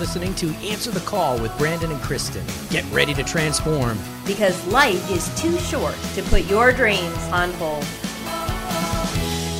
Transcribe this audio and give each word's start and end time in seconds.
listening 0.00 0.34
to 0.36 0.48
Answer 0.66 0.90
the 0.90 1.00
Call 1.00 1.38
with 1.38 1.56
Brandon 1.58 1.92
and 1.92 2.00
Kristen. 2.00 2.42
Get 2.70 2.90
ready 2.90 3.12
to 3.12 3.22
transform. 3.22 3.98
Because 4.26 4.66
life 4.68 5.10
is 5.10 5.28
too 5.38 5.58
short 5.58 5.94
to 6.14 6.22
put 6.22 6.46
your 6.46 6.72
dreams 6.72 7.18
on 7.24 7.52
hold. 7.52 7.84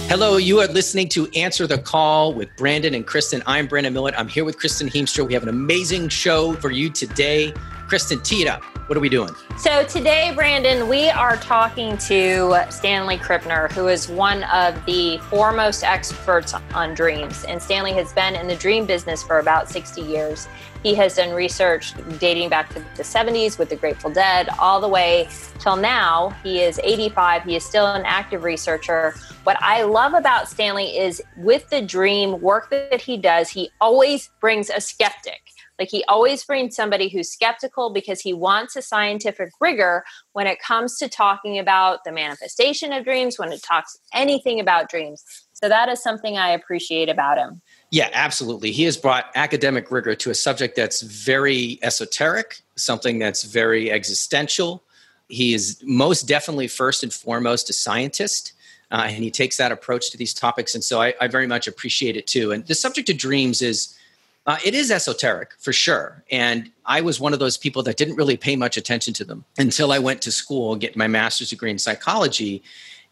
Hello, 0.08 0.38
you 0.38 0.58
are 0.58 0.66
listening 0.66 1.11
to 1.11 1.29
Answer 1.37 1.66
the 1.66 1.76
Call 1.76 2.33
with 2.33 2.48
Brandon 2.56 2.94
and 2.94 3.06
Kristen. 3.06 3.42
I'm 3.47 3.66
Brandon 3.66 3.92
Millett. 3.92 4.19
I'm 4.19 4.29
here 4.29 4.47
with 4.47 4.58
Kristen 4.58 4.88
Heemstra. 4.88 5.26
We 5.26 5.34
have 5.34 5.42
an 5.42 5.51
amazing 5.51 6.08
show 6.08 6.54
for 6.54 6.70
you 6.70 6.88
today. 6.88 7.52
Kristen, 7.87 8.22
tee 8.22 8.40
it 8.40 8.48
up. 8.48 8.62
What 8.91 8.97
are 8.97 9.01
we 9.01 9.09
doing? 9.09 9.31
So, 9.57 9.85
today, 9.85 10.33
Brandon, 10.35 10.88
we 10.88 11.11
are 11.11 11.37
talking 11.37 11.97
to 11.99 12.67
Stanley 12.71 13.19
Krippner, 13.19 13.71
who 13.71 13.87
is 13.87 14.09
one 14.09 14.43
of 14.43 14.85
the 14.85 15.19
foremost 15.31 15.85
experts 15.85 16.55
on 16.75 16.95
dreams. 16.95 17.45
And 17.45 17.62
Stanley 17.62 17.93
has 17.93 18.12
been 18.12 18.34
in 18.34 18.48
the 18.48 18.57
dream 18.57 18.87
business 18.87 19.23
for 19.23 19.39
about 19.39 19.71
60 19.71 20.01
years. 20.01 20.48
He 20.83 20.93
has 20.97 21.15
done 21.15 21.33
research 21.37 21.95
dating 22.19 22.48
back 22.48 22.69
to 22.71 22.84
the 22.97 23.05
70s 23.05 23.61
with 23.61 23.69
the 23.69 23.77
Grateful 23.77 24.11
Dead, 24.11 24.48
all 24.59 24.81
the 24.81 24.89
way 24.89 25.29
till 25.61 25.77
now. 25.77 26.31
He 26.43 26.61
is 26.61 26.81
85. 26.83 27.45
He 27.45 27.55
is 27.55 27.65
still 27.65 27.87
an 27.87 28.03
active 28.05 28.43
researcher. 28.43 29.15
What 29.45 29.57
I 29.62 29.84
love 29.84 30.15
about 30.15 30.48
Stanley 30.48 30.98
is 30.98 31.23
with 31.37 31.70
the 31.70 31.81
dream 31.81 32.41
work 32.41 32.70
that 32.70 33.01
he 33.01 33.17
does, 33.19 33.51
he 33.51 33.70
always 33.81 34.31
brings 34.41 34.69
a 34.69 34.81
skeptic 34.81 35.50
like 35.80 35.91
he 35.91 36.05
always 36.05 36.45
brings 36.45 36.77
somebody 36.77 37.09
who's 37.09 37.30
skeptical 37.30 37.91
because 37.91 38.20
he 38.20 38.34
wants 38.34 38.77
a 38.77 38.83
scientific 38.83 39.51
rigor 39.61 40.05
when 40.34 40.47
it 40.47 40.61
comes 40.61 40.98
to 40.98 41.09
talking 41.09 41.59
about 41.59 42.05
the 42.05 42.12
manifestation 42.12 42.93
of 42.93 43.05
dreams, 43.05 43.39
when 43.39 43.51
it 43.51 43.62
talks 43.62 43.98
anything 44.12 44.61
about 44.61 44.91
dreams. 44.91 45.25
So 45.55 45.69
that 45.69 45.89
is 45.89 46.03
something 46.03 46.37
I 46.37 46.51
appreciate 46.51 47.09
about 47.09 47.39
him. 47.39 47.62
Yeah, 47.91 48.11
absolutely. 48.12 48.73
He 48.73 48.84
has 48.84 48.97
brought 48.97 49.27
academic 49.34 49.91
rigor 49.91 50.14
to 50.14 50.31
a 50.31 50.34
subject 50.34 50.77
that's 50.77 51.01
very 51.01 51.78
esoteric, 51.83 52.61
something 52.77 53.19
that's 53.19 53.42
very 53.42 53.91
existential. 53.91 54.83
He 55.28 55.55
is 55.55 55.83
most 55.84 56.28
definitely 56.28 56.69
first 56.69 57.03
and 57.03 57.12
foremost 57.12 57.70
a 57.70 57.73
scientist. 57.73 58.53
Uh, 58.91 59.06
and 59.06 59.23
he 59.23 59.31
takes 59.31 59.56
that 59.56 59.73
approach 59.73 60.11
to 60.11 60.19
these 60.19 60.34
topics. 60.34 60.75
And 60.75 60.83
so 60.84 61.01
I, 61.01 61.14
I 61.20 61.28
very 61.28 61.47
much 61.47 61.67
appreciate 61.67 62.17
it 62.17 62.27
too. 62.27 62.53
And 62.53 62.67
the 62.67 62.75
subject 62.75 63.08
of 63.08 63.17
dreams 63.17 63.62
is 63.62 63.97
uh, 64.46 64.58
it 64.64 64.74
is 64.74 64.91
esoteric 64.91 65.52
for 65.58 65.72
sure. 65.72 66.24
And 66.30 66.70
I 66.86 67.00
was 67.02 67.20
one 67.20 67.33
of 67.33 67.38
those 67.38 67.56
people 67.56 67.83
that 67.84 67.96
didn't 67.96 68.16
really 68.16 68.36
pay 68.36 68.56
much 68.56 68.77
attention 68.77 69.12
to 69.14 69.24
them 69.24 69.44
until 69.58 69.92
I 69.92 69.98
went 69.98 70.22
to 70.22 70.33
school, 70.33 70.77
get 70.77 70.96
my 70.96 71.06
master's 71.06 71.50
degree 71.50 71.70
in 71.70 71.78
psychology. 71.78 72.62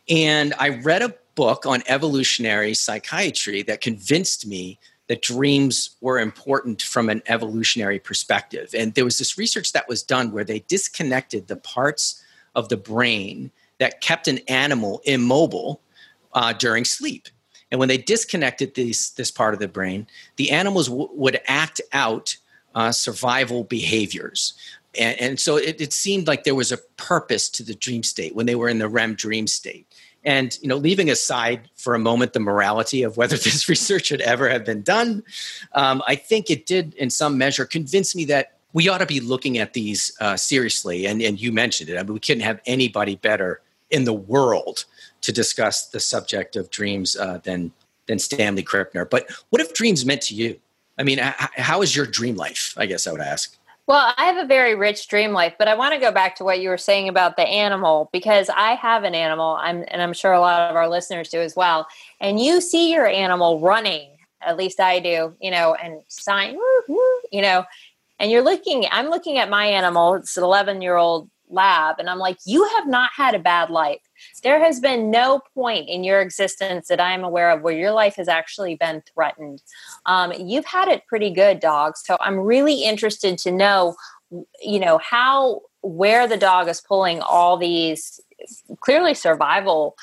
And 0.09 0.55
I 0.59 0.71
read 0.71 1.03
a 1.03 1.15
book 1.35 1.67
on 1.67 1.83
evolutionary 1.87 2.75
psychiatry 2.75 3.63
that 3.63 3.81
convinced 3.81 4.47
me 4.47 4.79
that 5.09 5.23
dreams 5.23 5.97
were 6.01 6.19
important 6.19 6.83
from 6.83 7.09
an 7.09 7.23
evolutionary 7.27 7.99
perspective. 7.99 8.71
And 8.75 8.95
there 8.95 9.05
was 9.05 9.19
this 9.19 9.39
research 9.39 9.73
that 9.73 9.89
was 9.89 10.03
done 10.03 10.33
where 10.33 10.45
they 10.45 10.61
disconnected 10.61 11.47
the 11.47 11.57
parts 11.57 12.23
of 12.55 12.69
the 12.69 12.77
brain 12.77 13.51
that 13.79 14.01
kept 14.01 14.29
an 14.29 14.39
animal 14.49 15.01
immobile 15.05 15.81
uh, 16.33 16.53
during 16.53 16.85
sleep. 16.85 17.29
And 17.71 17.79
when 17.79 17.89
they 17.89 17.99
disconnected 17.99 18.75
this, 18.75 19.11
this 19.11 19.31
part 19.31 19.55
of 19.55 19.61
the 19.61 19.69
brain, 19.69 20.07
the 20.37 20.51
animals 20.51 20.89
w- 20.89 21.09
would 21.13 21.41
act 21.47 21.81
out 21.93 22.37
uh, 22.75 22.93
survival 22.93 23.65
behaviors. 23.65 24.55
And, 24.99 25.21
and 25.21 25.41
so 25.41 25.57
it, 25.57 25.81
it, 25.81 25.93
seemed 25.93 26.27
like 26.27 26.45
there 26.45 26.55
was 26.55 26.73
a 26.73 26.79
purpose 26.97 27.49
to 27.51 27.63
the 27.63 27.75
dream 27.75 28.03
state 28.03 28.35
when 28.35 28.47
they 28.47 28.55
were 28.55 28.69
in 28.69 28.79
the 28.79 28.89
REM 28.89 29.15
dream 29.15 29.47
state. 29.47 29.87
And 30.25 30.59
you 30.61 30.69
know, 30.69 30.77
leaving 30.77 31.11
aside 31.11 31.71
for 31.77 31.95
a 31.95 31.99
moment 31.99 32.33
the 32.33 32.41
morality 32.41 33.03
of 33.03 33.17
whether 33.17 33.37
this 33.39 33.69
research 33.69 34.07
should 34.07 34.21
ever 34.21 34.49
have 34.49 34.65
been 34.65 34.83
done, 34.83 35.23
um, 35.73 36.03
I 36.07 36.15
think 36.15 36.51
it 36.51 36.67
did, 36.67 36.95
in 36.95 37.11
some 37.11 37.39
measure, 37.39 37.65
convince 37.65 38.15
me 38.15 38.25
that 38.27 38.55
we 38.73 38.89
ought 38.89 38.99
to 38.99 39.07
be 39.07 39.21
looking 39.21 39.59
at 39.59 39.73
these 39.73 40.13
uh, 40.21 40.37
seriously. 40.37 41.07
And, 41.07 41.23
and 41.23 41.41
you 41.41 41.53
mentioned 41.53 41.89
it. 41.91 41.97
I 41.97 42.03
mean, 42.03 42.13
we 42.13 42.21
couldn't 42.21 42.43
have 42.43 42.61
anybody 42.67 43.17
better 43.17 43.61
in 43.91 44.05
the 44.05 44.13
world 44.13 44.85
to 45.23 45.33
discuss 45.33 45.87
the 45.87 46.01
subject 46.01 46.57
of 46.57 46.71
dreams 46.71 47.17
uh, 47.17 47.39
than 47.45 47.73
than 48.07 48.19
Stanley 48.19 48.63
Krippner. 48.63 49.09
But 49.09 49.31
what 49.51 49.61
have 49.61 49.75
dreams 49.75 50.05
meant 50.05 50.23
to 50.23 50.35
you? 50.35 50.59
I 50.99 51.03
mean, 51.05 51.19
how 51.19 51.83
is 51.83 51.95
your 51.95 52.07
dream 52.07 52.37
life? 52.37 52.75
I 52.77 52.87
guess 52.87 53.07
I 53.07 53.13
would 53.13 53.21
ask. 53.21 53.57
Well, 53.89 54.13
I 54.19 54.27
have 54.27 54.37
a 54.37 54.47
very 54.47 54.75
rich 54.75 55.09
dream 55.09 55.33
life, 55.33 55.55
but 55.59 55.67
I 55.67 55.75
want 55.75 55.95
to 55.95 56.01
go 56.01 56.13
back 56.13 56.37
to 56.37 56.45
what 56.45 56.61
you 56.61 56.69
were 56.69 56.77
saying 56.77 57.09
about 57.09 57.37
the 57.37 57.47
animal 57.47 58.11
because 58.13 58.51
I 58.51 58.73
have 58.73 59.03
an 59.05 59.15
animal, 59.15 59.57
I'm, 59.59 59.83
and 59.89 60.03
I'm 60.03 60.13
sure 60.13 60.33
a 60.33 60.41
lot 60.41 60.69
of 60.71 60.77
our 60.77 60.91
listeners 60.91 61.31
do 61.31 61.41
as 61.41 61.57
well. 61.57 61.87
And 62.21 62.39
you 62.39 62.61
see 62.61 62.93
your 62.93 63.07
animal 63.07 63.61
running, 63.61 64.11
at 64.43 64.59
least 64.59 64.79
I 64.79 64.99
do, 64.99 65.35
you 65.41 65.51
know, 65.51 65.75
and 65.75 66.03
sign, 66.09 66.59
you 67.33 67.41
know, 67.41 67.65
and 68.21 68.31
you're 68.31 68.43
looking, 68.43 68.85
I'm 68.91 69.09
looking 69.09 69.39
at 69.39 69.49
my 69.49 69.65
animal, 69.65 70.17
it's 70.17 70.37
an 70.37 70.45
11 70.45 70.83
year 70.83 70.97
old 70.97 71.31
lab, 71.49 71.99
and 71.99 72.11
I'm 72.11 72.19
like, 72.19 72.37
you 72.45 72.69
have 72.77 72.87
not 72.87 73.11
had 73.17 73.35
a 73.35 73.39
bad 73.39 73.71
life. 73.71 74.03
There 74.43 74.61
has 74.61 74.81
been 74.81 75.11
no 75.11 75.41
point 75.55 75.89
in 75.89 76.05
your 76.05 76.21
existence 76.21 76.89
that 76.89 77.01
I'm 77.01 77.25
aware 77.25 77.51
of 77.51 77.63
where 77.63 77.75
your 77.75 77.93
life 77.93 78.17
has 78.17 78.29
actually 78.29 78.77
been 78.77 79.03
threatened. 79.13 79.63
Um, 80.07 80.33
you've 80.39 80.67
had 80.67 80.89
it 80.89 81.07
pretty 81.07 81.31
good, 81.31 81.61
dog. 81.61 81.97
So 81.97 82.17
I'm 82.21 82.39
really 82.39 82.85
interested 82.85 83.39
to 83.39 83.51
know, 83.51 83.97
you 84.63 84.81
know, 84.81 84.99
how, 84.99 85.63
where 85.83 86.27
the 86.27 86.37
dog 86.37 86.69
is 86.69 86.81
pulling 86.81 87.21
all 87.21 87.57
these 87.57 88.21
clearly 88.81 89.15
survival 89.15 89.97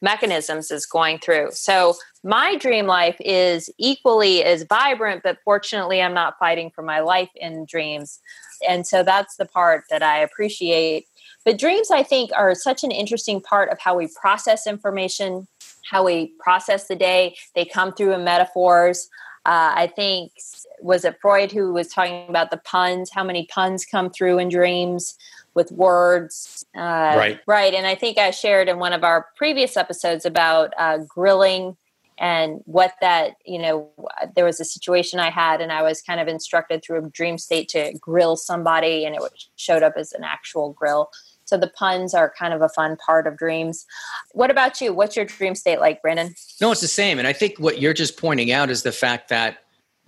mechanisms 0.00 0.70
is 0.70 0.84
going 0.84 1.18
through. 1.18 1.48
So 1.52 1.94
my 2.24 2.56
dream 2.56 2.86
life 2.86 3.16
is 3.20 3.70
equally 3.78 4.44
as 4.44 4.64
vibrant, 4.64 5.22
but 5.22 5.38
fortunately, 5.44 6.02
I'm 6.02 6.14
not 6.14 6.38
fighting 6.38 6.70
for 6.74 6.82
my 6.82 7.00
life 7.00 7.30
in 7.36 7.64
dreams. 7.66 8.20
And 8.68 8.86
so 8.86 9.02
that's 9.02 9.36
the 9.36 9.46
part 9.46 9.84
that 9.90 10.02
I 10.02 10.18
appreciate 10.18 11.06
but 11.44 11.58
dreams, 11.58 11.90
I 11.90 12.02
think, 12.02 12.30
are 12.36 12.54
such 12.54 12.84
an 12.84 12.90
interesting 12.90 13.40
part 13.40 13.70
of 13.70 13.78
how 13.80 13.96
we 13.96 14.08
process 14.20 14.66
information, 14.66 15.46
how 15.90 16.04
we 16.04 16.32
process 16.38 16.88
the 16.88 16.96
day. 16.96 17.36
They 17.54 17.64
come 17.64 17.92
through 17.92 18.12
in 18.12 18.24
metaphors. 18.24 19.08
Uh, 19.44 19.74
I 19.74 19.86
think 19.88 20.32
was 20.80 21.04
it 21.04 21.16
Freud 21.20 21.50
who 21.50 21.72
was 21.72 21.88
talking 21.88 22.28
about 22.28 22.50
the 22.50 22.58
puns, 22.58 23.10
how 23.12 23.24
many 23.24 23.46
puns 23.46 23.84
come 23.84 24.10
through 24.10 24.38
in 24.38 24.48
dreams 24.48 25.16
with 25.54 25.70
words. 25.72 26.64
Uh, 26.76 27.14
right. 27.16 27.40
Right. 27.46 27.74
And 27.74 27.86
I 27.86 27.94
think 27.94 28.18
I 28.18 28.30
shared 28.30 28.68
in 28.68 28.78
one 28.78 28.92
of 28.92 29.04
our 29.04 29.26
previous 29.36 29.76
episodes 29.76 30.24
about 30.24 30.72
uh, 30.78 30.98
grilling 30.98 31.76
and 32.18 32.60
what 32.64 32.94
that, 33.00 33.32
you 33.44 33.58
know, 33.58 33.90
there 34.34 34.44
was 34.44 34.60
a 34.60 34.64
situation 34.64 35.18
I 35.18 35.30
had 35.30 35.60
and 35.60 35.72
I 35.72 35.82
was 35.82 36.02
kind 36.02 36.20
of 36.20 36.28
instructed 36.28 36.82
through 36.82 37.04
a 37.04 37.08
dream 37.10 37.36
state 37.36 37.68
to 37.70 37.92
grill 38.00 38.36
somebody 38.36 39.04
and 39.04 39.14
it 39.14 39.22
showed 39.56 39.82
up 39.82 39.94
as 39.96 40.12
an 40.12 40.24
actual 40.24 40.72
grill. 40.72 41.10
So 41.44 41.56
the 41.56 41.68
puns 41.68 42.14
are 42.14 42.32
kind 42.38 42.54
of 42.54 42.62
a 42.62 42.68
fun 42.68 42.96
part 42.96 43.26
of 43.26 43.36
dreams. 43.36 43.86
What 44.32 44.50
about 44.50 44.80
you? 44.80 44.92
What's 44.92 45.16
your 45.16 45.24
dream 45.24 45.54
state 45.54 45.80
like, 45.80 46.02
Brandon? 46.02 46.34
No, 46.60 46.72
it's 46.72 46.80
the 46.80 46.88
same. 46.88 47.18
And 47.18 47.28
I 47.28 47.32
think 47.32 47.58
what 47.58 47.80
you're 47.80 47.94
just 47.94 48.16
pointing 48.16 48.52
out 48.52 48.70
is 48.70 48.82
the 48.82 48.92
fact 48.92 49.28
that 49.28 49.58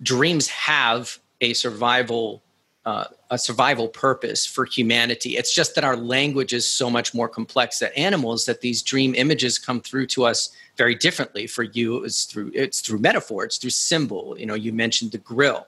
dreams 0.01 0.47
have 0.47 1.19
a 1.41 1.53
survival 1.53 2.41
uh, 2.85 3.05
a 3.31 3.37
survival 3.37 3.87
purpose 3.87 4.45
for 4.45 4.63
humanity. 4.63 5.37
It's 5.37 5.55
just 5.55 5.73
that 5.73 5.83
our 5.83 5.97
language 5.97 6.53
is 6.53 6.69
so 6.69 6.87
much 6.87 7.15
more 7.15 7.27
complex 7.27 7.79
than 7.79 7.91
animals 7.97 8.45
that 8.45 8.61
these 8.61 8.83
dream 8.83 9.15
images 9.15 9.57
come 9.57 9.81
through 9.81 10.05
to 10.07 10.23
us 10.23 10.51
very 10.77 10.93
differently. 10.93 11.47
For 11.47 11.63
you, 11.63 12.03
it's 12.03 12.25
through 12.25 12.51
it's 12.53 12.81
through 12.81 12.99
metaphor, 12.99 13.43
it's 13.43 13.57
through 13.57 13.71
symbol. 13.71 14.35
You 14.37 14.45
know, 14.45 14.53
you 14.53 14.71
mentioned 14.71 15.13
the 15.13 15.17
grill 15.17 15.65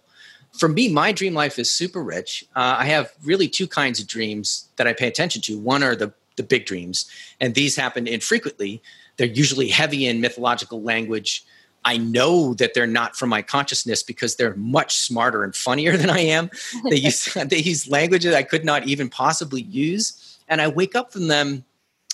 for 0.54 0.70
me, 0.70 0.90
my 0.90 1.12
dream 1.12 1.34
life 1.34 1.60
is 1.60 1.72
super 1.72 2.04
rich. 2.04 2.46
Uh, 2.56 2.78
I 2.80 2.86
have 2.86 3.12
really 3.24 3.48
two 3.48 3.68
kinds 3.68 4.00
of 4.00 4.08
dreams 4.08 4.68
that 4.78 4.88
I 4.88 4.94
pay 4.94 5.08
attention 5.08 5.42
to. 5.44 5.60
One 5.60 5.84
are 5.84 5.96
the 5.96 6.14
the 6.36 6.44
big 6.44 6.68
dreams, 6.68 7.10
and 7.42 7.56
these 7.56 7.76
happen 7.76 8.08
infrequently. 8.08 8.82
They're 9.18 9.28
usually 9.28 9.70
heavy 9.70 10.06
in 10.06 10.22
mythological 10.22 10.84
language. 10.84 11.44
I 11.84 11.98
know 11.98 12.54
that 12.56 12.74
they're 12.74 12.86
not 12.86 13.16
from 13.16 13.30
my 13.30 13.42
consciousness 13.42 14.04
because 14.04 14.36
they're 14.36 14.56
much 14.56 14.98
smarter 14.98 15.44
and 15.44 15.56
funnier 15.56 15.98
than 16.02 16.10
I 16.10 16.20
am. 16.20 16.52
They 16.90 16.98
use 16.98 17.26
they 17.46 17.58
use 17.58 17.88
language 17.88 18.24
that 18.24 18.36
I 18.36 18.44
could 18.44 18.66
not 18.66 18.88
even 18.88 19.10
possibly 19.10 19.62
use, 19.64 20.38
and 20.48 20.62
I 20.62 20.68
wake 20.68 20.96
up 20.96 21.12
from 21.12 21.28
them 21.28 21.66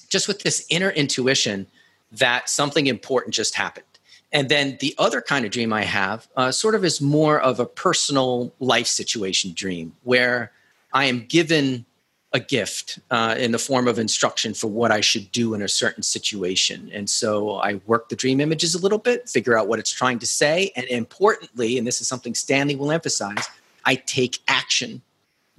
just 0.10 0.28
with 0.28 0.44
this 0.44 0.66
inner 0.70 0.92
intuition 0.92 1.68
that 2.12 2.50
something 2.50 2.88
important 2.88 3.34
just 3.34 3.56
happened. 3.56 3.86
And 4.34 4.50
then 4.50 4.78
the 4.82 4.96
other 4.98 5.22
kind 5.22 5.46
of 5.46 5.52
dream 5.52 5.72
I 5.72 5.84
have 5.84 6.28
uh, 6.36 6.52
sort 6.52 6.74
of 6.74 6.84
is 6.84 7.00
more 7.00 7.40
of 7.40 7.60
a 7.60 7.66
personal 7.66 8.52
life 8.60 8.88
situation 8.88 9.54
dream 9.54 9.96
where 10.04 10.52
I 10.92 11.06
am 11.06 11.26
given 11.28 11.86
a 12.34 12.40
gift 12.40 12.98
uh, 13.12 13.36
in 13.38 13.52
the 13.52 13.60
form 13.60 13.88
of 13.88 14.00
instruction 14.00 14.56
for 14.56 14.68
what 14.68 14.92
I 14.92 15.02
should 15.02 15.32
do 15.32 15.54
in 15.54 15.62
a 15.62 15.68
certain 15.68 16.02
situation. 16.02 16.90
And 16.92 17.08
so 17.08 17.58
I 17.58 17.76
work 17.86 18.10
the 18.10 18.16
dream 18.16 18.42
images 18.42 18.74
a 18.74 18.80
little 18.80 18.98
bit, 18.98 19.30
figure 19.30 19.56
out 19.56 19.68
what 19.68 19.78
it's 19.78 19.92
trying 19.92 20.18
to 20.18 20.26
say. 20.26 20.72
And 20.76 20.88
importantly, 20.88 21.78
and 21.78 21.86
this 21.86 22.02
is 22.02 22.08
something 22.08 22.34
Stanley 22.34 22.76
will 22.76 22.92
emphasize, 22.92 23.48
I 23.86 23.96
take 23.96 24.40
action 24.48 25.04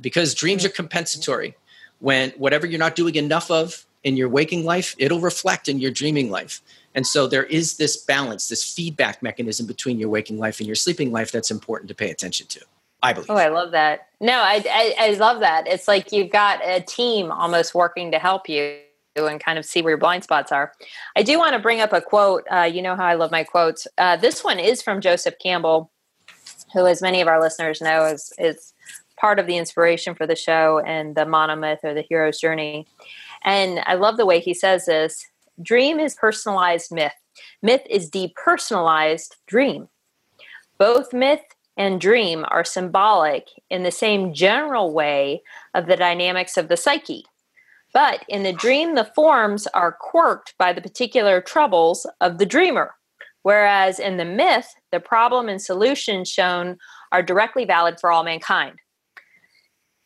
because 0.00 0.34
dreams 0.34 0.64
are 0.64 0.68
compensatory. 0.68 1.54
When 2.00 2.30
whatever 2.30 2.66
you're 2.66 2.80
not 2.80 2.96
doing 2.96 3.14
enough 3.14 3.52
of 3.52 3.86
in 4.02 4.16
your 4.16 4.28
waking 4.28 4.64
life, 4.64 4.96
it'll 4.98 5.20
reflect 5.20 5.68
in 5.68 5.78
your 5.78 5.92
dreaming 5.92 6.28
life. 6.28 6.60
And 6.94 7.06
so 7.06 7.26
there 7.26 7.44
is 7.44 7.76
this 7.76 7.96
balance, 7.96 8.48
this 8.48 8.64
feedback 8.72 9.22
mechanism 9.22 9.66
between 9.66 9.98
your 9.98 10.08
waking 10.08 10.38
life 10.38 10.60
and 10.60 10.66
your 10.66 10.76
sleeping 10.76 11.10
life 11.12 11.32
that's 11.32 11.50
important 11.50 11.88
to 11.88 11.94
pay 11.94 12.10
attention 12.10 12.46
to. 12.48 12.60
I 13.02 13.12
believe. 13.12 13.30
Oh, 13.30 13.36
I 13.36 13.48
love 13.48 13.72
that. 13.72 14.08
No, 14.20 14.38
I, 14.38 14.64
I, 14.70 14.94
I 14.98 15.10
love 15.14 15.40
that. 15.40 15.66
It's 15.66 15.86
like 15.86 16.10
you've 16.10 16.30
got 16.30 16.66
a 16.66 16.80
team 16.80 17.30
almost 17.30 17.74
working 17.74 18.10
to 18.12 18.18
help 18.18 18.48
you 18.48 18.78
and 19.16 19.38
kind 19.38 19.58
of 19.58 19.64
see 19.64 19.82
where 19.82 19.90
your 19.90 19.98
blind 19.98 20.24
spots 20.24 20.50
are. 20.50 20.72
I 21.14 21.22
do 21.22 21.38
want 21.38 21.52
to 21.52 21.58
bring 21.58 21.80
up 21.80 21.92
a 21.92 22.00
quote. 22.00 22.44
Uh, 22.50 22.62
you 22.62 22.80
know 22.80 22.96
how 22.96 23.04
I 23.04 23.14
love 23.14 23.30
my 23.30 23.44
quotes. 23.44 23.86
Uh, 23.98 24.16
this 24.16 24.42
one 24.42 24.58
is 24.58 24.80
from 24.80 25.00
Joseph 25.00 25.34
Campbell, 25.38 25.90
who, 26.72 26.86
as 26.86 27.02
many 27.02 27.20
of 27.20 27.28
our 27.28 27.40
listeners 27.40 27.80
know, 27.80 28.06
is 28.06 28.32
is 28.38 28.72
part 29.16 29.38
of 29.38 29.46
the 29.46 29.56
inspiration 29.56 30.14
for 30.14 30.26
the 30.26 30.34
show 30.34 30.80
and 30.80 31.14
the 31.14 31.24
monomyth 31.24 31.84
or 31.84 31.94
the 31.94 32.02
hero's 32.02 32.40
journey. 32.40 32.86
And 33.44 33.80
I 33.86 33.94
love 33.94 34.16
the 34.16 34.26
way 34.26 34.40
he 34.40 34.54
says 34.54 34.86
this 34.86 35.26
dream 35.62 35.98
is 35.98 36.14
personalized 36.14 36.92
myth, 36.92 37.14
myth 37.62 37.82
is 37.88 38.10
depersonalized 38.10 39.36
dream. 39.46 39.88
Both 40.78 41.12
myth 41.12 41.42
and 41.76 42.00
dream 42.00 42.44
are 42.48 42.64
symbolic 42.64 43.48
in 43.70 43.82
the 43.82 43.90
same 43.90 44.34
general 44.34 44.92
way 44.92 45.42
of 45.74 45.86
the 45.86 45.96
dynamics 45.96 46.56
of 46.56 46.68
the 46.68 46.76
psyche. 46.76 47.24
But 47.92 48.24
in 48.28 48.42
the 48.42 48.52
dream, 48.52 48.94
the 48.94 49.10
forms 49.14 49.66
are 49.68 49.92
quirked 49.92 50.54
by 50.58 50.72
the 50.72 50.82
particular 50.82 51.40
troubles 51.40 52.06
of 52.20 52.38
the 52.38 52.46
dreamer. 52.46 52.94
Whereas 53.42 54.00
in 54.00 54.16
the 54.16 54.24
myth, 54.24 54.74
the 54.90 55.00
problem 55.00 55.48
and 55.48 55.60
solution 55.60 56.24
shown 56.24 56.78
are 57.12 57.22
directly 57.22 57.64
valid 57.64 58.00
for 58.00 58.10
all 58.10 58.24
mankind. 58.24 58.78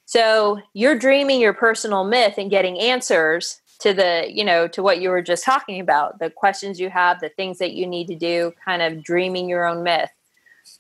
So 0.05 0.59
you're 0.75 0.99
dreaming 0.99 1.41
your 1.41 1.55
personal 1.55 2.05
myth 2.05 2.35
and 2.37 2.51
getting 2.51 2.79
answers 2.79 3.61
to 3.81 3.95
the, 3.95 4.27
you 4.29 4.45
know, 4.45 4.67
to 4.69 4.83
what 4.83 5.01
you 5.01 5.11
were 5.11 5.23
just 5.23 5.45
talking 5.45 5.81
about, 5.81 6.19
the 6.19 6.31
questions 6.31 6.81
you 6.81 6.91
have, 6.91 7.21
the 7.21 7.29
things 7.29 7.59
that 7.59 7.73
you 7.73 7.87
need 7.87 8.09
to 8.09 8.15
do, 8.15 8.53
kind 8.65 8.83
of 8.83 9.03
dreaming 9.03 9.49
your 9.49 9.65
own 9.65 9.83
myth. 9.83 10.11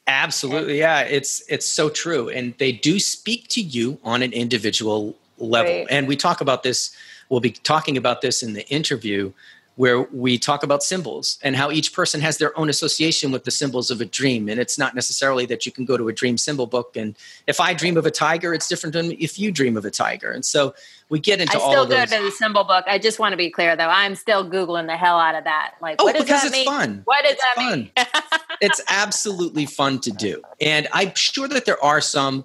Absolutely. 0.07 0.79
Yeah, 0.79 1.01
it's 1.01 1.43
it's 1.49 1.67
so 1.67 1.89
true 1.89 2.29
and 2.29 2.55
they 2.59 2.73
do 2.73 2.99
speak 2.99 3.49
to 3.49 3.61
you 3.61 3.99
on 4.05 4.23
an 4.23 4.33
individual 4.33 5.17
level. 5.39 5.73
Right. 5.73 5.87
And 5.91 6.09
we 6.09 6.17
talk 6.17 6.41
about 6.41 6.63
this 6.63 6.95
we'll 7.29 7.41
be 7.41 7.51
talking 7.51 7.97
about 7.97 8.21
this 8.21 8.43
in 8.43 8.55
the 8.55 8.67
interview 8.69 9.33
where 9.79 10.03
we 10.03 10.37
talk 10.37 10.65
about 10.65 10.83
symbols 10.83 11.39
and 11.41 11.55
how 11.55 11.71
each 11.71 11.93
person 11.93 12.21
has 12.21 12.39
their 12.39 12.57
own 12.59 12.69
association 12.69 13.31
with 13.31 13.45
the 13.45 13.51
symbols 13.53 13.93
of 13.93 14.01
a 14.01 14.05
dream. 14.05 14.49
And 14.49 14.59
it's 14.59 14.77
not 14.77 14.93
necessarily 14.93 15.47
that 15.47 15.67
you 15.67 15.71
can 15.71 15.85
go 15.85 15.97
to 15.97 16.09
a 16.09 16.13
dream 16.13 16.37
symbol 16.37 16.67
book 16.67 16.97
and 16.97 17.15
if 17.47 17.61
I 17.61 17.75
dream 17.75 17.97
of 17.97 18.05
a 18.05 18.11
tiger, 18.11 18.53
it's 18.53 18.67
different 18.67 18.93
than 18.93 19.13
if 19.13 19.39
you 19.39 19.53
dream 19.53 19.77
of 19.77 19.85
a 19.85 19.91
tiger. 19.93 20.33
And 20.33 20.45
so 20.45 20.75
we 21.11 21.21
get 21.21 21.41
into 21.41 21.57
I 21.57 21.61
all 21.61 21.83
of 21.85 21.89
those. 21.91 21.97
I 21.97 22.07
still 22.07 22.19
go 22.19 22.25
to 22.25 22.31
the 22.31 22.37
symbol 22.37 22.65
book. 22.65 22.87
I 22.89 22.99
just 22.99 23.21
want 23.21 23.35
to 23.35 23.37
be 23.37 23.51
clear 23.51 23.77
though. 23.77 23.87
I'm 23.87 24.17
still 24.17 24.45
Googling 24.45 24.89
the 24.89 24.97
hell 24.97 25.17
out 25.17 25.37
of 25.37 25.45
that. 25.45 25.75
Like, 25.81 25.97
oh, 26.01 26.07
what 26.07 26.17
does 26.17 26.25
because 26.25 26.43
that 26.43 26.49
it's 26.49 26.57
mean? 26.57 26.67
fun. 26.67 27.03
What 27.05 27.23
does 27.23 27.35
it's 27.35 27.43
that 27.43 27.55
fun. 27.55 27.79
mean? 27.79 27.91
it's 28.61 28.81
absolutely 28.89 29.67
fun 29.67 30.01
to 30.01 30.11
do. 30.11 30.43
And 30.61 30.89
I'm 30.93 31.15
sure 31.15 31.47
that 31.47 31.67
there 31.67 31.83
are 31.85 32.01
some 32.01 32.45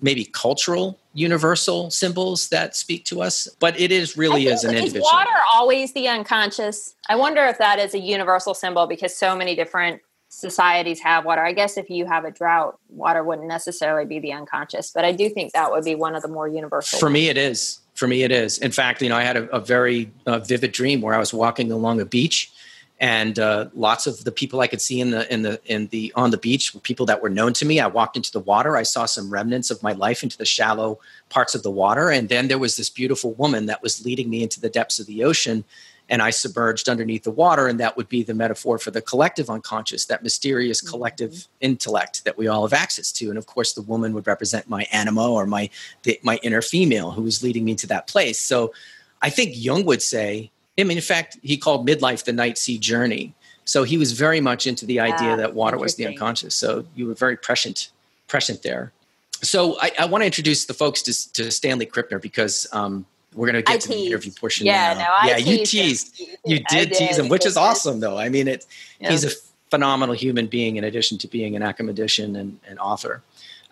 maybe 0.00 0.24
cultural 0.24 0.98
universal 1.14 1.90
symbols 1.90 2.48
that 2.48 2.76
speak 2.76 3.04
to 3.04 3.22
us 3.22 3.48
but 3.58 3.78
it 3.80 3.90
is 3.90 4.16
really 4.16 4.48
as 4.48 4.64
an 4.64 4.74
is 4.74 4.80
individual. 4.80 5.08
water 5.12 5.30
always 5.52 5.92
the 5.94 6.08
unconscious? 6.08 6.94
I 7.08 7.16
wonder 7.16 7.44
if 7.44 7.58
that 7.58 7.78
is 7.78 7.94
a 7.94 7.98
universal 7.98 8.54
symbol 8.54 8.86
because 8.86 9.16
so 9.16 9.36
many 9.36 9.54
different 9.54 10.02
societies 10.28 11.00
have 11.00 11.24
water. 11.24 11.42
I 11.42 11.52
guess 11.52 11.78
if 11.78 11.88
you 11.88 12.04
have 12.04 12.24
a 12.24 12.30
drought 12.30 12.78
water 12.88 13.24
wouldn't 13.24 13.48
necessarily 13.48 14.04
be 14.04 14.18
the 14.18 14.32
unconscious 14.32 14.90
but 14.92 15.04
i 15.04 15.12
do 15.12 15.28
think 15.28 15.52
that 15.52 15.70
would 15.70 15.84
be 15.84 15.94
one 15.94 16.14
of 16.14 16.22
the 16.22 16.28
more 16.28 16.48
universal 16.48 16.98
for 16.98 17.10
me 17.10 17.28
it 17.28 17.36
is. 17.36 17.80
For 17.94 18.06
me 18.06 18.24
it 18.24 18.30
is. 18.30 18.58
In 18.58 18.72
fact 18.72 19.00
you 19.00 19.08
know 19.08 19.16
i 19.16 19.22
had 19.22 19.36
a, 19.36 19.48
a 19.50 19.60
very 19.60 20.12
uh, 20.26 20.38
vivid 20.40 20.72
dream 20.72 21.00
where 21.00 21.14
i 21.14 21.18
was 21.18 21.32
walking 21.32 21.72
along 21.72 22.00
a 22.00 22.04
beach 22.04 22.50
and 22.98 23.38
uh, 23.38 23.68
lots 23.74 24.06
of 24.06 24.24
the 24.24 24.32
people 24.32 24.60
I 24.60 24.66
could 24.66 24.80
see 24.80 25.00
in 25.00 25.10
the 25.10 25.30
in 25.32 25.42
the 25.42 25.60
in 25.66 25.88
the 25.88 26.12
on 26.16 26.30
the 26.30 26.38
beach 26.38 26.72
were 26.72 26.80
people 26.80 27.04
that 27.06 27.22
were 27.22 27.28
known 27.28 27.52
to 27.54 27.66
me. 27.66 27.78
I 27.78 27.86
walked 27.88 28.16
into 28.16 28.32
the 28.32 28.40
water. 28.40 28.76
I 28.76 28.84
saw 28.84 29.04
some 29.04 29.30
remnants 29.30 29.70
of 29.70 29.82
my 29.82 29.92
life 29.92 30.22
into 30.22 30.38
the 30.38 30.46
shallow 30.46 30.98
parts 31.28 31.54
of 31.54 31.62
the 31.62 31.70
water, 31.70 32.10
and 32.10 32.28
then 32.28 32.48
there 32.48 32.58
was 32.58 32.76
this 32.76 32.88
beautiful 32.88 33.34
woman 33.34 33.66
that 33.66 33.82
was 33.82 34.04
leading 34.04 34.30
me 34.30 34.42
into 34.42 34.60
the 34.60 34.70
depths 34.70 34.98
of 34.98 35.06
the 35.06 35.24
ocean. 35.24 35.64
And 36.08 36.22
I 36.22 36.30
submerged 36.30 36.88
underneath 36.88 37.24
the 37.24 37.32
water, 37.32 37.66
and 37.66 37.80
that 37.80 37.96
would 37.96 38.08
be 38.08 38.22
the 38.22 38.32
metaphor 38.32 38.78
for 38.78 38.92
the 38.92 39.02
collective 39.02 39.50
unconscious, 39.50 40.04
that 40.04 40.22
mysterious 40.22 40.80
mm-hmm. 40.80 40.90
collective 40.90 41.32
mm-hmm. 41.32 41.52
intellect 41.62 42.24
that 42.24 42.38
we 42.38 42.46
all 42.46 42.62
have 42.62 42.72
access 42.72 43.10
to. 43.12 43.28
And 43.28 43.36
of 43.36 43.46
course, 43.46 43.72
the 43.72 43.82
woman 43.82 44.12
would 44.14 44.28
represent 44.28 44.68
my 44.68 44.86
anima 44.92 45.28
or 45.28 45.46
my 45.46 45.68
the, 46.04 46.18
my 46.22 46.38
inner 46.44 46.62
female 46.62 47.10
who 47.10 47.22
was 47.22 47.42
leading 47.42 47.64
me 47.64 47.74
to 47.74 47.88
that 47.88 48.06
place. 48.06 48.38
So, 48.38 48.72
I 49.20 49.30
think 49.30 49.52
Jung 49.54 49.84
would 49.86 50.02
say 50.02 50.52
I 50.78 50.84
mean, 50.84 50.96
in 50.96 51.02
fact, 51.02 51.38
he 51.42 51.56
called 51.56 51.86
midlife 51.86 52.24
the 52.24 52.32
night 52.32 52.58
sea 52.58 52.78
journey. 52.78 53.34
So 53.64 53.82
he 53.82 53.98
was 53.98 54.12
very 54.12 54.40
much 54.40 54.66
into 54.66 54.86
the 54.86 55.00
idea 55.00 55.32
ah, 55.32 55.36
that 55.36 55.54
water 55.54 55.76
was 55.76 55.96
the 55.96 56.06
unconscious. 56.06 56.54
So 56.54 56.86
you 56.94 57.06
were 57.06 57.14
very 57.14 57.36
prescient, 57.36 57.88
prescient 58.28 58.62
there. 58.62 58.92
So 59.42 59.78
I, 59.80 59.90
I 59.98 60.06
want 60.06 60.22
to 60.22 60.26
introduce 60.26 60.66
the 60.66 60.74
folks 60.74 61.02
to, 61.02 61.32
to 61.32 61.50
Stanley 61.50 61.86
Krippner 61.86 62.22
because 62.22 62.66
um, 62.72 63.04
we're 63.34 63.46
going 63.46 63.56
to 63.56 63.62
get 63.62 63.74
I 63.74 63.78
to 63.78 63.88
teased. 63.88 64.00
the 64.00 64.06
interview 64.06 64.32
portion 64.32 64.66
yeah, 64.66 64.94
now. 64.94 65.00
No, 65.00 65.06
I 65.18 65.28
yeah, 65.30 65.36
you 65.38 65.66
teased. 65.66 66.18
Him. 66.18 66.36
You 66.44 66.58
did, 66.60 66.90
did 66.90 66.92
tease 66.92 67.18
him, 67.18 67.28
which 67.28 67.44
is 67.44 67.56
awesome, 67.56 68.00
though. 68.00 68.18
I 68.18 68.28
mean, 68.28 68.46
it, 68.48 68.66
yeah. 69.00 69.10
he's 69.10 69.24
a 69.24 69.30
phenomenal 69.70 70.14
human 70.14 70.46
being 70.46 70.76
in 70.76 70.84
addition 70.84 71.18
to 71.18 71.28
being 71.28 71.56
an 71.56 71.62
academician 71.62 72.36
and, 72.36 72.58
and 72.68 72.78
author. 72.78 73.22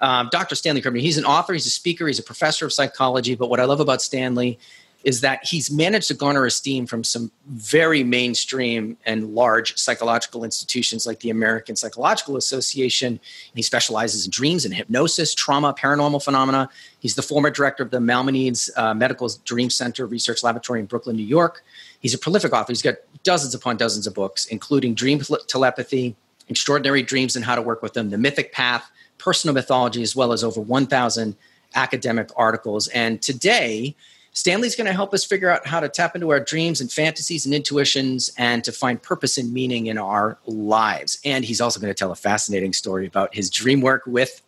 Um, 0.00 0.28
Dr. 0.32 0.54
Stanley 0.56 0.82
Krippner, 0.82 1.00
he's 1.00 1.18
an 1.18 1.24
author, 1.24 1.52
he's 1.52 1.66
a 1.66 1.70
speaker, 1.70 2.06
he's 2.06 2.18
a 2.18 2.22
professor 2.22 2.66
of 2.66 2.72
psychology. 2.72 3.36
But 3.36 3.48
what 3.48 3.60
I 3.60 3.64
love 3.64 3.80
about 3.80 4.02
Stanley 4.02 4.58
is 5.04 5.20
that 5.20 5.46
he's 5.46 5.70
managed 5.70 6.08
to 6.08 6.14
garner 6.14 6.46
esteem 6.46 6.86
from 6.86 7.04
some 7.04 7.30
very 7.46 8.02
mainstream 8.02 8.96
and 9.04 9.34
large 9.34 9.76
psychological 9.76 10.44
institutions 10.44 11.06
like 11.06 11.20
the 11.20 11.28
American 11.28 11.76
Psychological 11.76 12.38
Association. 12.38 13.20
He 13.54 13.62
specializes 13.62 14.24
in 14.24 14.30
dreams 14.30 14.64
and 14.64 14.72
hypnosis, 14.72 15.34
trauma, 15.34 15.74
paranormal 15.74 16.24
phenomena. 16.24 16.70
He's 17.00 17.14
the 17.14 17.22
former 17.22 17.50
director 17.50 17.82
of 17.82 17.90
the 17.90 18.00
Maimonides 18.00 18.70
uh, 18.76 18.94
Medical 18.94 19.30
Dream 19.44 19.68
Center 19.68 20.06
Research 20.06 20.42
Laboratory 20.42 20.80
in 20.80 20.86
Brooklyn, 20.86 21.16
New 21.16 21.22
York. 21.22 21.62
He's 22.00 22.14
a 22.14 22.18
prolific 22.18 22.54
author. 22.54 22.72
He's 22.72 22.82
got 22.82 22.94
dozens 23.22 23.54
upon 23.54 23.76
dozens 23.76 24.06
of 24.06 24.14
books, 24.14 24.46
including 24.46 24.94
Dream 24.94 25.20
Telepathy, 25.48 26.16
Extraordinary 26.48 27.02
Dreams 27.02 27.36
and 27.36 27.44
How 27.44 27.54
to 27.54 27.62
Work 27.62 27.82
with 27.82 27.92
Them, 27.92 28.08
The 28.08 28.18
Mythic 28.18 28.52
Path, 28.52 28.90
Personal 29.18 29.52
Mythology, 29.52 30.02
as 30.02 30.16
well 30.16 30.32
as 30.32 30.42
over 30.42 30.60
1,000 30.62 31.36
academic 31.74 32.30
articles. 32.36 32.88
And 32.88 33.20
today, 33.20 33.94
Stanley's 34.34 34.74
going 34.74 34.86
to 34.86 34.92
help 34.92 35.14
us 35.14 35.24
figure 35.24 35.48
out 35.48 35.66
how 35.66 35.80
to 35.80 35.88
tap 35.88 36.14
into 36.16 36.30
our 36.30 36.40
dreams 36.40 36.80
and 36.80 36.90
fantasies 36.90 37.46
and 37.46 37.54
intuitions 37.54 38.30
and 38.36 38.64
to 38.64 38.72
find 38.72 39.00
purpose 39.00 39.38
and 39.38 39.52
meaning 39.52 39.86
in 39.86 39.96
our 39.96 40.38
lives. 40.46 41.20
And 41.24 41.44
he's 41.44 41.60
also 41.60 41.80
going 41.80 41.90
to 41.90 41.98
tell 41.98 42.10
a 42.10 42.16
fascinating 42.16 42.72
story 42.72 43.06
about 43.06 43.34
his 43.34 43.48
dream 43.48 43.80
work 43.80 44.02
with 44.06 44.42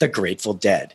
the 0.00 0.08
Grateful 0.08 0.54
Dead. 0.54 0.92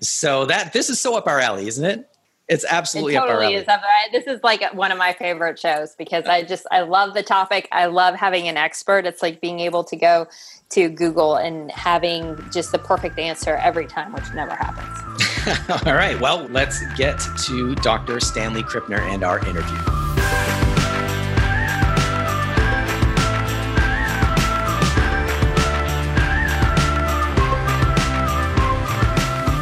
So 0.00 0.44
that 0.44 0.74
this 0.74 0.90
is 0.90 1.00
so 1.00 1.16
up 1.16 1.26
our 1.26 1.40
alley, 1.40 1.66
isn't 1.68 1.84
it? 1.84 2.08
It's 2.48 2.64
absolutely 2.64 3.14
it 3.14 3.18
totally 3.18 3.56
up 3.56 3.82
our 3.82 4.12
this 4.12 4.26
is 4.26 4.40
like 4.44 4.62
one 4.72 4.92
of 4.92 4.98
my 4.98 5.12
favorite 5.12 5.58
shows 5.58 5.96
because 5.96 6.26
I 6.26 6.44
just 6.44 6.64
I 6.70 6.82
love 6.82 7.14
the 7.14 7.22
topic. 7.22 7.68
I 7.72 7.86
love 7.86 8.14
having 8.14 8.46
an 8.46 8.56
expert. 8.56 9.04
It's 9.04 9.20
like 9.20 9.40
being 9.40 9.58
able 9.58 9.82
to 9.84 9.96
go 9.96 10.28
to 10.70 10.88
Google 10.88 11.36
and 11.36 11.70
having 11.72 12.38
just 12.52 12.70
the 12.70 12.78
perfect 12.78 13.18
answer 13.18 13.56
every 13.56 13.86
time, 13.86 14.12
which 14.12 14.32
never 14.32 14.54
happens. 14.54 15.86
All 15.86 15.94
right. 15.94 16.20
Well, 16.20 16.46
let's 16.50 16.84
get 16.94 17.20
to 17.46 17.74
Dr. 17.76 18.20
Stanley 18.20 18.62
Krippner 18.62 19.00
and 19.00 19.24
our 19.24 19.44
interview. 19.46 20.05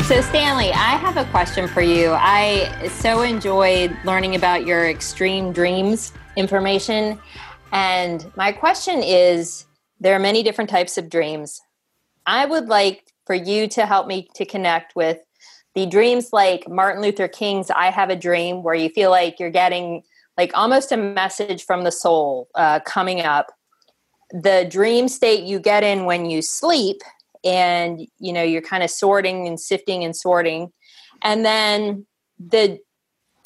So, 0.07 0.21
Stanley, 0.21 0.71
I 0.71 0.97
have 0.97 1.17
a 1.17 1.25
question 1.31 1.67
for 1.67 1.81
you. 1.81 2.13
I 2.13 2.89
so 2.89 3.23
enjoyed 3.23 3.97
learning 4.05 4.35
about 4.35 4.67
your 4.67 4.87
extreme 4.87 5.51
dreams 5.51 6.13
information. 6.37 7.19
And 7.73 8.31
my 8.37 8.53
question 8.53 9.03
is 9.03 9.65
there 10.01 10.15
are 10.15 10.19
many 10.19 10.43
different 10.43 10.69
types 10.69 10.99
of 10.99 11.09
dreams. 11.09 11.59
I 12.27 12.45
would 12.45 12.67
like 12.67 13.15
for 13.27 13.35
you 13.35 13.67
to 13.69 13.87
help 13.87 14.07
me 14.07 14.29
to 14.35 14.45
connect 14.45 14.95
with 14.95 15.21
the 15.75 15.87
dreams 15.87 16.35
like 16.35 16.69
Martin 16.69 17.01
Luther 17.01 17.27
King's 17.27 17.71
I 17.71 17.87
Have 17.87 18.11
a 18.11 18.17
Dream, 18.17 18.63
where 18.63 18.75
you 18.75 18.91
feel 18.91 19.11
like 19.11 19.41
you're 19.41 19.49
getting 19.49 20.03
like 20.37 20.51
almost 20.53 20.93
a 20.93 20.99
message 20.99 21.65
from 21.65 21.83
the 21.83 21.91
soul 21.91 22.51
uh, 22.57 22.81
coming 22.81 23.23
up. 23.23 23.53
The 24.31 24.67
dream 24.71 25.09
state 25.09 25.45
you 25.45 25.59
get 25.59 25.83
in 25.83 26.05
when 26.05 26.27
you 26.27 26.43
sleep, 26.43 27.01
and 27.45 28.07
you 28.19 28.33
know 28.33 28.43
you're 28.43 28.63
kind 28.63 28.83
of 28.83 28.91
sorting 28.91 29.47
and 29.47 29.61
sifting 29.61 30.05
and 30.05 30.17
sorting, 30.17 30.73
and 31.23 31.45
then 31.45 32.07
the 32.39 32.79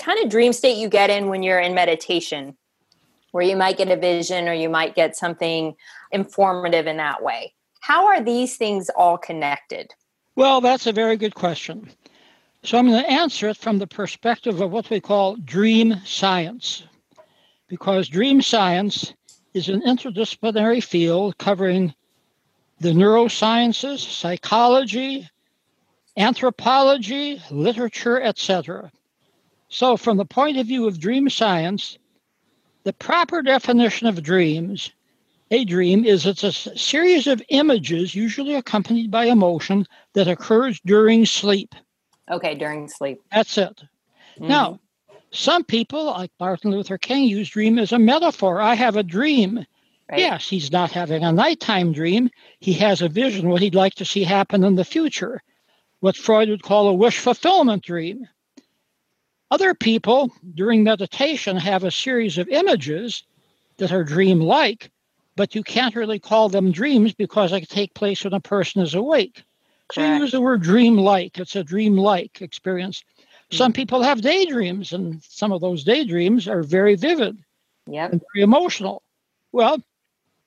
kind 0.01 0.19
of 0.25 0.31
dream 0.31 0.53
state 0.53 0.77
you 0.77 0.89
get 0.89 1.11
in 1.11 1.29
when 1.29 1.43
you're 1.43 1.59
in 1.59 1.75
meditation, 1.75 2.57
where 3.33 3.45
you 3.45 3.57
might 3.57 3.77
get 3.77 3.91
a 3.91 3.97
vision 3.97 4.49
or 4.49 4.53
you 4.53 4.69
might 4.69 4.95
get 4.95 5.17
something 5.17 5.75
informative 6.13 6.87
in 6.87 6.97
that 6.97 7.23
way. 7.23 7.53
How 7.81 8.07
are 8.07 8.23
these 8.23 8.57
things 8.57 8.91
all 8.97 9.19
connected? 9.19 9.91
Well, 10.37 10.61
that's 10.61 10.87
a 10.87 10.93
very 10.93 11.17
good 11.17 11.35
question. 11.35 11.91
So 12.65 12.79
I'm 12.79 12.89
going 12.89 13.03
to 13.03 13.11
answer 13.11 13.49
it 13.49 13.57
from 13.57 13.79
the 13.79 13.87
perspective 13.87 14.61
of 14.61 14.71
what 14.71 14.91
we 14.91 15.01
call 15.01 15.37
dream 15.37 15.97
science, 16.05 16.85
because 17.69 18.09
dream 18.09 18.43
science 18.43 19.15
is 19.55 19.69
an 19.69 19.83
interdisciplinary 19.83 20.83
field 20.83 21.39
covering 21.39 21.95
the 22.81 22.91
neurosciences, 22.91 23.99
psychology, 23.99 25.29
anthropology, 26.17 27.43
literature, 27.51 28.21
etc. 28.21 28.91
So, 29.69 29.97
from 29.97 30.17
the 30.17 30.25
point 30.25 30.57
of 30.57 30.67
view 30.67 30.87
of 30.87 31.01
dream 31.01 31.29
science, 31.29 31.99
the 32.85 32.93
proper 32.93 33.43
definition 33.43 34.07
of 34.07 34.23
dreams, 34.23 34.93
a 35.51 35.65
dream 35.65 36.05
is 36.05 36.27
it's 36.27 36.45
a 36.45 36.53
series 36.53 37.27
of 37.27 37.43
images, 37.49 38.15
usually 38.15 38.55
accompanied 38.55 39.11
by 39.11 39.27
emotion, 39.27 39.87
that 40.15 40.29
occurs 40.29 40.81
during 40.85 41.27
sleep. 41.27 41.75
Okay, 42.31 42.55
during 42.55 42.89
sleep. 42.89 43.21
That's 43.33 43.57
it. 43.59 43.83
Mm-hmm. 44.37 44.49
Now, 44.49 44.81
some 45.31 45.65
people, 45.65 46.07
like 46.07 46.31
Martin 46.39 46.71
Luther 46.71 46.99
King, 46.99 47.25
use 47.25 47.51
dream 47.51 47.79
as 47.79 47.93
a 47.93 47.99
metaphor. 47.99 48.61
I 48.61 48.75
have 48.75 48.97
a 48.97 49.03
dream. 49.03 49.65
Right. 50.11 50.21
Yes, 50.21 50.49
he's 50.49 50.73
not 50.73 50.91
having 50.91 51.23
a 51.23 51.33
nighttime 51.33 51.93
dream. 51.93 52.31
He 52.61 52.73
has 52.75 53.03
a 53.03 53.09
vision, 53.09 53.49
what 53.49 53.61
he'd 53.61 53.75
like 53.75 53.95
to 53.97 54.07
see 54.07 54.25
happen 54.25 54.65
in 54.65 54.75
the 54.75 54.85
future, 54.85 55.43
what 56.01 56.17
Freud 56.17 56.49
would 56.49 56.63
call 56.63 56.89
a 56.89 56.95
wish 56.95 57.19
fulfillment 57.19 57.83
dream. 57.83 58.27
Other 59.51 59.75
people 59.75 60.33
during 60.55 60.83
meditation 60.83 61.57
have 61.57 61.85
a 61.85 61.91
series 61.91 62.39
of 62.39 62.49
images 62.49 63.23
that 63.77 63.93
are 63.93 64.05
dream 64.05 64.41
like, 64.41 64.91
but 65.37 65.55
you 65.55 65.63
can't 65.63 65.95
really 65.95 66.19
call 66.19 66.49
them 66.49 66.73
dreams 66.73 67.13
because 67.13 67.51
they 67.51 67.61
take 67.61 67.95
place 67.95 68.25
when 68.25 68.33
a 68.33 68.41
person 68.41 68.83
is 68.83 68.95
awake. 68.95 69.43
So 69.93 70.03
you 70.03 70.21
use 70.21 70.33
the 70.33 70.41
word 70.41 70.63
dream 70.63 70.97
like. 70.97 71.39
It's 71.39 71.57
a 71.57 71.65
dream 71.65 71.97
like 71.97 72.43
experience. 72.43 73.03
Some 73.51 73.73
mm-hmm. 73.73 73.77
people 73.77 74.03
have 74.03 74.21
daydreams, 74.21 74.93
and 74.93 75.23
some 75.23 75.53
of 75.53 75.63
those 75.63 75.85
daydreams 75.85 76.47
are 76.47 76.63
very 76.63 76.95
vivid 76.95 77.39
yep. 77.87 78.13
and 78.13 78.23
very 78.35 78.43
emotional. 78.43 79.03
Well, 79.53 79.83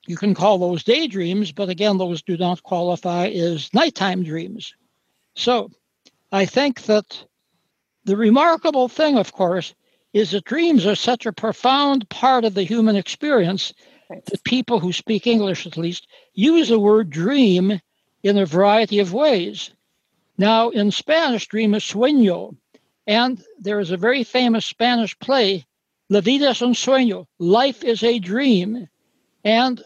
you 0.08 0.18
can 0.18 0.34
call 0.34 0.58
those 0.58 0.84
daydreams, 0.84 1.52
but 1.52 1.70
again, 1.70 1.98
those 1.98 2.22
do 2.22 2.38
not 2.38 2.64
qualify 2.64 3.28
as 3.28 3.74
nighttime 3.74 4.24
dreams. 4.24 4.74
So 5.36 5.70
I 6.32 6.46
think 6.46 6.84
that 6.84 7.24
the 8.06 8.18
remarkable 8.18 8.88
thing, 8.88 9.18
of 9.18 9.32
course, 9.34 9.74
is 10.14 10.32
that 10.32 10.46
dreams 10.46 10.86
are 10.86 10.96
such 10.96 11.26
a 11.26 11.34
profound 11.34 12.10
part 12.10 12.46
of 12.46 12.54
the 12.54 12.64
human 12.64 12.96
experience 12.96 13.74
that 14.10 14.44
people 14.44 14.80
who 14.80 14.92
speak 14.92 15.28
English, 15.28 15.66
at 15.66 15.78
least, 15.78 16.08
use 16.34 16.70
the 16.70 16.80
word 16.80 17.10
dream 17.10 17.80
in 18.24 18.38
a 18.38 18.46
variety 18.46 19.00
of 19.00 19.14
ways. 19.14 19.72
Now, 20.38 20.70
in 20.70 20.92
Spanish, 20.92 21.48
dream 21.48 21.74
is 21.76 21.84
sueño, 21.84 22.56
and 23.08 23.42
there 23.60 23.80
is 23.80 23.92
a 23.92 23.98
very 23.98 24.24
famous 24.24 24.66
Spanish 24.66 25.18
play, 25.20 25.66
La 26.10 26.20
vida 26.20 26.50
es 26.50 26.62
un 26.62 26.74
sueño, 26.74 27.26
life 27.40 27.86
is 27.86 28.04
a 28.04 28.20
dream. 28.20 28.88
And 29.46 29.82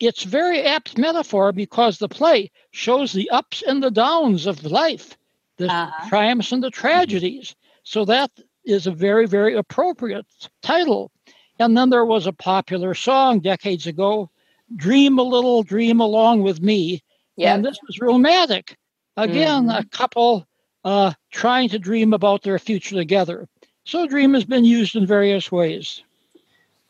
it's 0.00 0.24
very 0.24 0.62
apt 0.62 0.98
metaphor 0.98 1.52
because 1.52 1.98
the 1.98 2.08
play 2.08 2.50
shows 2.70 3.12
the 3.12 3.30
ups 3.30 3.62
and 3.66 3.82
the 3.82 3.90
downs 3.90 4.46
of 4.46 4.64
life, 4.64 5.16
the 5.56 5.70
uh-huh. 5.70 6.08
triumphs 6.08 6.52
and 6.52 6.62
the 6.62 6.70
tragedies. 6.70 7.54
So 7.82 8.04
that 8.04 8.30
is 8.64 8.86
a 8.86 8.90
very, 8.90 9.26
very 9.26 9.54
appropriate 9.54 10.26
title. 10.62 11.10
And 11.58 11.76
then 11.76 11.90
there 11.90 12.04
was 12.04 12.26
a 12.26 12.32
popular 12.32 12.94
song 12.94 13.40
decades 13.40 13.86
ago, 13.86 14.30
Dream 14.74 15.18
a 15.18 15.22
Little, 15.22 15.62
Dream 15.62 16.00
Along 16.00 16.42
with 16.42 16.60
Me. 16.60 17.02
Yep. 17.36 17.54
And 17.54 17.64
this 17.64 17.78
was 17.86 18.00
romantic. 18.00 18.76
Again, 19.16 19.66
mm-hmm. 19.66 19.78
a 19.78 19.84
couple 19.86 20.46
uh, 20.84 21.12
trying 21.30 21.68
to 21.70 21.78
dream 21.78 22.12
about 22.12 22.42
their 22.42 22.58
future 22.58 22.96
together. 22.96 23.48
So, 23.84 24.06
dream 24.06 24.34
has 24.34 24.44
been 24.44 24.64
used 24.64 24.96
in 24.96 25.06
various 25.06 25.50
ways. 25.50 26.02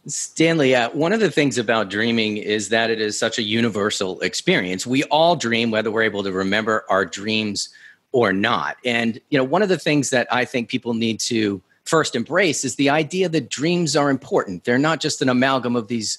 Stanley, 0.07 0.75
uh, 0.75 0.91
one 0.91 1.13
of 1.13 1.19
the 1.19 1.31
things 1.31 1.59
about 1.59 1.91
dreaming 1.91 2.37
is 2.37 2.69
that 2.69 2.91
it 2.91 3.01
is 3.01 3.19
such 3.19 3.39
a 3.39 3.43
universal 3.43 4.21
experience. 4.21 4.87
We 4.87 5.03
all 5.05 5.35
dream, 5.35 5.73
whether 5.73 5.91
we're 5.91 6.03
able 6.03 6.23
to 6.23 6.31
remember 6.31 6.85
our 6.89 7.05
dreams 7.05 7.71
or 8.13 8.33
not. 8.33 8.77
And 8.85 9.21
you 9.31 9.39
know, 9.39 9.45
one 9.45 9.63
of 9.63 9.69
the 9.69 9.79
things 9.79 10.11
that 10.11 10.29
I 10.33 10.45
think 10.45 10.69
people 10.69 10.95
need 10.95 11.19
to 11.21 11.61
first 11.85 12.15
embrace 12.15 12.65
is 12.65 12.77
the 12.77 12.89
idea 12.89 13.29
that 13.29 13.51
dreams 13.51 13.97
are 13.97 14.09
important. 14.09 14.65
They're 14.65 14.79
not 14.79 15.01
just 15.01 15.23
an 15.23 15.29
amalgam 15.29 15.75
of 15.75 15.89
these 15.89 16.19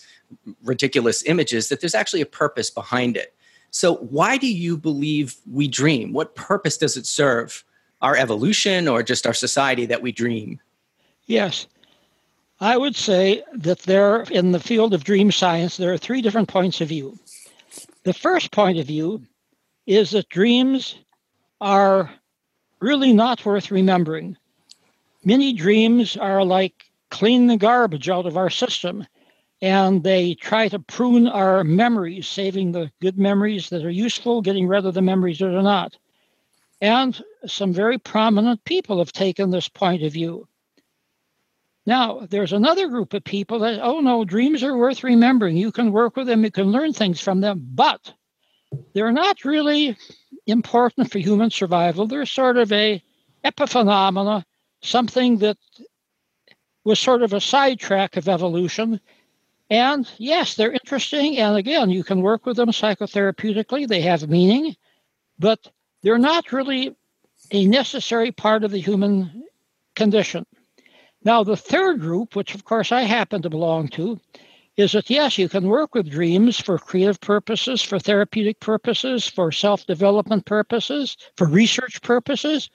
ridiculous 0.63 1.24
images; 1.24 1.70
that 1.70 1.79
there's 1.79 1.96
actually 1.96 2.22
a 2.22 2.25
purpose 2.25 2.70
behind 2.70 3.15
it. 3.15 3.34
So, 3.72 3.96
why 3.96 4.38
do 4.38 4.51
you 4.51 4.77
believe 4.77 5.36
we 5.50 5.67
dream? 5.67 6.12
What 6.12 6.36
purpose 6.36 6.77
does 6.77 6.98
it 6.98 7.06
serve? 7.06 7.63
Our 8.01 8.15
evolution 8.15 8.88
or 8.88 9.01
just 9.01 9.25
our 9.25 9.34
society 9.34 9.86
that 9.88 10.01
we 10.01 10.12
dream? 10.12 10.60
Yes. 11.25 11.65
I 12.60 12.76
would 12.76 12.96
say 12.96 13.44
that 13.54 13.80
there, 13.84 14.22
in 14.24 14.52
the 14.52 14.60
field 14.60 14.94
of 14.94 15.04
dream 15.04 15.32
science, 15.32 15.78
there 15.78 15.94
are 15.94 15.98
three 15.98 16.22
different 16.22 16.48
points 16.48 16.82
of 16.82 16.90
view. 16.90 17.18
The 18.04 18.14
first 18.14 18.52
point 18.52 18.80
of 18.80 18.88
view 18.88 19.22
is 19.86 20.12
that 20.12 20.30
dreams 20.30 20.96
are 21.62 22.12
really 22.80 23.14
not 23.14 23.46
worth 23.46 23.70
remembering. 23.70 24.38
Many 25.24 25.54
dreams 25.54 26.18
are 26.18 26.44
like 26.44 26.86
clean 27.10 27.48
the 27.48 27.58
garbage 27.58 28.10
out 28.10 28.26
of 28.26 28.38
our 28.38 28.50
system 28.50 29.06
and 29.62 30.04
they 30.04 30.36
try 30.36 30.68
to 30.68 30.80
prune 30.80 31.28
our 31.28 31.64
memories, 31.64 32.28
saving 32.28 32.72
the 32.72 32.92
good 33.02 33.18
memories 33.18 33.70
that 33.70 33.84
are 33.84 33.90
useful, 33.90 34.42
getting 34.42 34.68
rid 34.68 34.86
of 34.86 34.94
the 34.94 35.02
memories 35.02 35.40
that 35.40 35.56
are 35.56 35.64
not. 35.64 35.98
And 36.80 37.20
some 37.46 37.74
very 37.74 37.98
prominent 37.98 38.64
people 38.66 39.00
have 39.00 39.12
taken 39.12 39.50
this 39.50 39.68
point 39.68 40.04
of 40.04 40.14
view. 40.14 40.48
Now, 41.88 42.27
there's 42.29 42.53
another 42.53 42.89
group 42.89 43.15
of 43.15 43.24
people 43.24 43.60
that, 43.60 43.79
oh 43.82 44.01
no, 44.01 44.25
dreams 44.25 44.62
are 44.62 44.77
worth 44.77 45.03
remembering. 45.03 45.58
You 45.58 45.72
can 45.72 45.91
work 45.91 46.15
with 46.15 46.27
them, 46.27 46.44
you 46.44 46.51
can 46.51 46.72
learn 46.72 46.94
things 46.94 47.20
from 47.20 47.41
them, 47.41 47.65
but 47.74 48.13
they're 48.94 49.12
not 49.12 49.46
really 49.46 49.98
important 50.46 51.12
for 51.12 51.17
human 51.17 51.50
survival. 51.50 52.06
They're 52.06 52.25
sort 52.25 52.58
of 52.58 52.72
a 52.72 53.01
epiphenomena, 53.44 54.44
something 54.84 55.39
that 55.39 55.58
was 56.84 57.00
sort 57.00 57.24
of 57.24 57.34
a 57.34 57.41
sidetrack 57.41 58.17
of 58.17 58.29
evolution 58.29 59.00
and 59.70 60.10
yes, 60.17 60.56
they're 60.56 60.72
interesting. 60.72 61.38
And 61.38 61.58
again, 61.58 61.89
you 61.89 62.03
can 62.03 62.22
work 62.22 62.46
with 62.46 62.58
them 62.58 62.70
psychotherapeutically. 62.70 63.88
They 63.88 64.01
have 64.01 64.29
meaning, 64.29 64.75
but 65.39 65.60
they're 66.03 66.17
not 66.17 66.53
really 66.53 66.96
a 67.51 67.65
necessary 67.65 68.32
part 68.32 68.63
of 68.63 68.72
the 68.72 68.79
human 68.79 69.44
condition. 69.96 70.46
Now, 71.27 71.43
the 71.43 71.57
third 71.57 72.00
group, 72.00 72.38
which 72.38 72.55
of 72.55 72.63
course 72.63 72.93
I 72.93 73.01
happen 73.01 73.41
to 73.41 73.50
belong 73.50 73.89
to, 73.89 74.17
is 74.77 74.93
that 74.93 75.10
yes, 75.10 75.38
you 75.38 75.50
can 75.50 75.67
work 75.67 75.93
with 75.93 76.10
dreams 76.10 76.57
for 76.57 76.79
creative 76.79 77.19
purposes, 77.19 77.81
for 77.81 78.00
therapeutic 78.00 78.62
purposes, 78.62 79.27
for 79.27 79.51
self 79.51 79.86
development 79.86 80.46
purposes, 80.46 81.17
for 81.36 81.46
research 81.46 82.01
purposes. 82.01 82.69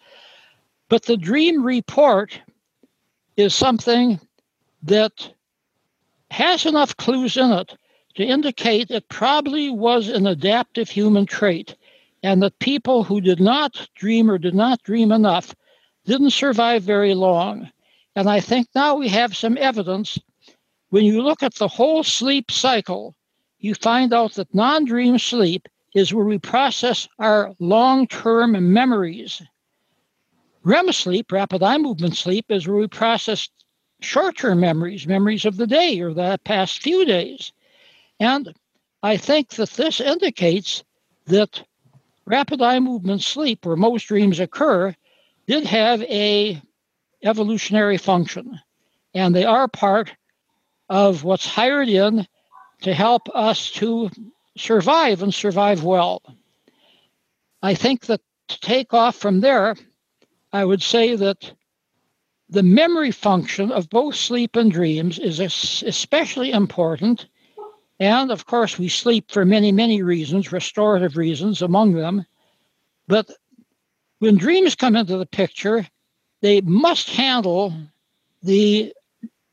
But 0.91 1.05
the 1.05 1.17
dream 1.17 1.65
report 1.65 2.39
is 3.39 3.55
something 3.55 4.21
that 4.83 5.33
has 6.31 6.67
enough 6.67 6.95
clues 6.99 7.39
in 7.39 7.53
it 7.53 7.75
to 8.17 8.23
indicate 8.23 8.91
it 8.91 9.09
probably 9.09 9.71
was 9.71 10.09
an 10.09 10.27
adaptive 10.27 10.91
human 10.91 11.25
trait 11.25 11.75
and 12.23 12.43
that 12.43 12.59
people 12.59 13.03
who 13.03 13.23
did 13.23 13.41
not 13.41 13.89
dream 13.95 14.31
or 14.31 14.37
did 14.37 14.55
not 14.55 14.83
dream 14.83 15.11
enough 15.11 15.55
didn't 16.05 16.33
survive 16.33 16.83
very 16.83 17.15
long. 17.15 17.71
And 18.15 18.29
I 18.29 18.41
think 18.41 18.69
now 18.75 18.97
we 18.97 19.09
have 19.09 19.37
some 19.37 19.57
evidence. 19.59 20.19
When 20.91 21.05
you 21.05 21.23
look 21.23 21.43
at 21.43 21.55
the 21.55 21.69
whole 21.69 22.05
sleep 22.05 22.51
cycle, 22.51 23.15
you 23.59 23.75
find 23.75 24.13
out 24.13 24.35
that 24.35 24.55
non 24.55 24.85
dream 24.85 25.19
sleep 25.19 25.69
is 25.95 26.13
where 26.13 26.25
we 26.25 26.39
process 26.39 27.09
our 27.19 27.55
long 27.59 28.07
term 28.07 28.73
memories. 28.73 29.43
REM 30.65 30.93
sleep, 30.93 31.33
rapid 31.33 31.63
eye 31.63 31.79
movement 31.79 32.17
sleep, 32.17 32.47
is 32.49 32.69
where 32.69 32.77
we 32.77 32.87
process 32.87 33.49
short 34.01 34.37
term 34.37 34.61
memories, 34.61 35.07
memories 35.07 35.45
of 35.45 35.57
the 35.57 35.67
day 35.67 36.01
or 36.01 36.13
the 36.13 36.39
past 36.45 36.83
few 36.83 37.05
days. 37.05 37.53
And 38.21 38.55
I 39.03 39.17
think 39.17 39.51
that 39.51 39.71
this 39.71 40.01
indicates 40.01 40.85
that 41.27 41.65
rapid 42.27 42.63
eye 42.63 42.81
movement 42.81 43.23
sleep, 43.23 43.65
where 43.65 43.77
most 43.77 44.05
dreams 44.07 44.39
occur, 44.39 44.95
did 45.47 45.65
have 45.65 46.03
a 46.03 46.61
evolutionary 47.23 47.99
function. 47.99 48.59
And 49.15 49.35
they 49.35 49.45
are 49.45 49.69
part 49.69 50.13
of 50.89 51.25
what's 51.25 51.47
hired 51.47 51.89
in 51.89 52.27
to 52.83 52.95
help 52.95 53.29
us 53.35 53.71
to 53.73 54.11
survive 54.57 55.23
and 55.23 55.33
survive 55.33 55.85
well. 55.85 56.23
I 57.63 57.75
think 57.75 58.07
that 58.07 58.21
to 58.49 58.61
take 58.61 58.93
off 58.93 59.17
from 59.17 59.41
there, 59.41 59.77
I 60.53 60.65
would 60.65 60.83
say 60.83 61.17
that 61.17 61.53
the 62.49 62.63
memory 62.63 63.13
function 63.13 63.73
of 63.73 63.89
both 63.89 64.15
sleep 64.15 64.57
and 64.57 64.71
dreams 64.71 65.19
is 65.19 65.41
especially 65.41 66.51
important. 66.51 67.27
And 67.99 68.31
of 68.31 68.45
course, 68.47 68.79
we 68.79 68.89
sleep 68.89 69.31
for 69.31 69.45
many, 69.45 69.73
many 69.73 70.03
reasons, 70.03 70.53
restorative 70.53 71.17
reasons 71.17 71.63
among 71.63 71.93
them. 71.95 72.27
But 73.07 73.31
when 74.19 74.37
dreams 74.37 74.75
come 74.75 74.97
into 74.97 75.17
the 75.17 75.27
picture, 75.27 75.87
they 76.43 76.63
must 76.63 77.11
handle 77.11 77.75
the 78.43 78.95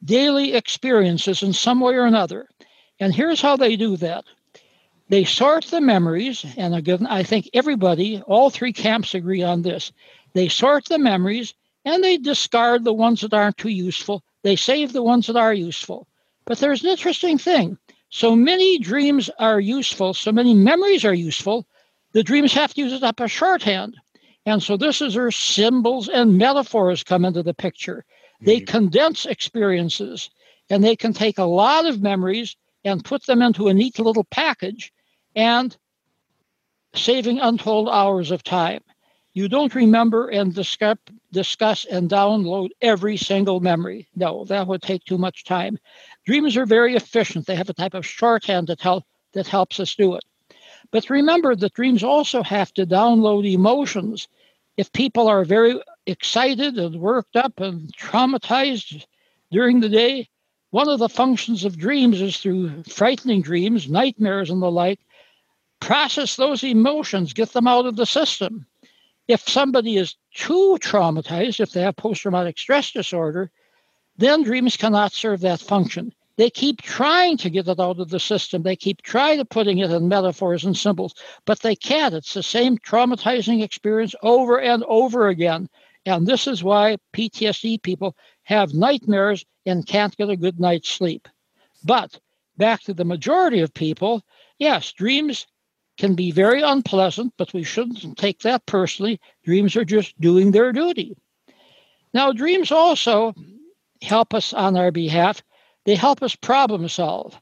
daily 0.04 0.54
experiences 0.56 1.44
in 1.44 1.54
some 1.54 1.82
way 1.82 1.96
or 1.96 2.06
another. 2.06 2.50
And 3.00 3.16
here's 3.16 3.42
how 3.42 3.58
they 3.58 3.78
do 3.78 3.98
that 3.98 4.26
They 5.10 5.24
sort 5.26 5.66
the 5.66 5.82
memories, 5.82 6.46
and 6.58 6.76
again, 6.76 7.08
I 7.08 7.24
think 7.24 7.50
everybody, 7.54 8.22
all 8.24 8.50
three 8.50 8.74
camps 8.74 9.16
agree 9.16 9.44
on 9.44 9.64
this. 9.64 9.92
They 10.34 10.50
sort 10.50 10.86
the 10.86 11.00
memories 11.00 11.54
and 11.86 12.04
they 12.04 12.18
discard 12.18 12.84
the 12.84 12.94
ones 12.94 13.22
that 13.22 13.34
aren't 13.34 13.58
too 13.58 13.70
useful. 13.70 14.24
They 14.44 14.56
save 14.56 14.94
the 14.94 15.04
ones 15.04 15.28
that 15.28 15.38
are 15.38 15.54
useful. 15.54 16.08
But 16.46 16.60
there's 16.60 16.84
an 16.84 16.92
interesting 16.92 17.38
thing. 17.38 17.78
So 18.10 18.36
many 18.36 18.80
dreams 18.80 19.30
are 19.40 19.60
useful, 19.62 20.14
so 20.16 20.32
many 20.32 20.54
memories 20.56 21.06
are 21.06 21.14
useful, 21.14 21.68
the 22.14 22.24
dreams 22.24 22.54
have 22.54 22.74
to 22.74 22.82
use 22.82 22.94
it 22.94 23.04
up 23.04 23.22
as 23.22 23.32
shorthand. 23.32 23.96
And 24.46 24.64
so 24.64 24.78
this 24.78 25.02
is 25.02 25.16
where 25.16 25.32
symbols 25.32 26.10
and 26.10 26.38
metaphors 26.38 27.04
come 27.04 27.26
into 27.26 27.44
the 27.44 27.54
picture. 27.54 28.06
They 28.42 28.58
mm-hmm. 28.58 28.72
condense 28.72 29.26
experiences 29.26 30.30
and 30.70 30.84
they 30.84 30.96
can 30.96 31.14
take 31.14 31.38
a 31.38 31.44
lot 31.44 31.86
of 31.86 32.02
memories 32.02 32.56
and 32.86 33.04
put 33.04 33.26
them 33.26 33.42
into 33.42 33.68
a 33.68 33.74
neat 33.74 34.00
little 34.00 34.24
package 34.24 34.94
and 35.36 35.76
saving 36.94 37.40
untold 37.40 37.90
hours 37.90 38.32
of 38.32 38.44
time. 38.44 38.82
You 39.34 39.48
don't 39.48 39.76
remember 39.76 40.28
and 40.28 40.54
discuss, 40.54 40.98
discuss 41.32 41.86
and 41.86 42.10
download 42.10 42.70
every 42.82 43.18
single 43.18 43.60
memory. 43.60 44.08
No, 44.16 44.46
that 44.46 44.68
would 44.68 44.82
take 44.82 45.06
too 45.06 45.18
much 45.18 45.46
time. 45.46 45.78
Dreams 46.26 46.58
are 46.58 46.66
very 46.66 46.96
efficient. 46.96 47.46
They 47.46 47.56
have 47.56 47.70
a 47.70 47.74
type 47.74 47.94
of 47.94 48.06
shorthand 48.06 48.68
that, 48.68 48.82
help, 48.82 49.04
that 49.34 49.48
helps 49.48 49.80
us 49.80 49.96
do 49.96 50.16
it. 50.16 50.24
But 50.92 51.10
remember 51.10 51.56
that 51.56 51.74
dreams 51.74 52.04
also 52.04 52.42
have 52.44 52.74
to 52.74 52.86
download 52.86 53.52
emotions. 53.52 54.28
If 54.78 54.92
people 54.92 55.28
are 55.28 55.46
very 55.46 55.80
excited 56.06 56.78
and 56.78 57.00
worked 57.00 57.36
up 57.36 57.60
and 57.60 57.96
traumatized 57.96 59.06
during 59.52 59.80
the 59.80 59.90
day, 59.90 60.30
one 60.72 60.90
of 60.90 61.00
the 61.00 61.10
functions 61.10 61.64
of 61.66 61.78
dreams 61.78 62.22
is 62.22 62.38
through 62.38 62.84
frightening 62.84 63.42
dreams, 63.42 63.90
nightmares, 63.90 64.50
and 64.50 64.62
the 64.62 64.72
like, 64.72 65.00
process 65.80 66.36
those 66.36 66.64
emotions, 66.64 67.34
get 67.34 67.54
them 67.54 67.68
out 67.68 67.86
of 67.86 67.96
the 67.96 68.06
system. 68.06 68.66
If 69.28 69.48
somebody 69.48 69.98
is 69.98 70.16
too 70.34 70.78
traumatized, 70.82 71.60
if 71.60 71.72
they 71.72 71.82
have 71.82 71.96
post 71.96 72.22
traumatic 72.22 72.58
stress 72.58 72.92
disorder, 72.92 73.52
then 74.18 74.44
dreams 74.44 74.76
cannot 74.76 75.14
serve 75.14 75.42
that 75.42 75.60
function. 75.60 76.14
They 76.40 76.50
keep 76.50 76.82
trying 76.82 77.36
to 77.40 77.50
get 77.50 77.68
it 77.68 77.82
out 77.82 78.00
of 78.00 78.12
the 78.12 78.20
system. 78.20 78.64
They 78.64 78.78
keep 78.78 79.02
trying 79.02 79.40
to 79.40 79.46
putting 79.46 79.80
it 79.80 79.92
in 79.92 80.08
metaphors 80.08 80.64
and 80.64 80.78
symbols, 80.78 81.14
but 81.44 81.60
they 81.60 81.76
can't. 81.76 82.14
It's 82.14 82.34
the 82.34 82.42
same 82.42 82.78
traumatizing 82.78 83.62
experience 83.62 84.16
over 84.24 84.58
and 84.58 84.86
over 84.86 85.28
again. 85.28 85.68
And 86.06 86.26
this 86.26 86.48
is 86.48 86.64
why 86.64 86.96
PTSD 87.12 87.84
people 87.84 88.16
have 88.44 88.74
nightmares 88.74 89.44
and 89.66 89.86
can't 89.86 90.16
get 90.16 90.30
a 90.30 90.38
good 90.38 90.62
night's 90.62 90.88
sleep. 90.88 91.28
But 91.84 92.18
back 92.56 92.84
to 92.84 92.94
the 92.94 93.04
majority 93.04 93.60
of 93.60 93.74
people, 93.74 94.24
yes, 94.60 94.94
dreams 94.94 95.46
can 95.98 96.16
be 96.16 96.32
very 96.32 96.62
unpleasant, 96.62 97.34
but 97.38 97.52
we 97.52 97.64
shouldn't 97.64 98.18
take 98.18 98.40
that 98.44 98.66
personally. 98.66 99.20
Dreams 99.44 99.76
are 99.76 99.84
just 99.84 100.18
doing 100.22 100.52
their 100.52 100.72
duty. 100.72 101.18
Now, 102.14 102.32
dreams 102.32 102.72
also 102.72 103.34
help 104.02 104.34
us 104.34 104.54
on 104.54 104.78
our 104.78 104.92
behalf. 104.92 105.44
They 105.90 105.96
help 105.96 106.22
us 106.22 106.36
problem 106.36 106.88
solve. 106.88 107.42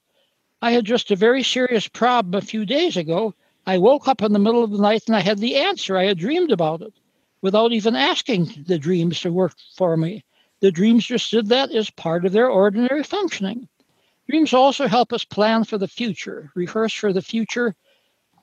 I 0.62 0.72
had 0.72 0.86
just 0.86 1.12
a 1.12 1.18
very 1.18 1.44
serious 1.44 1.86
problem 1.90 2.34
a 2.34 2.46
few 2.46 2.66
days 2.66 2.96
ago. 2.96 3.34
I 3.66 3.78
woke 3.78 4.08
up 4.08 4.22
in 4.22 4.32
the 4.32 4.40
middle 4.40 4.64
of 4.64 4.72
the 4.72 4.82
night 4.82 5.04
and 5.06 5.18
I 5.18 5.20
had 5.20 5.40
the 5.40 5.58
answer. 5.58 5.98
I 5.98 6.06
had 6.06 6.18
dreamed 6.18 6.54
about 6.54 6.82
it 6.82 6.94
without 7.42 7.74
even 7.74 7.94
asking 7.94 8.64
the 8.66 8.80
dreams 8.80 9.20
to 9.20 9.34
work 9.34 9.52
for 9.76 9.98
me. 9.98 10.24
The 10.62 10.72
dreams 10.72 11.06
just 11.06 11.30
did 11.30 11.48
that 11.48 11.72
as 11.72 11.90
part 11.90 12.26
of 12.26 12.32
their 12.32 12.50
ordinary 12.50 13.04
functioning. 13.04 13.68
Dreams 14.30 14.54
also 14.54 14.88
help 14.88 15.12
us 15.12 15.26
plan 15.26 15.66
for 15.66 15.78
the 15.78 15.90
future, 15.90 16.50
rehearse 16.56 16.94
for 16.94 17.12
the 17.12 17.22
future, 17.22 17.76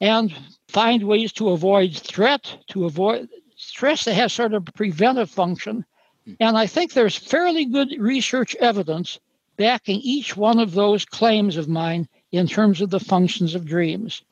and 0.03 0.37
find 0.69 1.05
ways 1.05 1.33
to 1.33 1.49
avoid 1.49 1.97
threat, 1.97 2.59
to 2.69 2.85
avoid 2.85 3.31
stress 3.57 4.05
that 4.05 4.12
has 4.12 4.35
sort 4.35 4.53
of 4.53 4.67
preventive 4.75 5.31
function. 5.31 5.83
Hmm. 6.27 6.35
And 6.40 6.59
I 6.59 6.67
think 6.67 6.93
there's 6.93 7.17
fairly 7.17 7.64
good 7.64 7.97
research 7.99 8.55
evidence 8.57 9.19
backing 9.57 10.01
each 10.01 10.37
one 10.37 10.59
of 10.59 10.73
those 10.73 11.05
claims 11.05 11.57
of 11.57 11.69
mine 11.69 12.09
in 12.33 12.47
terms 12.47 12.81
of 12.81 12.90
the 12.90 13.01
functions 13.01 13.55
of 13.55 13.64
dreams. 13.64 14.23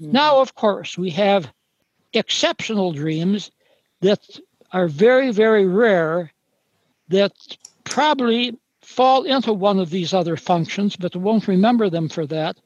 Mm-hmm. 0.00 0.12
Now, 0.12 0.40
of 0.40 0.54
course, 0.54 0.98
we 0.98 1.10
have 1.10 1.52
exceptional 2.12 2.92
dreams 2.92 3.50
that 4.00 4.20
are 4.72 4.88
very, 4.88 5.30
very 5.30 5.66
rare 5.66 6.32
that 7.08 7.32
probably 7.84 8.58
fall 8.82 9.24
into 9.24 9.52
one 9.52 9.78
of 9.78 9.90
these 9.90 10.12
other 10.12 10.36
functions, 10.36 10.96
but 10.96 11.16
won't 11.16 11.48
remember 11.48 11.88
them 11.88 12.08
for 12.08 12.26
that. 12.26 12.56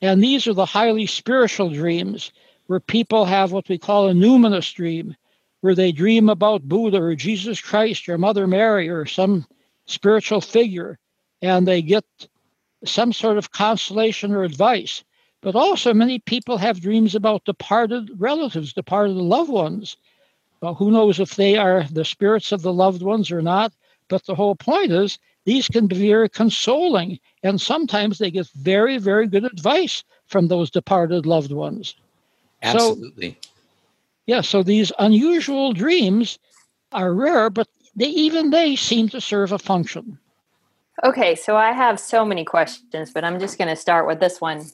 And 0.00 0.22
these 0.22 0.46
are 0.46 0.54
the 0.54 0.66
highly 0.66 1.06
spiritual 1.06 1.70
dreams 1.70 2.32
where 2.66 2.80
people 2.80 3.24
have 3.24 3.52
what 3.52 3.68
we 3.68 3.78
call 3.78 4.08
a 4.08 4.12
numinous 4.12 4.72
dream, 4.74 5.16
where 5.60 5.74
they 5.74 5.92
dream 5.92 6.28
about 6.28 6.68
Buddha 6.68 7.00
or 7.00 7.14
Jesus 7.14 7.60
Christ 7.60 8.08
or 8.08 8.18
Mother 8.18 8.46
Mary 8.46 8.88
or 8.88 9.06
some 9.06 9.46
spiritual 9.86 10.40
figure, 10.40 10.98
and 11.44 11.68
they 11.68 11.82
get 11.82 12.06
some 12.86 13.12
sort 13.12 13.36
of 13.36 13.52
consolation 13.52 14.32
or 14.32 14.44
advice. 14.44 15.04
But 15.42 15.54
also, 15.54 15.92
many 15.92 16.18
people 16.20 16.56
have 16.56 16.80
dreams 16.80 17.14
about 17.14 17.44
departed 17.44 18.10
relatives, 18.16 18.72
departed 18.72 19.16
loved 19.16 19.50
ones. 19.50 19.98
Well, 20.62 20.74
who 20.74 20.90
knows 20.90 21.20
if 21.20 21.36
they 21.36 21.56
are 21.56 21.84
the 21.84 22.04
spirits 22.04 22.50
of 22.50 22.62
the 22.62 22.72
loved 22.72 23.02
ones 23.02 23.30
or 23.30 23.42
not? 23.42 23.74
But 24.08 24.24
the 24.24 24.34
whole 24.34 24.54
point 24.56 24.90
is 24.90 25.18
these 25.44 25.68
can 25.68 25.86
be 25.86 26.08
very 26.08 26.30
consoling, 26.30 27.18
and 27.42 27.60
sometimes 27.60 28.16
they 28.16 28.30
get 28.30 28.48
very, 28.54 28.96
very 28.96 29.26
good 29.26 29.44
advice 29.44 30.02
from 30.26 30.48
those 30.48 30.70
departed 30.70 31.26
loved 31.26 31.52
ones. 31.52 31.94
Absolutely. 32.62 33.36
So, 33.42 33.50
yeah, 34.24 34.40
so 34.40 34.62
these 34.62 34.92
unusual 34.98 35.74
dreams 35.74 36.38
are 36.92 37.12
rare, 37.12 37.50
but 37.50 37.68
they 37.94 38.08
even 38.08 38.48
they 38.48 38.76
seem 38.76 39.10
to 39.10 39.20
serve 39.20 39.52
a 39.52 39.58
function. 39.58 40.18
Okay, 41.02 41.34
so 41.34 41.56
I 41.56 41.72
have 41.72 41.98
so 41.98 42.24
many 42.24 42.44
questions, 42.44 43.10
but 43.10 43.24
I'm 43.24 43.40
just 43.40 43.58
going 43.58 43.68
to 43.68 43.76
start 43.76 44.06
with 44.06 44.20
this 44.20 44.40
one. 44.40 44.64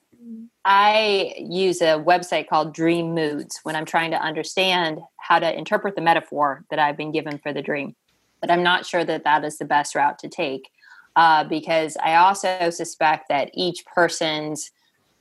I 0.65 1.35
use 1.39 1.81
a 1.81 1.99
website 1.99 2.49
called 2.49 2.75
Dream 2.75 3.15
Moods 3.15 3.61
when 3.63 3.75
I'm 3.75 3.87
trying 3.87 4.11
to 4.11 4.19
understand 4.19 5.01
how 5.17 5.39
to 5.39 5.57
interpret 5.57 5.95
the 5.95 6.03
metaphor 6.03 6.65
that 6.69 6.79
I've 6.79 6.97
been 6.97 7.13
given 7.13 7.39
for 7.39 7.53
the 7.55 7.63
dream 7.63 7.95
but 8.41 8.51
I'm 8.51 8.63
not 8.63 8.87
sure 8.87 9.05
that 9.05 9.25
that 9.25 9.45
is 9.45 9.59
the 9.59 9.65
best 9.65 9.95
route 9.95 10.19
to 10.21 10.29
take 10.29 10.71
uh, 11.17 11.45
because 11.45 11.97
I 12.03 12.17
also 12.17 12.71
suspect 12.71 13.29
that 13.29 13.51
each 13.55 13.85
person's 13.87 14.71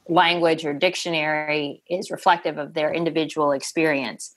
language 0.07 0.65
or 0.65 0.73
dictionary 0.73 1.83
is 1.89 2.09
reflective 2.09 2.57
of 2.57 2.73
their 2.73 2.93
individual 2.93 3.51
experience. 3.51 4.35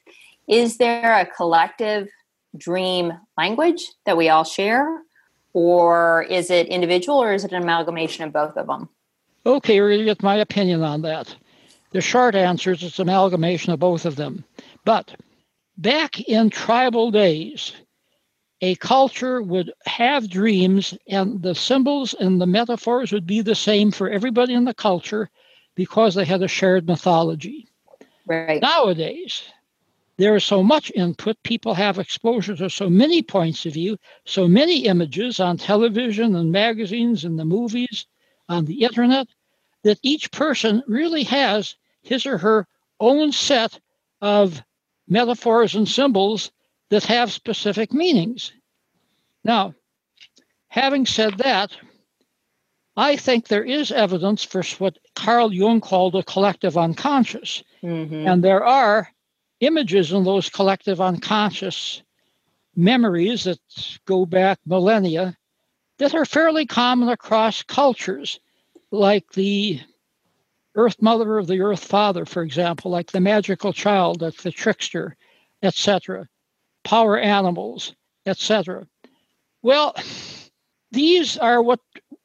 Is 0.49 0.77
there 0.77 1.19
a 1.19 1.27
collective 1.27 2.09
dream 2.57 3.13
language 3.39 3.93
that 4.05 4.17
we 4.17 4.29
all 4.29 4.45
share? 4.45 5.03
Or 5.55 6.23
is 6.31 6.51
it 6.51 6.69
individual 6.69 7.23
or 7.23 7.33
is 7.33 7.45
it 7.45 7.53
an 7.53 7.63
amalgamation 7.63 8.25
of 8.25 8.33
both 8.33 8.57
of 8.57 8.67
them? 8.67 8.89
Okay, 9.45 9.79
to 9.79 10.05
get 10.05 10.23
my 10.23 10.37
opinion 10.37 10.83
on 10.83 11.03
that. 11.03 11.35
The 11.91 12.01
short 12.01 12.35
answer 12.35 12.73
is 12.73 12.83
it's 12.83 12.99
an 12.99 13.09
amalgamation 13.09 13.73
of 13.73 13.81
both 13.81 14.07
of 14.07 14.17
them. 14.17 14.45
But 14.85 15.15
back 15.77 16.21
in 16.21 16.49
tribal 16.49 17.11
days, 17.11 17.73
a 18.63 18.77
culture 18.77 19.43
would 19.43 19.73
have 19.87 20.31
dreams, 20.31 20.95
and 21.09 21.43
the 21.43 21.55
symbols 21.55 22.15
and 22.15 22.41
the 22.41 22.47
metaphors 22.47 23.13
would 23.13 23.27
be 23.27 23.41
the 23.41 23.57
same 23.57 23.91
for 23.91 24.09
everybody 24.09 24.55
in 24.55 24.65
the 24.65 24.73
culture 24.73 25.29
because 25.75 26.15
they 26.15 26.25
had 26.25 26.43
a 26.43 26.49
shared 26.49 26.87
mythology. 26.87 27.69
Right. 28.27 28.63
Nowadays, 28.63 29.43
there 30.23 30.37
is 30.37 30.45
so 30.45 30.63
much 30.63 30.93
input, 30.95 31.37
people 31.43 31.75
have 31.75 31.99
exposure 31.99 32.55
to 32.55 32.71
so 32.71 32.89
many 32.89 33.23
points 33.23 33.67
of 33.67 33.73
view, 33.73 33.99
so 34.25 34.47
many 34.47 34.85
images 34.87 35.41
on 35.41 35.57
television 35.57 36.37
and 36.37 36.53
magazines 36.53 37.25
and 37.25 37.37
the 37.37 37.45
movies, 37.45 38.07
on 38.49 38.65
the 38.65 38.85
internet, 38.85 39.27
that 39.83 39.99
each 40.01 40.31
person 40.31 40.81
really 40.87 41.25
has 41.25 41.75
his 42.03 42.25
or 42.25 42.39
her 42.39 42.69
own 43.01 43.33
set 43.33 43.81
of 44.21 44.63
metaphors 45.09 45.75
and 45.75 45.89
symbols 45.89 46.53
that 46.91 47.03
have 47.03 47.33
specific 47.33 47.93
meanings. 47.93 48.53
Now, 49.43 49.75
having 50.69 51.05
said 51.05 51.39
that, 51.39 51.77
I 52.97 53.17
think 53.17 53.49
there 53.49 53.65
is 53.65 53.91
evidence 53.91 54.45
for 54.45 54.63
what 54.79 54.99
Carl 55.17 55.53
Jung 55.53 55.81
called 55.81 56.15
a 56.15 56.23
collective 56.23 56.79
unconscious. 56.79 57.65
Mm-hmm. 57.83 58.29
And 58.29 58.45
there 58.45 58.65
are 58.65 59.12
images 59.63 60.13
in 60.13 60.25
those 60.25 60.51
collective 60.51 61.01
unconscious 61.01 62.03
memories 62.77 63.45
that 63.45 63.59
go 64.05 64.27
back 64.27 64.59
millennia 64.67 65.37
that 65.99 66.15
are 66.15 66.25
fairly 66.25 66.67
common 66.67 67.09
across 67.09 67.63
cultures, 67.63 68.41
like 68.91 69.31
the 69.33 69.81
Earth 70.75 71.01
Mother 71.01 71.39
of 71.39 71.47
the 71.47 71.61
Earth 71.61 71.85
Father, 71.85 72.25
for 72.27 72.43
example, 72.43 72.91
like 72.91 73.13
the 73.13 73.21
magical 73.21 73.73
child, 73.73 74.21
like 74.21 74.37
the 74.37 74.51
trickster, 74.51 75.17
etc 75.63 76.29
power 76.85 77.19
animals, 77.19 77.95
etc. 78.27 78.87
Well, 79.63 79.95
these 80.91 81.37
are 81.39 81.63
what 81.63 81.81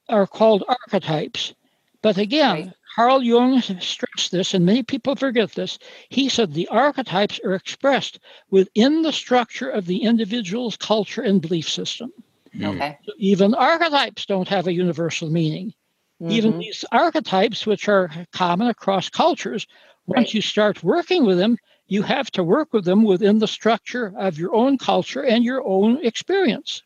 are 0.09 0.27
called 0.27 0.63
archetypes. 0.67 1.53
But 2.01 2.17
again, 2.17 2.65
right. 2.65 2.73
Carl 2.97 3.21
Jung 3.21 3.61
stressed 3.61 4.31
this, 4.31 4.55
and 4.55 4.65
many 4.65 4.81
people 4.81 5.15
forget 5.15 5.51
this. 5.51 5.77
He 6.09 6.29
said 6.29 6.51
the 6.51 6.67
archetypes 6.69 7.39
are 7.45 7.53
expressed 7.53 8.19
within 8.49 9.03
the 9.03 9.13
structure 9.13 9.69
of 9.69 9.85
the 9.85 10.01
individual's 10.01 10.77
culture 10.77 11.21
and 11.21 11.39
belief 11.39 11.69
system. 11.69 12.11
Okay. 12.59 12.97
So 13.05 13.13
even 13.19 13.53
archetypes 13.53 14.25
don't 14.25 14.47
have 14.47 14.65
a 14.65 14.73
universal 14.73 15.29
meaning. 15.29 15.75
Mm-hmm. 16.19 16.31
Even 16.31 16.57
these 16.57 16.83
archetypes, 16.91 17.67
which 17.67 17.87
are 17.87 18.09
common 18.33 18.67
across 18.67 19.09
cultures, 19.09 19.67
once 20.07 20.29
right. 20.29 20.33
you 20.33 20.41
start 20.41 20.83
working 20.83 21.23
with 21.23 21.37
them, 21.37 21.59
you 21.85 22.01
have 22.01 22.31
to 22.31 22.43
work 22.43 22.73
with 22.73 22.83
them 22.83 23.03
within 23.03 23.37
the 23.37 23.47
structure 23.47 24.11
of 24.17 24.39
your 24.39 24.55
own 24.55 24.79
culture 24.79 25.23
and 25.23 25.43
your 25.43 25.63
own 25.63 26.03
experience. 26.03 26.81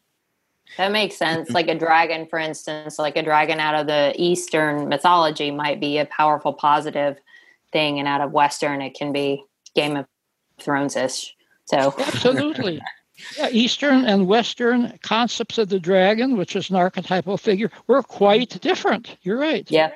That 0.78 0.92
makes 0.92 1.18
sense. 1.18 1.46
Mm-hmm. 1.46 1.54
Like 1.54 1.68
a 1.68 1.76
dragon, 1.76 2.28
for 2.28 2.40
instance, 2.40 2.98
like 2.98 3.18
a 3.18 3.24
dragon 3.24 3.60
out 3.60 3.76
of 3.76 3.88
the 3.88 4.14
Eastern 4.18 4.88
mythology 4.88 5.52
might 5.52 5.80
be 5.80 5.98
a 5.98 6.06
powerful, 6.06 6.54
positive 6.54 7.18
thing, 7.72 8.00
and 8.00 8.08
out 8.08 8.22
of 8.22 8.32
Western, 8.32 8.82
it 8.82 8.94
can 8.94 9.12
be 9.12 9.44
Game 9.76 9.98
of 9.98 10.06
Thrones 10.60 10.96
ish. 10.96 11.36
So, 11.66 11.94
absolutely. 11.98 12.82
Yeah, 13.38 13.50
Eastern 13.52 14.06
and 14.06 14.26
Western 14.26 14.98
concepts 15.04 15.60
of 15.60 15.70
the 15.70 15.80
dragon, 15.80 16.38
which 16.38 16.56
is 16.56 16.72
an 16.72 16.76
archetypal 16.76 17.38
figure, 17.38 17.70
were 17.86 18.02
quite 18.02 18.60
different. 18.62 19.16
You're 19.22 19.38
right. 19.38 19.70
Yeah. 19.70 19.92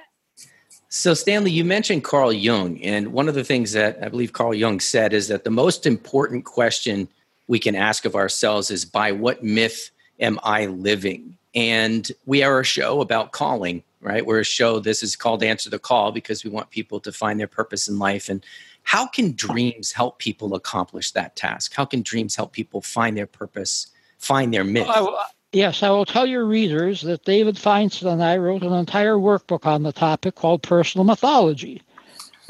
So, 0.90 1.14
Stanley, 1.14 1.50
you 1.50 1.66
mentioned 1.66 2.04
Carl 2.04 2.32
Jung, 2.32 2.80
and 2.84 3.12
one 3.12 3.28
of 3.28 3.34
the 3.34 3.44
things 3.44 3.72
that 3.72 3.98
I 4.02 4.10
believe 4.10 4.34
Carl 4.34 4.54
Jung 4.54 4.80
said 4.80 5.12
is 5.12 5.28
that 5.30 5.44
the 5.44 5.50
most 5.50 5.86
important 5.86 6.46
question 6.46 7.08
we 7.48 7.60
can 7.60 7.76
ask 7.76 8.06
of 8.06 8.16
ourselves 8.16 8.72
is 8.72 8.86
by 8.86 9.12
what 9.12 9.44
myth 9.44 9.90
am 10.20 10.40
I 10.44 10.68
living? 10.68 11.38
And 11.54 12.12
we 12.26 12.44
are 12.44 12.60
a 12.60 12.66
show 12.66 13.02
about 13.02 13.32
calling, 13.32 13.84
right? 14.02 14.26
We're 14.26 14.42
a 14.42 14.46
show, 14.46 14.80
this 14.80 15.02
is 15.02 15.16
called 15.16 15.42
Answer 15.44 15.70
the 15.70 15.80
Call 15.80 16.12
because 16.12 16.44
we 16.44 16.50
want 16.50 16.70
people 16.70 17.00
to 17.00 17.12
find 17.12 17.40
their 17.40 17.48
purpose 17.48 17.88
in 17.88 17.98
life. 17.98 18.28
And 18.28 18.46
how 18.84 19.08
can 19.08 19.32
dreams 19.34 19.92
help 19.92 20.20
people 20.20 20.54
accomplish 20.54 21.12
that 21.12 21.36
task? 21.36 21.74
How 21.74 21.86
can 21.86 22.02
dreams 22.02 22.36
help 22.36 22.52
people 22.52 22.82
find 22.82 23.18
their 23.18 23.26
purpose, 23.26 23.88
find 24.20 24.54
their 24.54 24.64
myth? 24.64 24.88
Uh, 24.90 25.12
yes, 25.54 25.82
I 25.82 25.90
will 25.90 26.06
tell 26.06 26.26
your 26.26 26.46
readers 26.46 27.02
that 27.02 27.24
David 27.24 27.56
Feinstein 27.56 28.12
and 28.12 28.24
I 28.24 28.38
wrote 28.38 28.64
an 28.64 28.74
entire 28.74 29.16
workbook 29.16 29.66
on 29.66 29.84
the 29.84 29.94
topic 29.94 30.36
called 30.36 30.62
Personal 30.62 31.06
Mythology, 31.06 31.82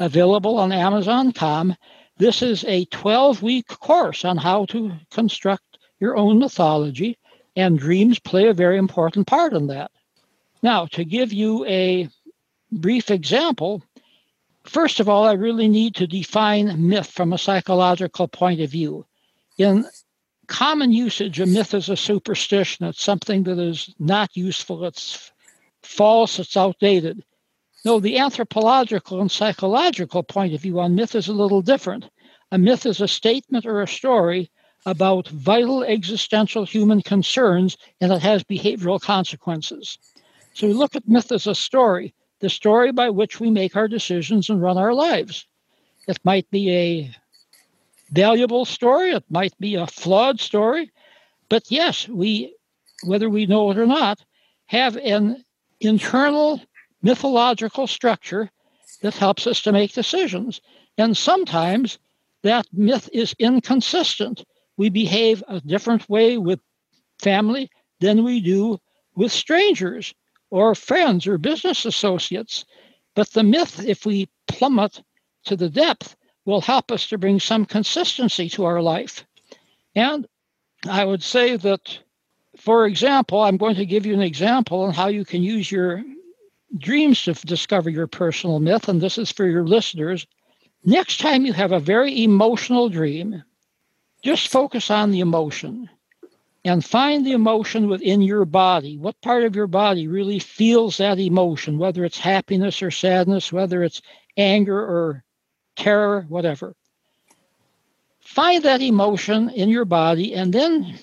available 0.00 0.58
on 0.58 0.72
Amazon.com. 0.72 1.76
This 2.18 2.42
is 2.42 2.64
a 2.64 2.86
12 2.86 3.42
week 3.42 3.68
course 3.68 4.24
on 4.24 4.36
how 4.36 4.64
to 4.66 4.92
construct 5.10 5.78
your 6.00 6.16
own 6.16 6.38
mythology 6.38 7.16
and 7.56 7.78
dreams 7.78 8.18
play 8.18 8.48
a 8.48 8.54
very 8.54 8.76
important 8.76 9.26
part 9.26 9.54
in 9.54 9.66
that. 9.68 9.90
Now, 10.62 10.86
to 10.86 11.04
give 11.04 11.32
you 11.32 11.64
a 11.66 12.08
brief 12.70 13.10
example, 13.10 13.82
first 14.64 15.00
of 15.00 15.08
all, 15.08 15.24
I 15.24 15.32
really 15.32 15.68
need 15.68 15.94
to 15.96 16.06
define 16.06 16.88
myth 16.88 17.10
from 17.10 17.32
a 17.32 17.38
psychological 17.38 18.28
point 18.28 18.60
of 18.60 18.70
view. 18.70 19.06
In 19.58 19.86
common 20.46 20.92
usage, 20.92 21.40
a 21.40 21.46
myth 21.46 21.72
is 21.72 21.88
a 21.88 21.96
superstition. 21.96 22.86
It's 22.86 23.02
something 23.02 23.44
that 23.44 23.58
is 23.58 23.94
not 23.98 24.36
useful, 24.36 24.84
it's 24.84 25.32
false, 25.82 26.38
it's 26.38 26.56
outdated. 26.56 27.24
No, 27.84 28.00
the 28.00 28.18
anthropological 28.18 29.20
and 29.20 29.30
psychological 29.30 30.22
point 30.22 30.52
of 30.54 30.60
view 30.60 30.80
on 30.80 30.94
myth 30.94 31.14
is 31.14 31.28
a 31.28 31.32
little 31.32 31.62
different. 31.62 32.10
A 32.52 32.58
myth 32.58 32.84
is 32.86 33.00
a 33.00 33.08
statement 33.08 33.64
or 33.64 33.80
a 33.80 33.88
story 33.88 34.50
about 34.86 35.26
vital 35.28 35.82
existential 35.82 36.64
human 36.64 37.02
concerns 37.02 37.76
and 38.00 38.12
it 38.12 38.22
has 38.22 38.44
behavioral 38.44 39.00
consequences. 39.00 39.98
So 40.54 40.68
we 40.68 40.72
look 40.72 40.94
at 40.94 41.08
myth 41.08 41.32
as 41.32 41.48
a 41.48 41.54
story, 41.56 42.14
the 42.38 42.48
story 42.48 42.92
by 42.92 43.10
which 43.10 43.40
we 43.40 43.50
make 43.50 43.76
our 43.76 43.88
decisions 43.88 44.48
and 44.48 44.62
run 44.62 44.78
our 44.78 44.94
lives. 44.94 45.44
It 46.06 46.18
might 46.24 46.48
be 46.50 46.72
a 46.72 47.16
valuable 48.12 48.64
story, 48.64 49.10
it 49.10 49.24
might 49.28 49.58
be 49.58 49.74
a 49.74 49.88
flawed 49.88 50.40
story, 50.40 50.92
but 51.48 51.64
yes, 51.68 52.08
we, 52.08 52.54
whether 53.04 53.28
we 53.28 53.46
know 53.46 53.70
it 53.72 53.78
or 53.78 53.86
not, 53.86 54.24
have 54.66 54.96
an 54.96 55.44
internal 55.80 56.60
mythological 57.02 57.88
structure 57.88 58.50
that 59.02 59.14
helps 59.14 59.48
us 59.48 59.62
to 59.62 59.72
make 59.72 59.92
decisions. 59.92 60.60
And 60.96 61.16
sometimes 61.16 61.98
that 62.42 62.66
myth 62.72 63.08
is 63.12 63.34
inconsistent 63.40 64.44
we 64.76 64.88
behave 64.88 65.42
a 65.48 65.60
different 65.60 66.08
way 66.08 66.38
with 66.38 66.60
family 67.20 67.70
than 68.00 68.24
we 68.24 68.40
do 68.40 68.78
with 69.14 69.32
strangers 69.32 70.14
or 70.50 70.74
friends 70.74 71.26
or 71.26 71.38
business 71.38 71.84
associates. 71.84 72.64
But 73.14 73.30
the 73.30 73.42
myth, 73.42 73.84
if 73.84 74.04
we 74.04 74.28
plummet 74.46 75.02
to 75.44 75.56
the 75.56 75.70
depth, 75.70 76.16
will 76.44 76.60
help 76.60 76.92
us 76.92 77.08
to 77.08 77.18
bring 77.18 77.40
some 77.40 77.64
consistency 77.64 78.48
to 78.50 78.64
our 78.64 78.80
life. 78.80 79.24
And 79.94 80.26
I 80.88 81.04
would 81.04 81.22
say 81.22 81.56
that, 81.56 81.98
for 82.56 82.86
example, 82.86 83.40
I'm 83.40 83.56
going 83.56 83.76
to 83.76 83.86
give 83.86 84.06
you 84.06 84.14
an 84.14 84.22
example 84.22 84.82
on 84.82 84.94
how 84.94 85.08
you 85.08 85.24
can 85.24 85.42
use 85.42 85.70
your 85.72 86.04
dreams 86.78 87.22
to 87.24 87.32
discover 87.32 87.90
your 87.90 88.06
personal 88.06 88.60
myth. 88.60 88.88
And 88.88 89.00
this 89.00 89.18
is 89.18 89.32
for 89.32 89.46
your 89.46 89.66
listeners. 89.66 90.26
Next 90.84 91.18
time 91.18 91.46
you 91.46 91.52
have 91.52 91.72
a 91.72 91.80
very 91.80 92.22
emotional 92.22 92.88
dream, 92.88 93.42
just 94.26 94.48
focus 94.48 94.90
on 94.90 95.12
the 95.12 95.20
emotion 95.20 95.88
and 96.64 96.84
find 96.84 97.24
the 97.24 97.30
emotion 97.30 97.88
within 97.88 98.20
your 98.20 98.44
body. 98.44 98.98
What 98.98 99.20
part 99.22 99.44
of 99.44 99.54
your 99.54 99.68
body 99.68 100.08
really 100.08 100.40
feels 100.40 100.96
that 100.96 101.20
emotion, 101.20 101.78
whether 101.78 102.04
it's 102.04 102.18
happiness 102.18 102.82
or 102.82 102.90
sadness, 102.90 103.52
whether 103.52 103.84
it's 103.84 104.02
anger 104.36 104.78
or 104.78 105.22
terror, 105.76 106.26
whatever. 106.28 106.74
Find 108.18 108.64
that 108.64 108.82
emotion 108.82 109.48
in 109.50 109.68
your 109.68 109.84
body 109.84 110.34
and 110.34 110.52
then 110.52 110.98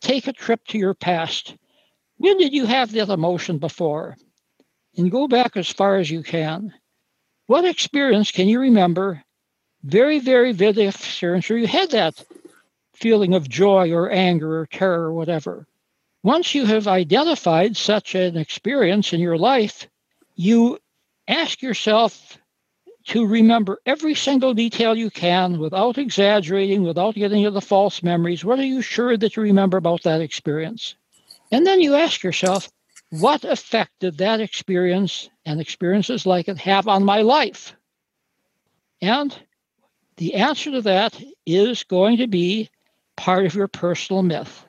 take 0.00 0.26
a 0.26 0.32
trip 0.32 0.66
to 0.66 0.78
your 0.78 0.94
past. 0.94 1.54
When 2.16 2.38
did 2.38 2.52
you 2.52 2.66
have 2.66 2.90
that 2.92 3.08
emotion 3.08 3.58
before? 3.58 4.16
And 4.96 5.12
go 5.12 5.28
back 5.28 5.56
as 5.56 5.70
far 5.70 5.98
as 5.98 6.10
you 6.10 6.24
can. 6.24 6.74
What 7.46 7.64
experience 7.64 8.32
can 8.32 8.48
you 8.48 8.58
remember 8.58 9.22
very, 9.86 10.18
very 10.18 10.52
vivid 10.52 10.88
experience 10.88 11.48
where 11.48 11.58
you 11.58 11.66
had 11.66 11.90
that 11.92 12.24
feeling 12.92 13.34
of 13.34 13.48
joy 13.48 13.92
or 13.92 14.10
anger 14.10 14.58
or 14.58 14.66
terror 14.66 15.04
or 15.04 15.12
whatever. 15.12 15.66
Once 16.24 16.54
you 16.54 16.64
have 16.64 16.88
identified 16.88 17.76
such 17.76 18.16
an 18.16 18.36
experience 18.36 19.12
in 19.12 19.20
your 19.20 19.38
life, 19.38 19.86
you 20.34 20.78
ask 21.28 21.62
yourself 21.62 22.36
to 23.04 23.24
remember 23.24 23.78
every 23.86 24.14
single 24.14 24.52
detail 24.52 24.96
you 24.96 25.08
can 25.08 25.58
without 25.58 25.98
exaggerating, 25.98 26.82
without 26.82 27.14
getting 27.14 27.38
into 27.38 27.52
the 27.52 27.60
false 27.60 28.02
memories. 28.02 28.44
What 28.44 28.58
are 28.58 28.64
you 28.64 28.82
sure 28.82 29.16
that 29.16 29.36
you 29.36 29.42
remember 29.44 29.76
about 29.76 30.02
that 30.02 30.20
experience? 30.20 30.96
And 31.52 31.64
then 31.64 31.80
you 31.80 31.94
ask 31.94 32.24
yourself, 32.24 32.68
what 33.10 33.44
effect 33.44 33.92
did 34.00 34.18
that 34.18 34.40
experience 34.40 35.30
and 35.44 35.60
experiences 35.60 36.26
like 36.26 36.48
it 36.48 36.58
have 36.58 36.88
on 36.88 37.04
my 37.04 37.22
life? 37.22 37.76
And 39.00 39.38
the 40.16 40.34
answer 40.34 40.70
to 40.72 40.82
that 40.82 41.20
is 41.44 41.84
going 41.84 42.18
to 42.18 42.26
be 42.26 42.70
part 43.16 43.46
of 43.46 43.54
your 43.54 43.68
personal 43.68 44.22
myth. 44.22 44.64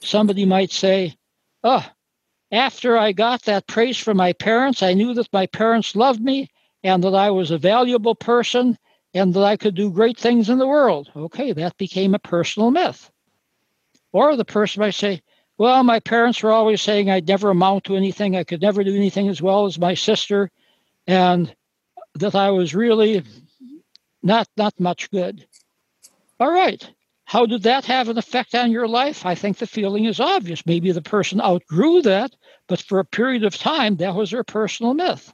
Somebody 0.00 0.44
might 0.44 0.70
say, 0.70 1.16
Oh, 1.62 1.84
after 2.52 2.96
I 2.96 3.12
got 3.12 3.42
that 3.42 3.66
praise 3.66 3.96
from 3.96 4.16
my 4.16 4.32
parents, 4.32 4.82
I 4.82 4.94
knew 4.94 5.14
that 5.14 5.32
my 5.32 5.46
parents 5.46 5.96
loved 5.96 6.20
me 6.20 6.48
and 6.82 7.02
that 7.02 7.14
I 7.14 7.30
was 7.30 7.50
a 7.50 7.58
valuable 7.58 8.14
person 8.14 8.78
and 9.14 9.32
that 9.34 9.44
I 9.44 9.56
could 9.56 9.74
do 9.74 9.90
great 9.90 10.18
things 10.18 10.50
in 10.50 10.58
the 10.58 10.66
world. 10.66 11.10
Okay, 11.16 11.52
that 11.52 11.78
became 11.78 12.14
a 12.14 12.18
personal 12.18 12.70
myth. 12.70 13.10
Or 14.12 14.36
the 14.36 14.44
person 14.44 14.80
might 14.80 14.94
say, 14.94 15.22
Well, 15.56 15.82
my 15.84 16.00
parents 16.00 16.42
were 16.42 16.52
always 16.52 16.82
saying 16.82 17.10
I'd 17.10 17.28
never 17.28 17.50
amount 17.50 17.84
to 17.84 17.96
anything, 17.96 18.36
I 18.36 18.44
could 18.44 18.60
never 18.60 18.84
do 18.84 18.94
anything 18.94 19.28
as 19.28 19.40
well 19.40 19.66
as 19.66 19.78
my 19.78 19.94
sister, 19.94 20.50
and 21.06 21.54
that 22.14 22.34
I 22.34 22.50
was 22.50 22.74
really 22.74 23.24
not 24.24 24.48
not 24.56 24.80
much 24.80 25.10
good. 25.10 25.46
All 26.40 26.50
right. 26.50 26.90
How 27.26 27.46
did 27.46 27.62
that 27.62 27.84
have 27.86 28.08
an 28.08 28.18
effect 28.18 28.54
on 28.54 28.70
your 28.70 28.88
life? 28.88 29.24
I 29.24 29.34
think 29.34 29.58
the 29.58 29.66
feeling 29.66 30.04
is 30.04 30.20
obvious. 30.20 30.66
Maybe 30.66 30.92
the 30.92 31.00
person 31.00 31.40
outgrew 31.40 32.02
that, 32.02 32.34
but 32.66 32.80
for 32.80 32.98
a 32.98 33.04
period 33.04 33.44
of 33.44 33.56
time, 33.56 33.96
that 33.96 34.14
was 34.14 34.30
their 34.30 34.44
personal 34.44 34.94
myth. 34.94 35.32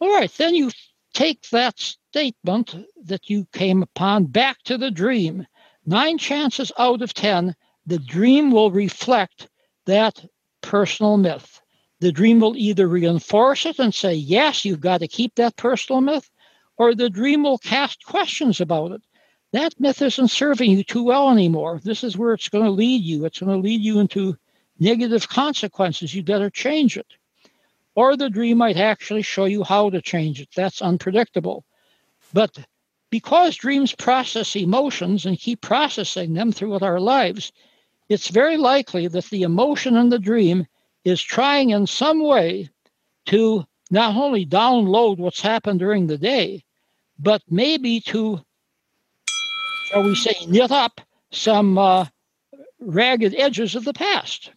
All 0.00 0.14
right, 0.14 0.32
then 0.38 0.54
you 0.54 0.70
take 1.12 1.48
that 1.50 1.78
statement 1.78 2.74
that 3.04 3.28
you 3.28 3.46
came 3.52 3.82
upon 3.82 4.26
back 4.26 4.62
to 4.64 4.78
the 4.78 4.90
dream. 4.90 5.46
Nine 5.86 6.18
chances 6.18 6.72
out 6.78 7.02
of 7.02 7.12
10, 7.12 7.54
the 7.86 7.98
dream 7.98 8.50
will 8.50 8.70
reflect 8.70 9.48
that 9.86 10.24
personal 10.62 11.16
myth. 11.16 11.60
The 12.00 12.12
dream 12.12 12.40
will 12.40 12.56
either 12.56 12.88
reinforce 12.88 13.66
it 13.66 13.78
and 13.78 13.94
say, 13.94 14.14
yes, 14.14 14.64
you've 14.64 14.80
got 14.80 14.98
to 14.98 15.08
keep 15.08 15.34
that 15.36 15.56
personal 15.56 16.00
myth, 16.00 16.30
or 16.78 16.94
the 16.94 17.10
dream 17.10 17.42
will 17.44 17.58
cast 17.58 18.04
questions 18.04 18.60
about 18.60 18.92
it. 18.92 19.02
That 19.52 19.78
myth 19.80 20.02
isn't 20.02 20.28
serving 20.30 20.70
you 20.70 20.84
too 20.84 21.04
well 21.04 21.30
anymore. 21.30 21.80
This 21.84 22.04
is 22.04 22.18
where 22.18 22.34
it's 22.34 22.48
going 22.48 22.64
to 22.64 22.70
lead 22.70 23.02
you. 23.02 23.24
It's 23.24 23.40
going 23.40 23.52
to 23.52 23.62
lead 23.62 23.80
you 23.82 24.00
into 24.00 24.36
negative 24.80 25.28
consequences. 25.28 26.14
You 26.14 26.22
better 26.24 26.50
change 26.50 26.96
it. 26.96 27.06
or 27.96 28.16
the 28.16 28.30
dream 28.30 28.58
might 28.58 28.76
actually 28.76 29.22
show 29.22 29.44
you 29.44 29.62
how 29.64 29.90
to 29.90 30.02
change 30.02 30.40
it. 30.40 30.48
That's 30.56 30.82
unpredictable. 30.82 31.64
But 32.32 32.58
because 33.10 33.56
dreams 33.56 33.94
process 33.94 34.56
emotions 34.56 35.26
and 35.26 35.38
keep 35.38 35.60
processing 35.60 36.34
them 36.34 36.52
throughout 36.52 36.82
our 36.82 37.00
lives, 37.00 37.52
it's 38.08 38.28
very 38.28 38.56
likely 38.56 39.08
that 39.08 39.26
the 39.26 39.42
emotion 39.42 39.96
in 39.96 40.08
the 40.08 40.18
dream 40.18 40.66
is 41.04 41.22
trying 41.22 41.70
in 41.70 41.86
some 41.86 42.22
way 42.22 42.68
to 43.26 43.64
not 43.94 44.16
only 44.16 44.44
download 44.44 45.18
what's 45.18 45.40
happened 45.40 45.78
during 45.78 46.06
the 46.06 46.18
day, 46.18 46.64
but 47.18 47.40
maybe 47.48 48.00
to, 48.00 48.40
shall 49.86 50.02
we 50.02 50.16
say, 50.16 50.34
knit 50.48 50.72
up 50.72 51.00
some 51.30 51.78
uh, 51.78 52.04
ragged 52.80 53.34
edges 53.36 53.76
of 53.76 53.84
the 53.84 53.92
past. 53.92 54.50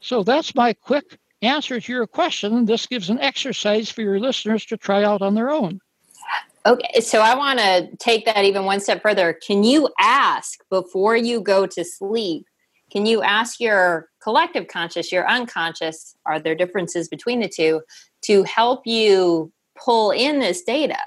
So 0.00 0.22
that's 0.22 0.54
my 0.54 0.74
quick 0.74 1.18
answer 1.40 1.80
to 1.80 1.92
your 1.92 2.06
question. 2.06 2.66
This 2.66 2.86
gives 2.86 3.08
an 3.08 3.20
exercise 3.20 3.90
for 3.90 4.02
your 4.02 4.20
listeners 4.20 4.66
to 4.66 4.76
try 4.76 5.02
out 5.02 5.22
on 5.22 5.34
their 5.34 5.50
own. 5.50 5.80
Okay, 6.66 7.00
so 7.00 7.20
I 7.20 7.34
want 7.34 7.58
to 7.60 7.88
take 7.96 8.26
that 8.26 8.44
even 8.44 8.66
one 8.66 8.80
step 8.80 9.00
further. 9.00 9.32
Can 9.32 9.64
you 9.64 9.88
ask 9.98 10.60
before 10.68 11.16
you 11.16 11.40
go 11.40 11.66
to 11.66 11.84
sleep? 11.84 12.46
Can 12.90 13.04
you 13.06 13.22
ask 13.22 13.60
your 13.60 14.08
collective 14.22 14.68
conscious, 14.68 15.12
your 15.12 15.28
unconscious, 15.28 16.16
are 16.24 16.40
there 16.40 16.54
differences 16.54 17.08
between 17.08 17.40
the 17.40 17.48
two 17.48 17.82
to 18.22 18.42
help 18.44 18.86
you 18.86 19.52
pull 19.76 20.10
in 20.10 20.40
this 20.40 20.62
data? 20.62 20.98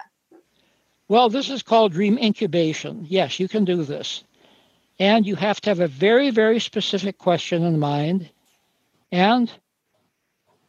Well, 1.08 1.30
this 1.30 1.50
is 1.50 1.63
called 1.63 1.91
dream 1.91 2.17
incubation. 2.17 3.06
Yes, 3.10 3.39
you 3.39 3.48
can 3.48 3.65
do 3.65 3.84
this. 3.84 4.24
And 5.00 5.26
you 5.26 5.36
have 5.36 5.60
to 5.62 5.70
have 5.70 5.80
a 5.80 5.88
very, 5.88 6.30
very 6.30 6.60
specific 6.60 7.17
question 7.17 7.63
in 7.63 7.80
mind. 7.80 8.30
And 9.12 9.52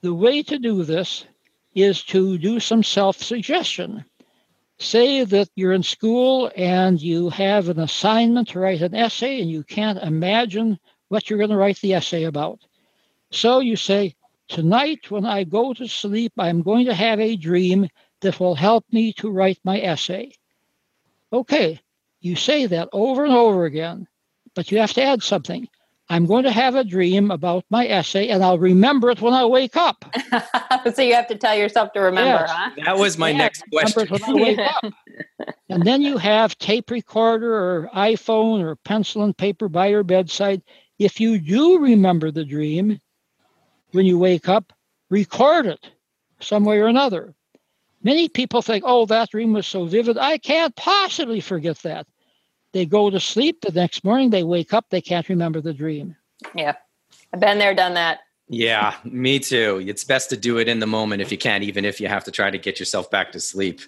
the 0.01 0.15
way 0.15 0.43
to 0.43 0.59
do 0.59 0.83
this 0.83 1.25
is 1.75 2.03
to 2.05 2.39
do 2.39 2.59
some 2.59 2.83
self 2.83 3.17
suggestion. 3.19 4.05
Say 4.79 5.25
that 5.25 5.49
you're 5.55 5.73
in 5.73 5.85
school 5.85 6.51
and 6.57 7.01
you 7.01 7.29
have 7.31 7.69
an 7.69 7.79
assignment 7.79 8.49
to 8.49 8.59
write 8.59 8.83
an 8.83 8.95
essay 8.95 9.41
and 9.41 9.51
you 9.51 9.63
can't 9.63 10.03
imagine 10.03 10.81
what 11.13 11.29
you're 11.29 11.39
going 11.39 11.51
to 11.51 11.57
write 11.57 11.79
the 11.81 11.93
essay 11.93 12.25
about. 12.25 12.59
So 13.31 13.61
you 13.61 13.77
say, 13.77 14.15
Tonight, 14.49 15.11
when 15.11 15.25
I 15.25 15.45
go 15.45 15.73
to 15.73 15.87
sleep, 15.89 16.33
I'm 16.37 16.63
going 16.63 16.87
to 16.87 16.95
have 16.95 17.21
a 17.21 17.37
dream 17.37 17.89
that 18.21 18.39
will 18.39 18.55
help 18.55 18.85
me 18.93 19.13
to 19.15 19.31
write 19.31 19.59
my 19.65 19.81
essay. 19.81 20.33
Okay, 21.33 21.81
you 22.21 22.37
say 22.37 22.67
that 22.67 22.89
over 22.93 23.25
and 23.25 23.33
over 23.33 23.65
again, 23.65 24.07
but 24.55 24.71
you 24.71 24.79
have 24.79 24.93
to 24.95 25.03
add 25.03 25.23
something. 25.23 25.69
I'm 26.09 26.27
going 26.27 26.45
to 26.45 26.51
have 26.51 26.75
a 26.75 26.85
dream 26.85 27.31
about 27.31 27.65
my 27.71 27.87
essay 27.87 28.29
and 28.29 28.45
I'll 28.45 28.59
remember 28.59 29.09
it 29.11 29.23
when 29.23 29.33
I 29.33 29.47
wake 29.47 29.77
up. 29.77 30.05
so 30.95 31.01
you 31.01 31.15
have 31.15 31.29
to 31.29 31.37
tell 31.37 31.57
yourself 31.57 31.95
to 31.95 32.01
remember, 32.01 32.45
yes. 32.47 32.51
huh? 32.53 32.71
That 32.85 32.99
was 32.99 33.17
my 33.17 33.33
next 33.33 33.65
question. 33.73 34.09
and 35.71 35.83
then 35.85 36.03
you 36.03 36.19
have 36.19 36.59
tape 36.59 36.91
recorder 36.91 37.55
or 37.55 37.91
iPhone 37.95 38.63
or 38.63 38.77
pencil 38.77 39.23
and 39.25 39.35
paper 39.35 39.71
by 39.71 39.87
your 39.87 40.05
bedside. 40.05 40.61
If 40.99 41.21
you 41.21 41.39
do 41.39 41.79
remember 41.79 42.31
the 42.31 42.45
dream 42.45 43.01
when 43.93 44.07
you 44.07 44.19
wake 44.19 44.49
up, 44.49 44.73
record 45.11 45.67
it 45.67 45.91
some 46.41 46.65
way 46.65 46.79
or 46.79 46.87
another. 46.87 47.35
Many 48.03 48.29
people 48.29 48.63
think, 48.63 48.85
oh, 48.87 49.07
that 49.07 49.31
dream 49.31 49.53
was 49.53 49.67
so 49.67 49.85
vivid, 49.85 50.19
I 50.19 50.39
can't 50.39 50.75
possibly 50.75 51.41
forget 51.41 51.79
that. 51.79 52.07
They 52.73 52.87
go 52.87 53.11
to 53.11 53.21
sleep. 53.21 53.61
The 53.61 53.71
next 53.71 54.03
morning, 54.03 54.31
they 54.31 54.43
wake 54.43 54.73
up. 54.73 54.87
They 54.91 55.01
can't 55.01 55.29
remember 55.29 55.61
the 55.61 55.75
dream. 55.75 56.17
Yeah. 56.55 56.75
I've 57.33 57.41
been 57.41 57.59
there, 57.59 57.75
done 57.75 57.95
that. 57.95 58.21
Yeah, 58.49 58.95
me 59.05 59.39
too. 59.39 59.83
It's 59.87 60.05
best 60.05 60.31
to 60.31 60.37
do 60.37 60.59
it 60.59 60.69
in 60.69 60.79
the 60.79 60.87
moment 60.87 61.23
if 61.23 61.31
you 61.31 61.39
can, 61.39 61.63
even 61.63 61.85
if 61.85 62.01
you 62.01 62.09
have 62.09 62.25
to 62.25 62.31
try 62.31 62.51
to 62.51 62.59
get 62.59 62.79
yourself 62.79 63.11
back 63.11 63.33
to 63.33 63.41
sleep. 63.41 63.81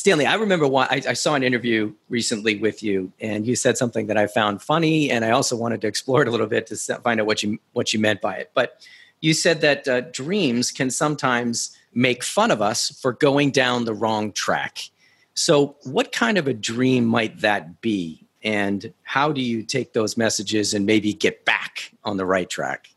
Stanley, 0.00 0.24
I 0.24 0.36
remember 0.36 0.66
one, 0.66 0.86
I, 0.90 1.02
I, 1.08 1.12
saw 1.12 1.34
an 1.34 1.42
interview 1.42 1.92
recently 2.08 2.56
with 2.56 2.82
you, 2.82 3.12
and 3.20 3.46
you 3.46 3.54
said 3.54 3.76
something 3.76 4.06
that 4.06 4.16
I 4.16 4.28
found 4.28 4.62
funny, 4.62 5.10
and 5.10 5.26
I 5.26 5.30
also 5.32 5.56
wanted 5.56 5.82
to 5.82 5.88
explore 5.88 6.22
it 6.22 6.28
a 6.28 6.30
little 6.30 6.46
bit 6.46 6.68
to 6.68 6.76
find 6.76 7.20
out 7.20 7.26
what 7.26 7.42
you 7.42 7.58
what 7.74 7.92
you 7.92 7.98
meant 7.98 8.22
by 8.22 8.36
it. 8.36 8.50
But 8.54 8.80
you 9.20 9.34
said 9.34 9.60
that 9.60 9.86
uh, 9.86 10.00
dreams 10.00 10.70
can 10.70 10.88
sometimes 10.88 11.76
make 11.92 12.24
fun 12.24 12.50
of 12.50 12.62
us 12.62 12.98
for 12.98 13.12
going 13.12 13.50
down 13.50 13.84
the 13.84 13.92
wrong 13.92 14.32
track. 14.32 14.78
So, 15.34 15.76
what 15.82 16.12
kind 16.12 16.38
of 16.38 16.48
a 16.48 16.54
dream 16.54 17.04
might 17.04 17.40
that 17.42 17.82
be? 17.82 18.26
And 18.42 18.94
how 19.02 19.32
do 19.32 19.42
you 19.42 19.62
take 19.62 19.92
those 19.92 20.16
messages 20.16 20.72
and 20.72 20.86
maybe 20.86 21.12
get 21.12 21.44
back 21.44 21.92
on 22.04 22.16
the 22.16 22.24
right 22.24 22.48
track? 22.48 22.88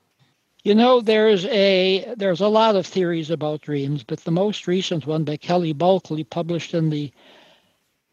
You 0.64 0.76
know, 0.76 1.02
there's 1.02 1.46
a 1.48 2.14
there's 2.16 2.40
a 2.40 2.48
lot 2.48 2.78
of 2.78 2.88
theories 2.88 3.30
about 3.30 3.62
dreams, 3.62 4.02
but 4.02 4.22
the 4.22 4.32
most 4.32 4.66
recent 4.66 5.06
one 5.06 5.26
by 5.26 5.36
Kelly 5.36 5.74
Bulkeley, 5.74 6.24
published 6.24 6.74
in 6.74 6.90
the 6.90 7.12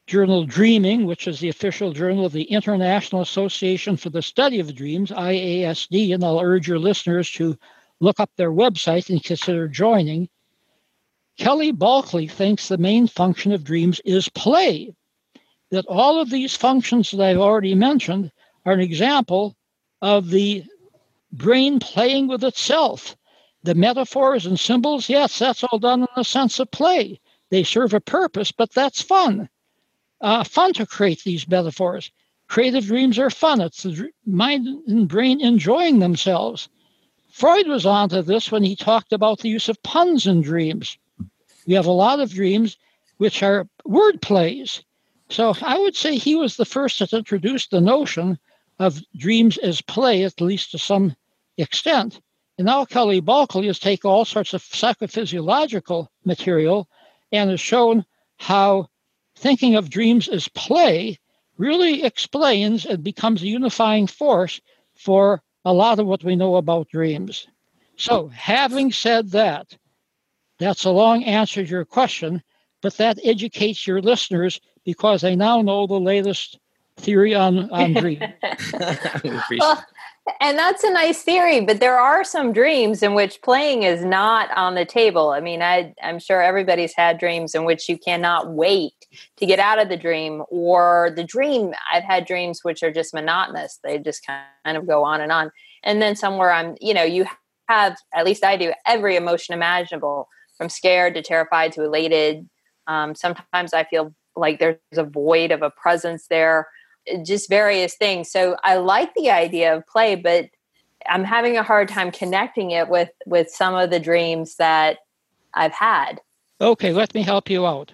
journal 0.09 0.45
Dreaming, 0.45 1.07
which 1.07 1.29
is 1.29 1.39
the 1.39 1.49
official 1.49 1.93
journal 1.93 2.27
of 2.27 2.33
the 2.33 2.43
International 2.43 3.23
Association 3.23 3.97
for 3.97 4.11
the 4.11 4.21
Study 4.21 4.59
of 4.59 4.75
Dreams, 4.75 5.13
IASD, 5.13 6.13
and 6.13 6.25
I'll 6.25 6.41
urge 6.41 6.67
your 6.67 6.81
listeners 6.81 7.31
to 7.33 7.57
look 8.01 8.19
up 8.19 8.31
their 8.35 8.51
website 8.51 9.11
and 9.11 9.23
consider 9.23 9.69
joining. 9.69 10.29
Kelly 11.39 11.71
Bulkeley 11.71 12.27
thinks 12.27 12.67
the 12.67 12.79
main 12.79 13.07
function 13.07 13.53
of 13.53 13.63
dreams 13.63 14.01
is 14.05 14.29
play, 14.29 14.93
that 15.71 15.87
all 15.87 16.21
of 16.21 16.31
these 16.31 16.57
functions 16.57 17.13
that 17.13 17.21
I've 17.21 17.39
already 17.39 17.77
mentioned 17.77 18.33
are 18.67 18.73
an 18.73 18.81
example 18.81 19.55
of 20.03 20.31
the 20.31 20.65
brain 21.33 21.79
playing 21.81 22.29
with 22.29 22.45
itself. 22.45 23.17
The 23.63 23.75
metaphors 23.75 24.47
and 24.47 24.59
symbols, 24.59 25.09
yes, 25.09 25.39
that's 25.39 25.63
all 25.65 25.79
done 25.79 26.03
in 26.03 26.09
the 26.17 26.25
sense 26.25 26.59
of 26.59 26.71
play. 26.71 27.21
They 27.51 27.63
serve 27.65 27.93
a 27.93 28.01
purpose, 28.01 28.53
but 28.53 28.73
that's 28.73 29.03
fun. 29.03 29.49
Uh, 30.21 30.45
fun 30.45 30.73
to 30.75 30.87
create 30.87 31.23
these 31.25 31.49
metaphors. 31.49 32.11
Creative 32.49 32.85
dreams 32.85 33.19
are 33.19 33.31
fun. 33.31 33.61
It's 33.61 33.83
the 33.83 34.11
mind 34.27 34.67
and 34.89 35.09
brain 35.09 35.41
enjoying 35.41 35.99
themselves. 35.99 36.69
Freud 37.31 37.69
was 37.69 37.87
onto 37.87 38.23
this 38.23 38.51
when 38.51 38.65
he 38.65 38.75
talked 38.75 39.13
about 39.13 39.39
the 39.39 39.49
use 39.49 39.69
of 39.69 39.83
puns 39.83 40.27
in 40.27 40.41
dreams. 40.41 40.99
We 41.67 41.75
have 41.75 41.87
a 41.87 41.93
lot 41.93 42.21
of 42.21 42.33
dreams 42.33 42.77
which 43.19 43.43
are 43.43 43.69
word 43.85 44.21
plays. 44.21 44.83
So 45.29 45.55
I 45.63 45.79
would 45.79 45.95
say 45.95 46.17
he 46.17 46.35
was 46.35 46.57
the 46.57 46.65
first 46.65 46.99
that 46.99 47.13
introduced 47.13 47.71
the 47.71 47.81
notion 47.81 48.39
of 48.79 49.03
dreams 49.17 49.59
as 49.59 49.81
play, 49.81 50.25
at 50.25 50.41
least 50.41 50.73
to 50.73 50.79
some 50.79 51.15
extent. 51.61 52.21
And 52.59 52.67
now 52.67 52.85
Kelly 52.85 53.21
Bulkeley 53.21 53.67
has 53.69 53.79
taken 53.79 54.11
all 54.11 54.25
sorts 54.25 54.53
of 54.53 54.63
psychophysiological 54.63 56.09
material 56.25 56.89
and 57.33 57.51
has 57.51 57.61
shown 57.61 58.05
how 58.39 58.89
thinking 59.37 59.77
of 59.77 59.91
dreams 59.91 60.29
as 60.29 60.49
play 60.49 61.19
really 61.57 62.03
explains 62.03 62.85
and 62.85 63.05
becomes 63.05 63.43
a 63.43 63.47
unifying 63.47 64.07
force 64.07 64.61
for 64.95 65.43
a 65.65 65.73
lot 65.73 65.99
of 65.99 66.07
what 66.07 66.25
we 66.25 66.37
know 66.37 66.57
about 66.57 66.89
dreams. 66.89 67.47
So, 67.97 68.29
having 68.29 68.93
said 68.93 69.31
that, 69.33 69.77
that's 70.59 70.85
a 70.85 70.91
long 70.91 71.23
answer 71.25 71.65
to 71.65 71.71
your 71.71 71.85
question, 71.85 72.43
but 72.83 72.97
that 72.97 73.19
educates 73.25 73.87
your 73.87 74.01
listeners 74.01 74.61
because 74.85 75.21
they 75.21 75.37
now 75.37 75.61
know 75.61 75.87
the 75.87 76.01
latest 76.01 76.59
theory 76.97 77.35
on, 77.35 77.71
on 77.71 77.93
dream. 78.01 78.23
well, 79.59 79.85
and 80.41 80.59
that's 80.59 80.85
a 80.85 80.91
nice 80.93 81.23
theory, 81.23 81.61
but 81.61 81.81
there 81.81 81.99
are 81.99 82.25
some 82.25 82.53
dreams 82.53 83.03
in 83.03 83.15
which 83.15 83.41
playing 83.43 83.83
is 83.83 84.05
not 84.05 84.51
on 84.57 84.75
the 84.75 84.85
table. 84.85 85.31
I 85.31 85.41
mean, 85.41 85.63
I, 85.63 85.95
I'm 86.03 86.19
sure 86.19 86.43
everybody's 86.43 86.95
had 86.95 87.19
dreams 87.19 87.55
in 87.55 87.65
which 87.65 87.89
you 87.89 87.99
cannot 87.99 88.53
wait 88.53 88.93
to 89.37 89.47
get 89.47 89.59
out 89.59 89.81
of 89.81 89.89
the 89.89 89.97
dream, 89.97 90.43
or 90.51 91.13
the 91.17 91.25
dream. 91.25 91.73
I've 91.93 92.05
had 92.05 92.27
dreams 92.27 92.61
which 92.63 92.83
are 92.83 92.93
just 92.93 93.15
monotonous, 93.15 93.79
they 93.83 93.99
just 93.99 94.27
kind 94.27 94.77
of 94.77 94.87
go 94.87 95.05
on 95.05 95.21
and 95.21 95.33
on. 95.33 95.51
And 95.83 96.03
then 96.03 96.15
somewhere 96.17 96.53
I'm, 96.53 96.77
you 96.81 96.95
know, 96.95 97.03
you 97.03 97.27
have, 97.69 97.97
at 98.15 98.25
least 98.25 98.45
I 98.45 98.57
do, 98.57 98.73
every 98.87 99.17
emotion 99.17 99.55
imaginable 99.55 100.29
from 100.59 100.69
scared 100.69 101.15
to 101.15 101.23
terrified 101.23 101.73
to 101.73 101.85
elated. 101.85 102.49
Um, 102.87 103.15
sometimes 103.15 103.73
I 103.73 103.85
feel 103.85 104.15
like 104.37 104.59
there's 104.59 104.79
a 104.97 105.05
void 105.05 105.51
of 105.51 105.63
a 105.63 105.71
presence 105.71 106.27
there, 106.29 106.69
just 107.25 107.49
various 107.49 107.97
things. 107.97 108.31
So 108.31 108.57
I 108.63 108.77
like 108.77 109.15
the 109.15 109.31
idea 109.31 109.77
of 109.77 109.87
play, 109.87 110.15
but 110.15 110.47
I'm 111.09 111.25
having 111.25 111.57
a 111.57 111.63
hard 111.63 111.89
time 111.89 112.11
connecting 112.11 112.73
it 112.73 112.89
with 112.89 113.11
with 113.27 113.51
some 113.51 113.75
of 113.75 113.91
the 113.91 114.01
dreams 114.01 114.57
that 114.57 114.99
I've 115.55 115.73
had. 115.73 116.21
Okay, 116.61 116.93
let 116.93 117.15
me 117.15 117.23
help 117.23 117.49
you 117.49 117.67
out. 117.67 117.93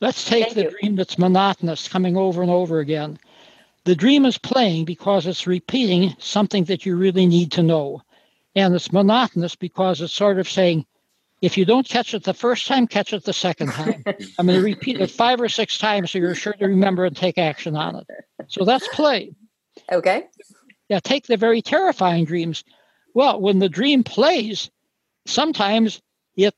Let's 0.00 0.24
take 0.24 0.44
Thank 0.44 0.54
the 0.54 0.62
you. 0.64 0.70
dream 0.70 0.96
that's 0.96 1.18
monotonous, 1.18 1.88
coming 1.88 2.16
over 2.16 2.42
and 2.42 2.50
over 2.50 2.80
again. 2.80 3.18
The 3.84 3.94
dream 3.94 4.24
is 4.26 4.38
playing 4.38 4.84
because 4.84 5.26
it's 5.26 5.46
repeating 5.46 6.14
something 6.18 6.64
that 6.64 6.84
you 6.84 6.96
really 6.96 7.26
need 7.26 7.52
to 7.52 7.62
know. 7.62 8.02
And 8.56 8.74
it's 8.74 8.92
monotonous 8.92 9.54
because 9.54 10.00
it's 10.00 10.12
sort 10.12 10.38
of 10.38 10.48
saying, 10.48 10.86
if 11.44 11.58
you 11.58 11.66
don't 11.66 11.86
catch 11.86 12.14
it 12.14 12.24
the 12.24 12.32
first 12.32 12.66
time, 12.66 12.86
catch 12.86 13.12
it 13.12 13.22
the 13.24 13.32
second 13.34 13.72
time. 13.72 14.02
I'm 14.38 14.46
going 14.46 14.58
to 14.58 14.64
repeat 14.64 14.98
it 14.98 15.10
five 15.10 15.42
or 15.42 15.48
six 15.50 15.76
times 15.76 16.10
so 16.10 16.18
you're 16.18 16.34
sure 16.34 16.54
to 16.54 16.66
remember 16.66 17.04
and 17.04 17.14
take 17.14 17.36
action 17.36 17.76
on 17.76 17.96
it. 17.96 18.06
So 18.48 18.64
that's 18.64 18.88
play. 18.88 19.34
Okay. 19.92 20.24
Yeah, 20.88 21.00
take 21.00 21.26
the 21.26 21.36
very 21.36 21.60
terrifying 21.60 22.24
dreams. 22.24 22.64
Well, 23.12 23.42
when 23.42 23.58
the 23.58 23.68
dream 23.68 24.04
plays, 24.04 24.70
sometimes 25.26 26.00
it 26.34 26.54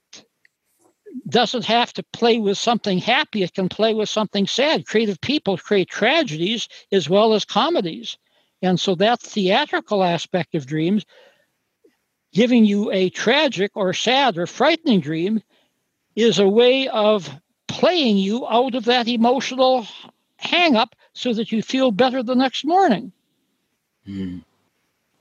doesn't 1.28 1.64
have 1.64 1.92
to 1.94 2.04
play 2.12 2.38
with 2.38 2.56
something 2.56 2.98
happy, 2.98 3.42
it 3.42 3.54
can 3.54 3.68
play 3.68 3.92
with 3.92 4.08
something 4.08 4.46
sad. 4.46 4.86
Creative 4.86 5.20
people 5.20 5.58
create 5.58 5.90
tragedies 5.90 6.68
as 6.92 7.10
well 7.10 7.34
as 7.34 7.44
comedies. 7.44 8.18
And 8.62 8.78
so 8.78 8.94
that 8.94 9.20
theatrical 9.20 10.04
aspect 10.04 10.54
of 10.54 10.64
dreams, 10.64 11.04
giving 12.36 12.66
you 12.66 12.92
a 12.92 13.08
tragic 13.08 13.70
or 13.74 13.94
sad 13.94 14.36
or 14.36 14.46
frightening 14.46 15.00
dream, 15.00 15.42
is 16.16 16.38
a 16.38 16.46
way 16.46 16.86
of 16.88 17.30
playing 17.66 18.18
you 18.18 18.46
out 18.46 18.74
of 18.74 18.84
that 18.84 19.08
emotional 19.08 19.86
hang 20.36 20.76
up 20.76 20.94
so 21.14 21.32
that 21.32 21.50
you 21.50 21.62
feel 21.62 21.90
better 21.90 22.22
the 22.22 22.34
next 22.34 22.62
morning. 22.66 23.10
Mm. 24.06 24.42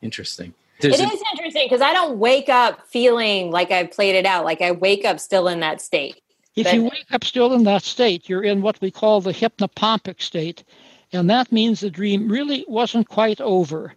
Interesting. 0.01 0.53
There's 0.81 0.99
it 0.99 1.09
a- 1.09 1.13
is 1.13 1.23
interesting 1.31 1.65
because 1.65 1.79
I 1.79 1.93
don't 1.93 2.19
wake 2.19 2.49
up 2.49 2.85
feeling 2.89 3.49
like 3.49 3.71
I've 3.71 3.91
played 3.91 4.15
it 4.15 4.25
out. 4.25 4.43
Like 4.43 4.61
I 4.61 4.71
wake 4.71 5.05
up 5.05 5.21
still 5.21 5.47
in 5.47 5.61
that 5.61 5.79
state. 5.79 6.21
If 6.57 6.65
but- 6.65 6.73
you 6.73 6.83
wake 6.83 7.11
up 7.13 7.23
still 7.23 7.53
in 7.53 7.63
that 7.63 7.83
state, 7.83 8.27
you're 8.27 8.43
in 8.43 8.61
what 8.61 8.81
we 8.81 8.91
call 8.91 9.21
the 9.21 9.31
hypnopompic 9.31 10.21
state. 10.21 10.65
And 11.13 11.29
that 11.29 11.49
means 11.49 11.79
the 11.79 11.89
dream 11.89 12.27
really 12.27 12.65
wasn't 12.67 13.07
quite 13.07 13.39
over. 13.39 13.93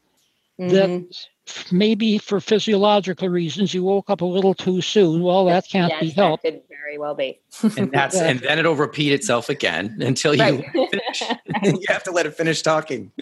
Mm-hmm. 0.61 0.74
That 0.74 1.26
maybe 1.70 2.18
for 2.18 2.40
physiological 2.40 3.28
reasons 3.28 3.74
you 3.74 3.84
woke 3.84 4.11
up 4.11 4.20
a 4.20 4.24
little 4.24 4.54
too 4.54 4.80
soon. 4.80 5.22
Well, 5.22 5.44
that 5.46 5.68
can't 5.68 5.92
yes, 5.92 6.00
be 6.00 6.11
helped. 6.11 6.42
That 6.42 6.52
could 6.52 6.62
very 6.68 6.98
well 6.98 7.14
be. 7.14 7.38
and 7.76 7.90
that's 7.92 8.16
and 8.16 8.40
then 8.40 8.58
it'll 8.58 8.76
repeat 8.76 9.12
itself 9.12 9.48
again 9.48 9.96
until 10.00 10.34
you 10.34 10.42
right. 10.42 10.64
finish. 10.72 11.22
you 11.62 11.84
have 11.88 12.02
to 12.04 12.11
let 12.11 12.26
it 12.26 12.34
finish 12.34 12.62
talking. 12.62 13.12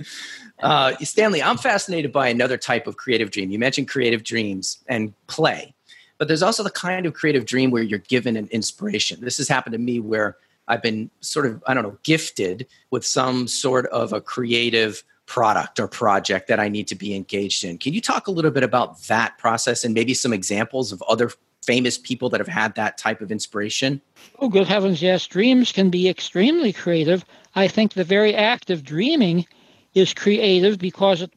Uh, 0.61 0.95
Stanley, 0.99 1.43
I'm 1.43 1.59
fascinated 1.59 2.13
by 2.13 2.29
another 2.29 2.57
type 2.57 2.87
of 2.87 2.97
creative 2.97 3.31
dream. 3.31 3.51
You 3.51 3.59
mentioned 3.59 3.89
creative 3.89 4.23
dreams 4.23 4.79
and 4.89 5.13
play, 5.27 5.75
but 6.19 6.29
there's 6.29 6.43
also 6.43 6.63
the 6.63 6.71
kind 6.71 7.07
of 7.07 7.15
creative 7.15 7.45
dream 7.45 7.71
where 7.71 7.83
you're 7.83 7.99
given 7.99 8.37
an 8.37 8.49
inspiration. 8.51 9.21
This 9.21 9.39
has 9.39 9.49
happened 9.49 9.73
to 9.73 9.79
me 9.79 10.01
where 10.01 10.37
I've 10.69 10.83
been 10.83 11.11
sort 11.21 11.47
of, 11.47 11.63
I 11.67 11.75
don't 11.75 11.83
know, 11.83 11.99
gifted 12.03 12.67
with 12.91 13.05
some 13.05 13.47
sort 13.47 13.87
of 13.87 14.13
a 14.13 14.21
creative 14.21 15.03
product 15.27 15.79
or 15.81 15.89
project 15.89 16.49
that 16.49 16.61
I 16.61 16.69
need 16.69 16.87
to 16.89 16.95
be 16.95 17.15
engaged 17.15 17.65
in. 17.65 17.79
Can 17.79 17.93
you 17.93 18.01
talk 18.01 18.27
a 18.27 18.31
little 18.31 18.51
bit 18.51 18.63
about 18.63 19.03
that 19.05 19.37
process 19.39 19.85
and 19.85 19.93
maybe 19.93 20.15
some 20.15 20.33
examples 20.33 20.93
of 20.93 21.03
other 21.09 21.31
famous 21.63 21.99
people 21.99 22.29
that 22.31 22.41
have 22.41 22.49
had 22.49 22.75
that 22.77 22.97
type 22.97 23.21
of 23.21 23.33
inspiration? 23.33 24.01
Oh, 24.39 24.49
good 24.49 24.69
heavens, 24.69 25.03
yes. 25.03 25.27
Dreams 25.27 25.73
can 25.73 25.91
be 25.91 26.09
extremely 26.09 26.73
creative. 26.73 27.25
I 27.57 27.67
think 27.67 27.93
the 27.93 28.05
very 28.05 28.35
act 28.35 28.71
of 28.71 28.85
dreaming 28.85 29.47
is 29.95 30.15
creative 30.15 30.79
because 30.79 31.23
it 31.23 31.33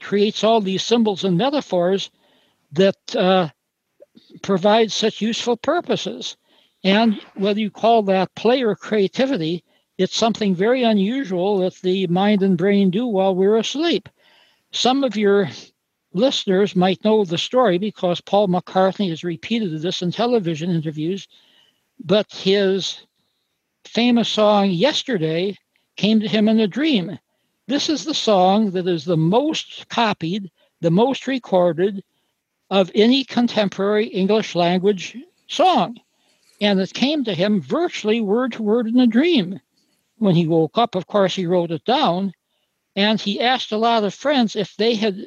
creates 0.00 0.44
all 0.44 0.60
these 0.60 0.84
symbols 0.84 1.24
and 1.24 1.36
metaphors 1.36 2.10
that 2.72 3.16
uh, 3.16 3.48
provide 4.42 4.92
such 4.92 5.20
useful 5.20 5.56
purposes. 5.56 6.36
And 6.84 7.20
whether 7.34 7.60
you 7.60 7.70
call 7.70 8.02
that 8.02 8.34
play 8.34 8.62
or 8.62 8.76
creativity, 8.76 9.64
it's 9.96 10.16
something 10.16 10.54
very 10.54 10.82
unusual 10.82 11.58
that 11.58 11.74
the 11.76 12.06
mind 12.08 12.42
and 12.42 12.58
brain 12.58 12.90
do 12.90 13.06
while 13.06 13.34
we're 13.34 13.56
asleep. 13.56 14.08
Some 14.72 15.04
of 15.04 15.16
your 15.16 15.48
listeners 16.12 16.74
might 16.74 17.04
know 17.04 17.24
the 17.24 17.38
story 17.38 17.78
because 17.78 18.20
Paul 18.20 18.48
McCartney 18.48 19.10
has 19.10 19.22
repeated 19.22 19.80
this 19.80 20.02
in 20.02 20.10
television 20.10 20.70
interviews, 20.70 21.28
but 22.04 22.32
his 22.32 23.06
famous 23.84 24.28
song 24.28 24.70
Yesterday 24.70 25.56
came 25.96 26.20
to 26.20 26.28
him 26.28 26.48
in 26.48 26.58
a 26.58 26.66
dream. 26.66 27.18
This 27.66 27.88
is 27.88 28.04
the 28.04 28.14
song 28.14 28.72
that 28.72 28.88
is 28.88 29.04
the 29.04 29.16
most 29.16 29.88
copied, 29.88 30.50
the 30.80 30.90
most 30.90 31.26
recorded 31.26 32.02
of 32.70 32.90
any 32.94 33.24
contemporary 33.24 34.06
English 34.06 34.54
language 34.54 35.16
song. 35.46 35.98
And 36.60 36.80
it 36.80 36.92
came 36.94 37.24
to 37.24 37.34
him 37.34 37.60
virtually 37.60 38.20
word 38.20 38.52
to 38.52 38.62
word 38.62 38.88
in 38.88 38.98
a 38.98 39.06
dream. 39.06 39.60
When 40.18 40.34
he 40.34 40.46
woke 40.46 40.78
up, 40.78 40.94
of 40.94 41.06
course, 41.06 41.34
he 41.34 41.46
wrote 41.46 41.70
it 41.70 41.84
down. 41.84 42.32
And 42.96 43.20
he 43.20 43.40
asked 43.40 43.72
a 43.72 43.76
lot 43.76 44.04
of 44.04 44.14
friends 44.14 44.54
if 44.54 44.76
they 44.76 44.94
had 44.94 45.18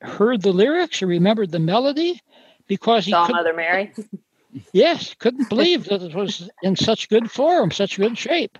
heard 0.00 0.42
the 0.42 0.52
lyrics 0.52 1.02
or 1.02 1.06
remembered 1.06 1.50
the 1.50 1.58
melody 1.58 2.20
because 2.66 3.04
he 3.04 3.12
saw 3.12 3.28
Mother 3.28 3.54
Mary. 3.54 3.92
yes, 4.72 5.14
couldn't 5.18 5.48
believe 5.48 5.84
that 5.84 6.02
it 6.02 6.14
was 6.14 6.48
in 6.62 6.76
such 6.76 7.08
good 7.08 7.30
form, 7.30 7.70
such 7.70 7.98
good 7.98 8.16
shape. 8.16 8.58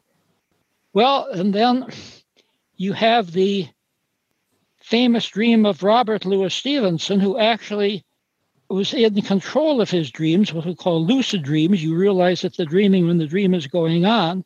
Well, 0.93 1.29
and 1.31 1.55
then 1.55 1.87
you 2.77 2.93
have 2.93 3.33
the 3.33 3.69
famous 4.79 5.27
dream 5.29 5.67
of 5.67 5.83
Robert 5.83 6.25
Louis 6.25 6.55
Stevenson, 6.55 7.21
who 7.21 7.39
actually 7.39 8.05
was 8.69 8.93
in 8.95 9.21
control 9.23 9.81
of 9.81 9.91
his 9.91 10.11
dreams, 10.11 10.53
what 10.53 10.67
we 10.67 10.75
call 10.75 11.05
lucid 11.05 11.43
dreams. 11.43 11.83
You 11.83 11.97
realize 11.97 12.43
that 12.43 12.57
the 12.57 12.67
dreaming 12.67 13.07
when 13.07 13.19
the 13.19 13.27
dream 13.27 13.55
is 13.55 13.67
going 13.67 14.05
on. 14.05 14.45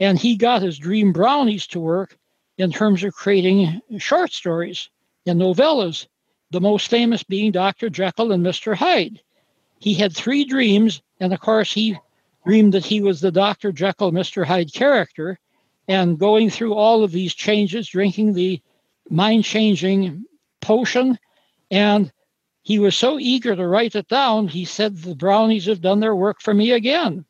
And 0.00 0.18
he 0.18 0.36
got 0.36 0.62
his 0.62 0.78
dream 0.78 1.12
brownies 1.12 1.66
to 1.68 1.80
work 1.80 2.16
in 2.56 2.72
terms 2.72 3.02
of 3.04 3.14
creating 3.14 3.80
short 3.98 4.32
stories 4.32 4.90
and 5.26 5.40
novellas, 5.40 6.06
the 6.50 6.60
most 6.60 6.88
famous 6.88 7.22
being 7.22 7.52
Dr. 7.52 7.90
Jekyll 7.90 8.32
and 8.32 8.44
Mr. 8.44 8.74
Hyde. 8.74 9.20
He 9.80 9.94
had 9.94 10.14
three 10.14 10.44
dreams, 10.44 11.02
and 11.20 11.32
of 11.32 11.40
course, 11.40 11.72
he 11.72 11.96
dreamed 12.44 12.74
that 12.74 12.84
he 12.84 13.00
was 13.00 13.20
the 13.20 13.30
Dr. 13.30 13.72
Jekyll, 13.72 14.12
Mr. 14.12 14.44
Hyde 14.44 14.72
character. 14.72 15.38
And 15.86 16.18
going 16.18 16.50
through 16.50 16.74
all 16.74 17.02
of 17.02 17.12
these 17.12 17.34
changes, 17.34 17.88
drinking 17.88 18.34
the 18.34 18.60
mind 19.08 19.44
changing 19.44 20.24
potion, 20.60 21.18
and 21.70 22.12
he 22.62 22.78
was 22.78 22.96
so 22.96 23.18
eager 23.18 23.56
to 23.56 23.66
write 23.66 23.94
it 23.94 24.08
down, 24.08 24.48
he 24.48 24.64
said, 24.64 24.98
The 24.98 25.14
brownies 25.14 25.66
have 25.66 25.80
done 25.80 26.00
their 26.00 26.14
work 26.14 26.40
for 26.40 26.52
me 26.52 26.72
again. 26.72 27.24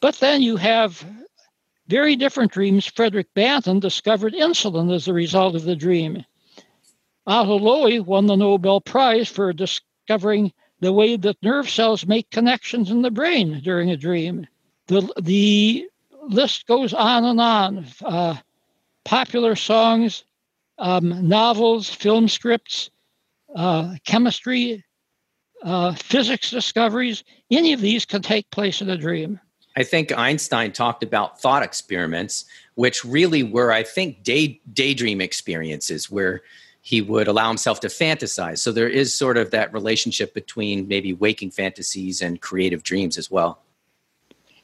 But 0.00 0.16
then 0.16 0.42
you 0.42 0.56
have 0.56 1.04
very 1.88 2.16
different 2.16 2.52
dreams. 2.52 2.86
Frederick 2.86 3.28
Banting 3.34 3.80
discovered 3.80 4.34
insulin 4.34 4.92
as 4.94 5.08
a 5.08 5.12
result 5.12 5.54
of 5.54 5.64
the 5.64 5.76
dream. 5.76 6.24
Otto 7.26 7.58
Loewi 7.58 8.04
won 8.04 8.26
the 8.26 8.36
Nobel 8.36 8.80
Prize 8.80 9.28
for 9.28 9.52
discovering 9.52 10.52
the 10.80 10.92
way 10.92 11.16
that 11.16 11.42
nerve 11.42 11.68
cells 11.68 12.06
make 12.06 12.30
connections 12.30 12.90
in 12.90 13.02
the 13.02 13.10
brain 13.10 13.60
during 13.62 13.90
a 13.90 13.96
dream. 13.96 14.46
The, 14.86 15.10
the 15.20 15.88
list 16.22 16.66
goes 16.66 16.92
on 16.92 17.24
and 17.24 17.40
on. 17.40 17.86
Uh, 18.04 18.36
popular 19.04 19.56
songs, 19.56 20.24
um, 20.78 21.26
novels, 21.28 21.88
film 21.88 22.28
scripts, 22.28 22.90
uh, 23.54 23.94
chemistry, 24.04 24.84
uh, 25.62 25.94
physics 25.94 26.50
discoveries, 26.50 27.24
any 27.50 27.72
of 27.72 27.80
these 27.80 28.04
can 28.04 28.22
take 28.22 28.50
place 28.50 28.82
in 28.82 28.90
a 28.90 28.96
dream. 28.96 29.40
I 29.76 29.82
think 29.82 30.16
Einstein 30.16 30.72
talked 30.72 31.02
about 31.02 31.40
thought 31.40 31.62
experiments, 31.62 32.46
which 32.74 33.04
really 33.04 33.42
were, 33.42 33.72
I 33.72 33.82
think, 33.82 34.22
day, 34.22 34.60
daydream 34.72 35.20
experiences 35.20 36.10
where 36.10 36.42
he 36.80 37.02
would 37.02 37.28
allow 37.28 37.48
himself 37.48 37.80
to 37.80 37.88
fantasize. 37.88 38.58
So 38.58 38.72
there 38.72 38.88
is 38.88 39.14
sort 39.14 39.36
of 39.36 39.50
that 39.50 39.72
relationship 39.72 40.32
between 40.32 40.88
maybe 40.88 41.12
waking 41.12 41.50
fantasies 41.50 42.22
and 42.22 42.40
creative 42.40 42.82
dreams 42.84 43.18
as 43.18 43.30
well. 43.30 43.60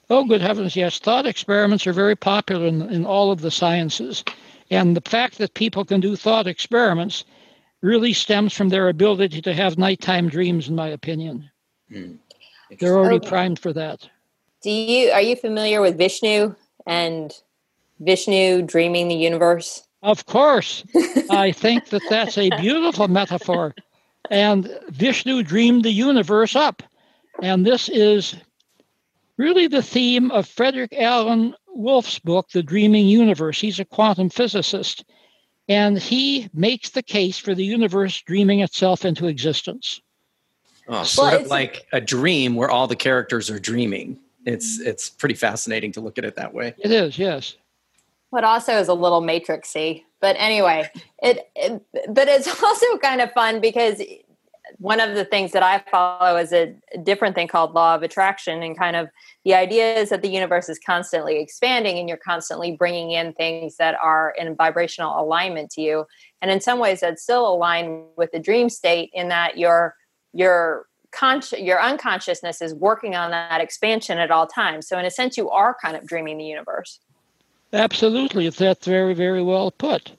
Oh, 0.09 0.25
good 0.25 0.41
heavens, 0.41 0.77
yes. 0.77 0.99
Thought 0.99 1.27
experiments 1.27 1.87
are 1.87 1.93
very 1.93 2.17
popular 2.17 2.67
in, 2.67 2.83
in 2.91 3.05
all 3.05 3.33
of 3.33 3.41
the 3.41 3.51
sciences. 3.51 4.25
And 4.71 4.97
the 4.97 5.09
fact 5.09 5.39
that 5.39 5.55
people 5.55 5.85
can 5.85 6.01
do 6.01 6.17
thought 6.17 6.47
experiments 6.47 7.25
really 7.83 8.13
stems 8.13 8.55
from 8.55 8.69
their 8.69 8.89
ability 8.89 9.43
to 9.43 9.53
have 9.53 9.77
nighttime 9.77 10.29
dreams, 10.29 10.69
in 10.69 10.75
my 10.75 10.89
opinion. 10.89 11.51
Hmm. 11.91 12.15
They're 12.79 12.97
already 12.97 13.27
primed 13.27 13.59
for 13.59 13.73
that. 13.73 14.09
Do 14.63 14.71
you 14.71 15.11
are 15.11 15.21
you 15.21 15.35
familiar 15.35 15.81
with 15.81 15.99
Vishnu 15.99 16.55
and 16.87 17.33
Vishnu 18.01 18.63
dreaming 18.63 19.09
the 19.09 19.15
universe? 19.15 19.83
Of 20.03 20.27
course, 20.27 20.85
I 21.31 21.53
think 21.53 21.89
that 21.91 22.03
that's 22.09 22.39
a 22.39 22.51
beautiful 22.61 23.09
metaphor. 23.09 23.75
And 24.31 24.71
Vishnu 24.89 25.43
dreamed 25.43 25.85
the 25.85 25.91
universe 25.91 26.55
up, 26.55 26.83
and 27.43 27.67
this 27.67 27.89
is 27.89 28.37
really 29.37 29.67
the 29.67 29.83
theme 29.83 30.31
of 30.31 30.47
Frederick 30.47 30.93
Alan 30.97 31.55
Wolf's 31.69 32.21
book, 32.21 32.51
The 32.51 32.63
Dreaming 32.63 33.09
Universe. 33.09 33.61
He's 33.61 33.81
a 33.81 33.85
quantum 33.85 34.31
physicist, 34.31 35.05
and 35.69 35.99
he 35.99 36.49
makes 36.55 36.91
the 36.91 37.03
case 37.03 37.37
for 37.37 37.55
the 37.55 37.65
universe 37.65 38.23
dreaming 38.23 38.61
itself 38.61 39.05
into 39.05 39.27
existence. 39.27 40.01
Oh, 40.87 41.03
sort 41.03 41.33
well, 41.33 41.43
of 41.43 41.47
like 41.49 41.87
a 41.93 42.01
dream 42.01 42.55
where 42.55 42.71
all 42.71 42.87
the 42.87 42.97
characters 42.97 43.51
are 43.51 43.59
dreaming. 43.59 44.19
It's 44.45 44.81
it's 44.81 45.09
pretty 45.09 45.35
fascinating 45.35 45.93
to 45.93 46.01
look 46.01 46.19
at 46.19 46.25
it 46.25 46.37
that 46.37 46.53
way. 46.53 46.75
It 46.79 46.91
is, 46.91 47.19
yes. 47.19 47.57
But 48.31 48.45
also 48.45 48.79
is 48.79 48.89
a 48.89 48.95
little 48.95 49.23
matrixy. 49.23 50.05
But 50.21 50.37
anyway, 50.39 50.91
it, 51.23 51.51
it 51.55 51.83
but 52.09 52.29
it's 52.29 52.49
also 52.63 52.99
kind 52.99 53.21
of 53.21 53.33
fun 53.33 53.61
because 53.61 54.01
one 54.79 55.01
of 55.01 55.15
the 55.15 55.25
things 55.25 55.53
that 55.53 55.63
I 55.63 55.83
follow 55.91 56.37
is 56.37 56.53
a 56.53 56.75
different 57.03 57.35
thing 57.35 57.49
called 57.49 57.75
law 57.75 57.95
of 57.95 58.03
attraction, 58.03 58.63
and 58.63 58.79
kind 58.79 58.97
of 58.97 59.09
the 59.45 59.55
idea 59.55 59.95
is 59.97 60.11
that 60.11 60.23
the 60.23 60.29
universe 60.29 60.69
is 60.69 60.79
constantly 60.79 61.41
expanding, 61.41 61.99
and 61.99 62.09
you're 62.09 62.19
constantly 62.19 62.73
bringing 62.77 63.11
in 63.11 63.33
things 63.35 63.77
that 63.77 63.97
are 64.03 64.35
in 64.39 64.55
vibrational 64.55 65.21
alignment 65.21 65.71
to 65.73 65.81
you. 65.83 66.07
And 66.41 66.51
in 66.51 66.61
some 66.61 66.79
ways, 66.79 67.01
that's 67.01 67.23
still 67.23 67.47
aligned 67.47 68.05
with 68.17 68.33
the 68.33 68.39
dream 68.39 68.69
state 68.69 69.11
in 69.13 69.29
that 69.29 69.59
you're 69.59 69.95
you're 70.33 70.87
conscious 71.13 71.61
your 71.61 71.81
unconsciousness 71.81 72.61
is 72.61 72.75
working 72.75 73.15
on 73.15 73.31
that 73.31 73.61
expansion 73.61 74.19
at 74.19 74.31
all 74.31 74.47
times. 74.47 74.89
So 74.89 74.99
in 74.99 75.05
a 75.05 75.11
sense 75.11 75.37
you 75.37 75.51
are 75.51 75.77
kind 75.81 75.97
of 75.97 76.07
dreaming 76.07 76.39
the 76.39 76.45
universe. 76.45 77.01
Absolutely. 77.73 78.49
That's 78.51 78.87
very, 78.87 79.15
very 79.15 79.43
well 79.43 79.71
put. 79.71 80.13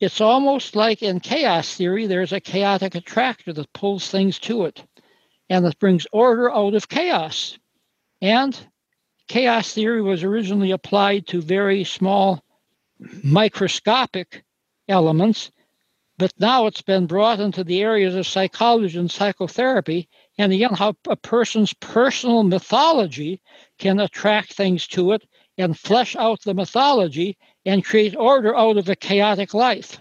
It's 0.00 0.20
almost 0.20 0.74
like 0.74 1.02
in 1.02 1.20
chaos 1.20 1.74
theory, 1.74 2.06
there's 2.06 2.32
a 2.32 2.40
chaotic 2.40 2.94
attractor 2.94 3.52
that 3.52 3.72
pulls 3.72 4.10
things 4.10 4.38
to 4.40 4.64
it 4.64 4.82
and 5.48 5.64
that 5.64 5.78
brings 5.78 6.06
order 6.12 6.52
out 6.52 6.74
of 6.74 6.88
chaos. 6.88 7.58
And 8.20 8.58
chaos 9.28 9.74
theory 9.74 10.02
was 10.02 10.22
originally 10.22 10.70
applied 10.70 11.26
to 11.28 11.40
very 11.40 11.84
small 11.84 12.42
microscopic 13.22 14.44
elements, 14.88 15.50
but 16.22 16.32
now 16.38 16.66
it's 16.66 16.82
been 16.82 17.06
brought 17.06 17.40
into 17.40 17.64
the 17.64 17.82
areas 17.82 18.14
of 18.14 18.28
psychology 18.28 18.96
and 18.96 19.10
psychotherapy, 19.10 20.08
and 20.38 20.52
again, 20.52 20.72
how 20.72 20.94
a 21.08 21.16
person's 21.16 21.74
personal 21.74 22.44
mythology 22.44 23.40
can 23.80 23.98
attract 23.98 24.52
things 24.52 24.86
to 24.86 25.10
it 25.10 25.26
and 25.58 25.76
flesh 25.76 26.14
out 26.14 26.40
the 26.42 26.54
mythology 26.54 27.36
and 27.66 27.84
create 27.84 28.14
order 28.14 28.56
out 28.56 28.76
of 28.76 28.88
a 28.88 28.94
chaotic 28.94 29.52
life. 29.52 29.98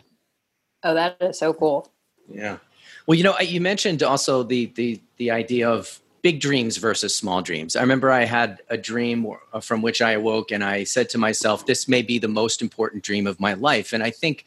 Oh, 0.83 0.93
that 0.93 1.17
is 1.21 1.39
so 1.39 1.55
cool. 1.55 1.91
Yeah. 2.29 2.59
Well, 3.07 3.17
you 3.17 3.23
know, 3.23 3.39
you 3.39 3.59
mentioned 3.59 4.03
also 4.03 4.43
the 4.43 4.67
the 4.75 5.01
the 5.17 5.31
idea 5.31 5.67
of 5.67 5.99
big 6.21 6.39
dreams 6.39 6.77
versus 6.77 7.15
small 7.15 7.41
dreams. 7.41 7.75
I 7.75 7.81
remember 7.81 8.11
I 8.11 8.25
had 8.25 8.61
a 8.69 8.77
dream 8.77 9.25
uh, 9.53 9.59
from 9.59 9.81
which 9.81 10.03
I 10.03 10.11
awoke 10.11 10.51
and 10.51 10.63
I 10.63 10.83
said 10.83 11.09
to 11.09 11.17
myself, 11.17 11.65
this 11.65 11.87
may 11.87 12.03
be 12.03 12.19
the 12.19 12.27
most 12.27 12.61
important 12.61 13.01
dream 13.01 13.25
of 13.25 13.39
my 13.39 13.55
life. 13.55 13.91
And 13.91 14.03
I 14.03 14.11
think 14.11 14.45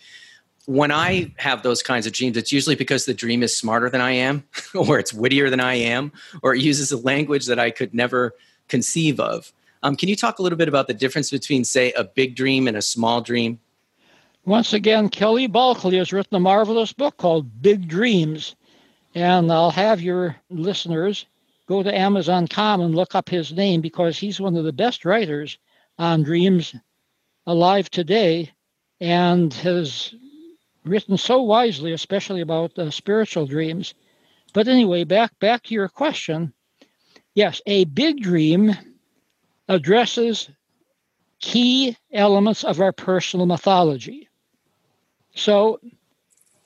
when 0.66 0.90
I 0.90 1.32
have 1.36 1.62
those 1.62 1.82
kinds 1.82 2.06
of 2.06 2.12
dreams, 2.12 2.36
it's 2.36 2.52
usually 2.52 2.76
because 2.76 3.04
the 3.04 3.14
dream 3.14 3.42
is 3.42 3.56
smarter 3.56 3.90
than 3.90 4.00
I 4.00 4.12
am, 4.12 4.44
or 4.74 4.98
it's 4.98 5.12
wittier 5.12 5.50
than 5.50 5.60
I 5.60 5.74
am, 5.74 6.12
or 6.42 6.54
it 6.54 6.62
uses 6.62 6.92
a 6.92 6.96
language 6.98 7.46
that 7.46 7.58
I 7.58 7.70
could 7.70 7.94
never 7.94 8.34
conceive 8.68 9.20
of. 9.20 9.52
Um, 9.82 9.96
can 9.96 10.08
you 10.08 10.16
talk 10.16 10.38
a 10.38 10.42
little 10.42 10.56
bit 10.56 10.68
about 10.68 10.86
the 10.86 10.94
difference 10.94 11.30
between, 11.30 11.64
say, 11.64 11.92
a 11.92 12.04
big 12.04 12.34
dream 12.34 12.66
and 12.66 12.76
a 12.76 12.82
small 12.82 13.20
dream? 13.20 13.60
Once 14.46 14.72
again, 14.72 15.08
Kelly 15.08 15.46
Bulkeley 15.46 15.98
has 15.98 16.12
written 16.12 16.36
a 16.36 16.40
marvelous 16.40 16.92
book 16.92 17.16
called 17.18 17.62
Big 17.62 17.86
Dreams. 17.88 18.56
And 19.14 19.52
I'll 19.52 19.70
have 19.70 20.00
your 20.00 20.36
listeners 20.50 21.26
go 21.66 21.82
to 21.82 21.96
Amazon.com 21.96 22.80
and 22.80 22.94
look 22.94 23.14
up 23.14 23.28
his 23.28 23.52
name 23.52 23.80
because 23.80 24.18
he's 24.18 24.40
one 24.40 24.56
of 24.56 24.64
the 24.64 24.72
best 24.72 25.04
writers 25.04 25.58
on 25.98 26.22
dreams 26.22 26.74
alive 27.46 27.90
today 27.90 28.50
and 29.00 29.52
has 29.54 30.14
written 30.84 31.16
so 31.16 31.42
wisely, 31.42 31.92
especially 31.92 32.40
about 32.40 32.78
uh, 32.78 32.90
spiritual 32.90 33.46
dreams. 33.46 33.94
But 34.52 34.68
anyway, 34.68 35.04
back 35.04 35.38
back 35.40 35.64
to 35.64 35.74
your 35.74 35.88
question. 35.88 36.52
Yes, 37.34 37.60
a 37.66 37.84
big 37.84 38.20
dream 38.20 38.76
addresses 39.68 40.48
key 41.40 41.96
elements 42.12 42.64
of 42.64 42.80
our 42.80 42.92
personal 42.92 43.46
mythology. 43.46 44.28
So 45.34 45.80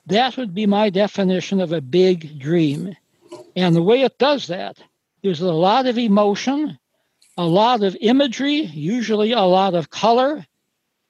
that 0.05 0.37
would 0.37 0.53
be 0.53 0.65
my 0.65 0.89
definition 0.89 1.59
of 1.59 1.71
a 1.71 1.81
big 1.81 2.39
dream. 2.39 2.95
And 3.55 3.75
the 3.75 3.83
way 3.83 4.01
it 4.01 4.17
does 4.17 4.47
that 4.47 4.77
is 5.23 5.41
a 5.41 5.51
lot 5.51 5.87
of 5.87 5.97
emotion, 5.97 6.77
a 7.37 7.45
lot 7.45 7.83
of 7.83 7.97
imagery, 7.99 8.61
usually 8.61 9.31
a 9.31 9.41
lot 9.41 9.73
of 9.73 9.89
color, 9.89 10.45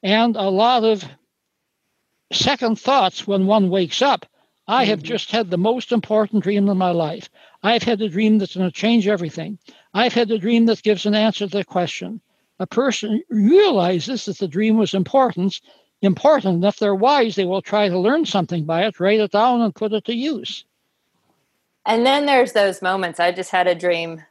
and 0.01 0.35
a 0.35 0.49
lot 0.49 0.83
of 0.83 1.03
second 2.31 2.79
thoughts 2.79 3.27
when 3.27 3.47
one 3.47 3.69
wakes 3.69 4.01
up. 4.01 4.25
I 4.67 4.85
have 4.85 4.99
mm-hmm. 4.99 5.07
just 5.07 5.31
had 5.31 5.49
the 5.49 5.57
most 5.57 5.91
important 5.91 6.43
dream 6.43 6.69
in 6.69 6.77
my 6.77 6.91
life. 6.91 7.29
I've 7.63 7.83
had 7.83 8.01
a 8.01 8.09
dream 8.09 8.37
that's 8.37 8.55
going 8.55 8.69
to 8.69 8.75
change 8.75 9.07
everything. 9.07 9.57
I've 9.93 10.13
had 10.13 10.29
a 10.29 10.37
dream 10.37 10.67
that 10.67 10.83
gives 10.83 11.05
an 11.05 11.15
answer 11.15 11.47
to 11.47 11.57
the 11.57 11.65
question. 11.65 12.21
A 12.59 12.67
person 12.67 13.23
realizes 13.29 14.25
that 14.25 14.37
the 14.37 14.47
dream 14.47 14.77
was 14.77 14.93
important, 14.93 15.59
important, 16.01 16.55
and 16.55 16.65
if 16.65 16.77
they're 16.77 16.93
wise, 16.93 17.35
they 17.35 17.45
will 17.45 17.61
try 17.61 17.89
to 17.89 17.97
learn 17.97 18.25
something 18.25 18.65
by 18.65 18.85
it, 18.85 18.99
write 18.99 19.19
it 19.19 19.31
down, 19.31 19.61
and 19.61 19.73
put 19.73 19.93
it 19.93 20.05
to 20.05 20.13
use. 20.13 20.65
And 21.85 22.05
then 22.05 22.25
there's 22.27 22.53
those 22.53 22.81
moments. 22.81 23.19
I 23.19 23.31
just 23.31 23.49
had 23.49 23.65
a 23.65 23.73
dream, 23.73 24.21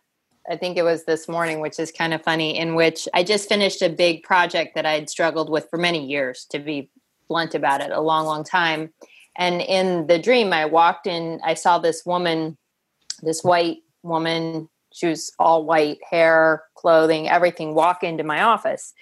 I 0.49 0.57
think 0.57 0.77
it 0.77 0.85
was 0.85 1.05
this 1.05 1.27
morning, 1.27 1.61
which 1.61 1.81
is 1.81 1.91
kind 1.91 2.15
of 2.15 2.23
funny, 2.23 2.57
in 2.57 2.75
which 2.77 3.09
I 3.13 3.25
just 3.25 3.49
finished 3.49 3.83
a 3.83 3.89
big 3.89 4.23
project 4.23 4.77
that 4.77 4.87
I'd 4.87 5.11
struggled 5.11 5.51
with 5.51 5.69
for 5.69 5.79
many 5.79 6.07
years, 6.07 6.47
to 6.51 6.59
be 6.61 6.91
blunt 7.29 7.55
about 7.55 7.81
it, 7.81 7.91
a 7.91 8.01
long, 8.01 8.27
long 8.27 8.45
time. 8.45 8.93
And 9.37 9.61
in 9.61 10.07
the 10.07 10.19
dream, 10.19 10.53
I 10.53 10.65
walked 10.65 11.07
in, 11.07 11.41
I 11.45 11.55
saw 11.55 11.79
this 11.79 12.05
woman, 12.05 12.57
this 13.23 13.43
white 13.45 13.79
woman, 14.03 14.69
she 14.93 15.07
was 15.07 15.33
all 15.39 15.65
white 15.65 15.99
hair, 16.09 16.65
clothing, 16.75 17.29
everything, 17.29 17.75
walk 17.75 18.03
into 18.03 18.25
my 18.25 18.43
office. 18.43 18.95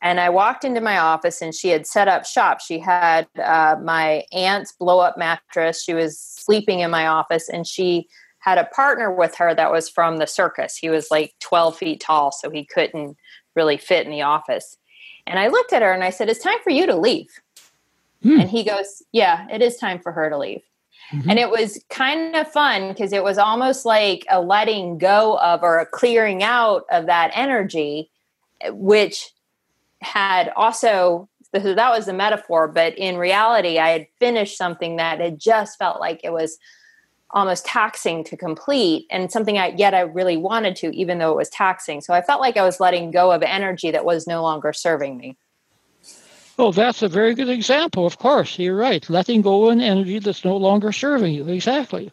And 0.00 0.20
I 0.20 0.28
walked 0.28 0.64
into 0.64 0.80
my 0.80 0.98
office 0.98 1.40
and 1.40 1.54
she 1.54 1.68
had 1.68 1.86
set 1.86 2.08
up 2.08 2.26
shop. 2.26 2.60
She 2.60 2.78
had 2.78 3.26
uh, 3.42 3.76
my 3.82 4.24
aunt's 4.32 4.72
blow 4.72 5.00
up 5.00 5.16
mattress. 5.16 5.82
She 5.82 5.94
was 5.94 6.18
sleeping 6.18 6.80
in 6.80 6.90
my 6.90 7.06
office 7.06 7.48
and 7.48 7.66
she 7.66 8.06
had 8.40 8.58
a 8.58 8.66
partner 8.66 9.10
with 9.10 9.34
her 9.36 9.54
that 9.54 9.72
was 9.72 9.88
from 9.88 10.18
the 10.18 10.26
circus. 10.26 10.76
He 10.76 10.90
was 10.90 11.10
like 11.10 11.32
12 11.40 11.78
feet 11.78 12.00
tall, 12.00 12.30
so 12.30 12.50
he 12.50 12.66
couldn't 12.66 13.16
really 13.56 13.78
fit 13.78 14.04
in 14.04 14.12
the 14.12 14.20
office. 14.20 14.76
And 15.26 15.38
I 15.38 15.48
looked 15.48 15.72
at 15.72 15.80
her 15.80 15.92
and 15.92 16.04
I 16.04 16.10
said, 16.10 16.28
It's 16.28 16.42
time 16.42 16.58
for 16.62 16.70
you 16.70 16.84
to 16.84 16.94
leave. 16.94 17.28
Hmm. 18.24 18.40
And 18.40 18.50
he 18.50 18.64
goes, 18.64 19.02
Yeah, 19.12 19.46
it 19.52 19.62
is 19.62 19.76
time 19.76 20.00
for 20.00 20.10
her 20.10 20.28
to 20.28 20.36
leave. 20.36 20.62
Mm-hmm. 21.12 21.30
And 21.30 21.38
it 21.38 21.50
was 21.50 21.84
kind 21.90 22.34
of 22.34 22.50
fun 22.50 22.88
because 22.88 23.12
it 23.12 23.22
was 23.22 23.38
almost 23.38 23.84
like 23.84 24.24
a 24.30 24.40
letting 24.40 24.98
go 24.98 25.38
of 25.38 25.62
or 25.62 25.78
a 25.78 25.86
clearing 25.86 26.42
out 26.42 26.84
of 26.90 27.06
that 27.06 27.30
energy, 27.34 28.10
which 28.70 29.30
had 30.00 30.52
also 30.56 31.28
that 31.52 31.90
was 31.90 32.06
the 32.06 32.12
metaphor 32.12 32.66
but 32.66 32.98
in 32.98 33.16
reality 33.16 33.78
i 33.78 33.90
had 33.90 34.06
finished 34.18 34.58
something 34.58 34.96
that 34.96 35.20
had 35.20 35.38
just 35.38 35.78
felt 35.78 36.00
like 36.00 36.20
it 36.24 36.32
was 36.32 36.58
almost 37.30 37.64
taxing 37.64 38.24
to 38.24 38.36
complete 38.36 39.06
and 39.08 39.30
something 39.30 39.56
I, 39.56 39.68
yet 39.68 39.94
i 39.94 40.00
really 40.00 40.36
wanted 40.36 40.74
to 40.76 40.94
even 40.94 41.18
though 41.18 41.30
it 41.30 41.36
was 41.36 41.48
taxing 41.48 42.00
so 42.00 42.12
i 42.12 42.22
felt 42.22 42.40
like 42.40 42.56
i 42.56 42.64
was 42.64 42.80
letting 42.80 43.12
go 43.12 43.30
of 43.30 43.42
energy 43.42 43.92
that 43.92 44.04
was 44.04 44.26
no 44.26 44.42
longer 44.42 44.72
serving 44.72 45.16
me 45.16 45.36
Oh, 46.58 46.70
that's 46.70 47.02
a 47.02 47.08
very 47.08 47.34
good 47.34 47.48
example. 47.48 48.06
Of 48.06 48.18
course, 48.18 48.58
you're 48.58 48.76
right. 48.76 49.08
Letting 49.10 49.42
go 49.42 49.66
of 49.66 49.72
an 49.72 49.80
energy 49.80 50.18
that's 50.18 50.44
no 50.44 50.56
longer 50.56 50.92
serving 50.92 51.34
you. 51.34 51.48
Exactly. 51.48 52.12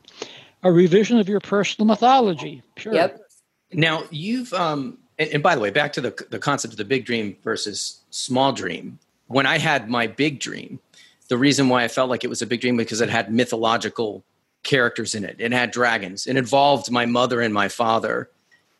A 0.63 0.71
revision 0.71 1.19
of 1.19 1.29
your 1.29 1.39
personal 1.39 1.87
mythology. 1.87 2.63
Sure. 2.77 2.93
Yep. 2.93 3.19
Now, 3.73 4.03
you've 4.09 4.51
um, 4.53 4.97
and, 5.21 5.29
and 5.29 5.43
by 5.43 5.53
the 5.55 5.61
way, 5.61 5.69
back 5.69 5.93
to 5.93 6.01
the, 6.01 6.25
the 6.31 6.39
concept 6.39 6.73
of 6.73 6.77
the 6.77 6.85
big 6.85 7.05
dream 7.05 7.37
versus 7.43 8.01
small 8.09 8.51
dream. 8.51 8.97
When 9.27 9.45
I 9.45 9.59
had 9.59 9.89
my 9.89 10.07
big 10.07 10.39
dream, 10.39 10.79
the 11.29 11.37
reason 11.37 11.69
why 11.69 11.83
I 11.83 11.87
felt 11.87 12.09
like 12.09 12.23
it 12.23 12.29
was 12.29 12.41
a 12.41 12.47
big 12.47 12.59
dream 12.59 12.75
because 12.75 12.99
it 12.99 13.09
had 13.09 13.31
mythological 13.31 14.25
characters 14.63 15.15
in 15.15 15.23
it. 15.23 15.35
It 15.39 15.53
had 15.53 15.71
dragons. 15.71 16.27
It 16.27 16.35
involved 16.35 16.91
my 16.91 17.05
mother 17.05 17.39
and 17.39 17.53
my 17.53 17.67
father. 17.67 18.29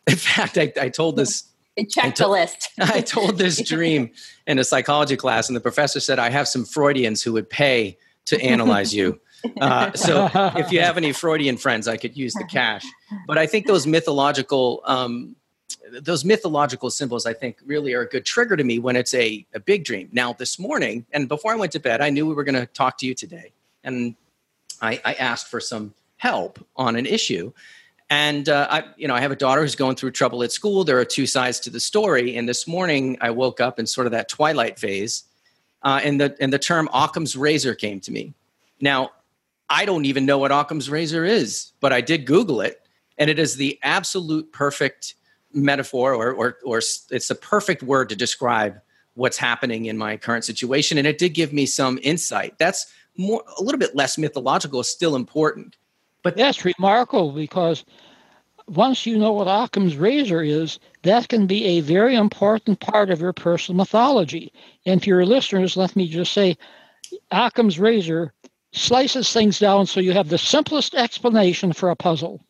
In 0.06 0.16
fact, 0.16 0.58
I, 0.58 0.72
I 0.80 0.88
told 0.88 1.16
this. 1.16 1.44
Check 1.88 2.16
the 2.16 2.28
list. 2.28 2.68
I 2.80 3.00
told 3.00 3.38
this 3.38 3.62
dream 3.68 4.10
in 4.46 4.58
a 4.58 4.64
psychology 4.64 5.16
class, 5.16 5.48
and 5.48 5.56
the 5.56 5.60
professor 5.60 6.00
said, 6.00 6.18
I 6.18 6.30
have 6.30 6.48
some 6.48 6.64
Freudians 6.64 7.22
who 7.22 7.32
would 7.32 7.48
pay 7.48 7.98
to 8.26 8.40
analyze 8.40 8.94
you. 8.94 9.20
Uh, 9.60 9.92
so 9.94 10.30
if 10.54 10.70
you 10.70 10.80
have 10.80 10.96
any 10.96 11.12
Freudian 11.12 11.56
friends, 11.56 11.88
I 11.88 11.96
could 11.96 12.16
use 12.16 12.32
the 12.32 12.44
cash. 12.44 12.84
But 13.26 13.38
I 13.38 13.46
think 13.48 13.66
those 13.66 13.88
mythological 13.88 14.82
um, 14.84 15.34
those 16.00 16.24
mythological 16.24 16.90
symbols, 16.90 17.26
I 17.26 17.32
think, 17.32 17.58
really 17.64 17.92
are 17.94 18.02
a 18.02 18.08
good 18.08 18.24
trigger 18.24 18.56
to 18.56 18.64
me 18.64 18.78
when 18.78 18.96
it's 18.96 19.14
a, 19.14 19.44
a 19.54 19.60
big 19.60 19.84
dream. 19.84 20.08
Now, 20.12 20.32
this 20.32 20.58
morning, 20.58 21.06
and 21.12 21.28
before 21.28 21.52
I 21.52 21.56
went 21.56 21.72
to 21.72 21.80
bed, 21.80 22.00
I 22.00 22.10
knew 22.10 22.26
we 22.26 22.34
were 22.34 22.44
going 22.44 22.54
to 22.54 22.66
talk 22.66 22.98
to 22.98 23.06
you 23.06 23.14
today. 23.14 23.52
And 23.84 24.14
I, 24.80 25.00
I, 25.04 25.14
asked 25.14 25.48
for 25.48 25.60
some 25.60 25.94
help 26.16 26.64
on 26.76 26.96
an 26.96 27.06
issue. 27.06 27.52
And 28.12 28.50
uh, 28.50 28.66
I, 28.70 28.84
you 28.98 29.08
know, 29.08 29.14
I 29.14 29.22
have 29.22 29.30
a 29.30 29.36
daughter 29.36 29.62
who's 29.62 29.74
going 29.74 29.96
through 29.96 30.10
trouble 30.10 30.42
at 30.42 30.52
school. 30.52 30.84
There 30.84 30.98
are 30.98 31.04
two 31.04 31.26
sides 31.26 31.58
to 31.60 31.70
the 31.70 31.80
story. 31.80 32.36
And 32.36 32.46
this 32.46 32.68
morning, 32.68 33.16
I 33.22 33.30
woke 33.30 33.58
up 33.58 33.78
in 33.78 33.86
sort 33.86 34.06
of 34.06 34.10
that 34.10 34.28
twilight 34.28 34.78
phase, 34.78 35.24
uh, 35.82 35.98
and 36.04 36.20
the 36.20 36.36
and 36.38 36.52
the 36.52 36.58
term 36.58 36.90
Occam's 36.92 37.36
razor 37.36 37.74
came 37.74 38.00
to 38.00 38.12
me. 38.12 38.34
Now, 38.82 39.12
I 39.70 39.86
don't 39.86 40.04
even 40.04 40.26
know 40.26 40.36
what 40.36 40.52
Occam's 40.52 40.90
razor 40.90 41.24
is, 41.24 41.72
but 41.80 41.90
I 41.90 42.02
did 42.02 42.26
Google 42.26 42.60
it, 42.60 42.86
and 43.16 43.30
it 43.30 43.38
is 43.38 43.56
the 43.56 43.78
absolute 43.82 44.52
perfect 44.52 45.14
metaphor 45.54 46.12
or, 46.12 46.34
or, 46.34 46.58
or 46.66 46.78
it's 46.78 47.28
the 47.28 47.34
perfect 47.34 47.82
word 47.82 48.10
to 48.10 48.16
describe 48.16 48.78
what's 49.14 49.38
happening 49.38 49.86
in 49.86 49.96
my 49.96 50.18
current 50.18 50.44
situation. 50.44 50.98
And 50.98 51.06
it 51.06 51.16
did 51.16 51.30
give 51.30 51.54
me 51.54 51.64
some 51.64 51.98
insight. 52.02 52.58
That's 52.58 52.92
more, 53.16 53.42
a 53.58 53.62
little 53.62 53.78
bit 53.78 53.96
less 53.96 54.18
mythological, 54.18 54.82
still 54.82 55.16
important. 55.16 55.78
But 56.22 56.36
that's 56.36 56.64
remarkable 56.64 57.32
because 57.32 57.84
once 58.68 59.06
you 59.06 59.18
know 59.18 59.32
what 59.32 59.48
Occam's 59.48 59.96
razor 59.96 60.42
is, 60.42 60.78
that 61.02 61.28
can 61.28 61.46
be 61.46 61.64
a 61.64 61.80
very 61.80 62.14
important 62.14 62.80
part 62.80 63.10
of 63.10 63.20
your 63.20 63.32
personal 63.32 63.76
mythology. 63.76 64.52
And 64.86 65.02
for 65.02 65.08
your 65.08 65.26
listeners, 65.26 65.76
let 65.76 65.96
me 65.96 66.08
just 66.08 66.32
say 66.32 66.56
Occam's 67.30 67.78
razor 67.78 68.32
slices 68.72 69.32
things 69.32 69.58
down 69.58 69.86
so 69.86 70.00
you 70.00 70.12
have 70.12 70.28
the 70.28 70.38
simplest 70.38 70.94
explanation 70.94 71.72
for 71.72 71.90
a 71.90 71.96
puzzle. 71.96 72.40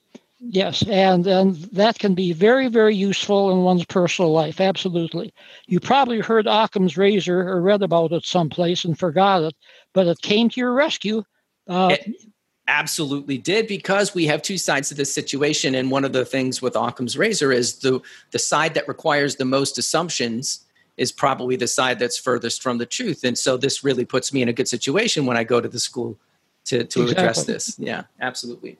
Yes, 0.40 0.82
and 0.88 1.26
and 1.26 1.54
that 1.72 1.98
can 1.98 2.14
be 2.14 2.32
very 2.32 2.68
very 2.68 2.94
useful 2.94 3.50
in 3.50 3.62
one's 3.62 3.84
personal 3.84 4.32
life. 4.32 4.60
Absolutely. 4.60 5.32
You 5.66 5.80
probably 5.80 6.20
heard 6.20 6.46
Occam's 6.46 6.96
razor 6.96 7.40
or 7.48 7.60
read 7.60 7.82
about 7.82 8.12
it 8.12 8.24
someplace 8.24 8.84
and 8.84 8.98
forgot 8.98 9.42
it, 9.42 9.54
but 9.94 10.06
it 10.06 10.20
came 10.20 10.48
to 10.50 10.60
your 10.60 10.72
rescue. 10.72 11.22
Uh, 11.68 11.96
it 11.98 12.31
absolutely 12.68 13.38
did 13.38 13.66
because 13.66 14.14
we 14.14 14.26
have 14.26 14.42
two 14.42 14.58
sides 14.58 14.88
to 14.88 14.94
this 14.94 15.12
situation, 15.12 15.74
and 15.74 15.90
one 15.90 16.04
of 16.04 16.12
the 16.12 16.24
things 16.24 16.62
with 16.62 16.76
Occam's 16.76 17.16
razor 17.16 17.52
is 17.52 17.78
the 17.80 18.00
the 18.30 18.38
side 18.38 18.74
that 18.74 18.88
requires 18.88 19.36
the 19.36 19.44
most 19.44 19.78
assumptions 19.78 20.64
is 20.96 21.10
probably 21.10 21.56
the 21.56 21.66
side 21.66 21.98
that's 21.98 22.18
furthest 22.18 22.62
from 22.62 22.78
the 22.78 22.86
truth, 22.86 23.24
and 23.24 23.36
so 23.36 23.56
this 23.56 23.82
really 23.82 24.04
puts 24.04 24.32
me 24.32 24.42
in 24.42 24.48
a 24.48 24.52
good 24.52 24.68
situation 24.68 25.26
when 25.26 25.36
I 25.36 25.44
go 25.44 25.60
to 25.60 25.68
the 25.68 25.80
school 25.80 26.16
to 26.66 26.84
to 26.84 27.02
exactly. 27.02 27.10
address 27.12 27.44
this. 27.44 27.78
Yeah, 27.78 28.04
absolutely. 28.20 28.76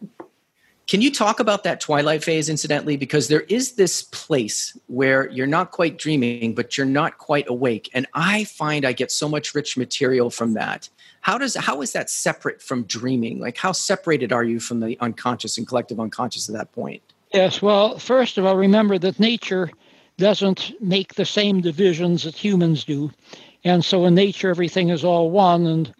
Can 0.92 1.00
you 1.00 1.10
talk 1.10 1.40
about 1.40 1.62
that 1.62 1.80
twilight 1.80 2.22
phase, 2.22 2.50
incidentally? 2.50 2.98
Because 2.98 3.28
there 3.28 3.46
is 3.48 3.76
this 3.76 4.02
place 4.02 4.76
where 4.88 5.26
you're 5.30 5.46
not 5.46 5.70
quite 5.70 5.96
dreaming, 5.96 6.54
but 6.54 6.76
you're 6.76 6.84
not 6.84 7.16
quite 7.16 7.48
awake. 7.48 7.88
And 7.94 8.06
I 8.12 8.44
find 8.44 8.84
I 8.84 8.92
get 8.92 9.10
so 9.10 9.26
much 9.26 9.54
rich 9.54 9.78
material 9.78 10.28
from 10.28 10.52
that. 10.52 10.90
How 11.22 11.38
does 11.38 11.54
how 11.54 11.80
is 11.80 11.94
that 11.94 12.10
separate 12.10 12.60
from 12.60 12.82
dreaming? 12.82 13.40
Like 13.40 13.56
how 13.56 13.72
separated 13.72 14.34
are 14.34 14.44
you 14.44 14.60
from 14.60 14.80
the 14.80 15.00
unconscious 15.00 15.56
and 15.56 15.66
collective 15.66 15.98
unconscious 15.98 16.50
at 16.50 16.54
that 16.56 16.72
point? 16.72 17.02
Yes, 17.32 17.62
well, 17.62 17.98
first 17.98 18.36
of 18.36 18.44
all, 18.44 18.58
remember 18.58 18.98
that 18.98 19.18
nature 19.18 19.70
doesn't 20.18 20.78
make 20.82 21.14
the 21.14 21.24
same 21.24 21.62
divisions 21.62 22.24
that 22.24 22.34
humans 22.34 22.84
do. 22.84 23.10
And 23.64 23.82
so 23.82 24.04
in 24.04 24.14
nature 24.14 24.50
everything 24.50 24.90
is 24.90 25.04
all 25.04 25.30
one 25.30 25.66
and 25.66 25.94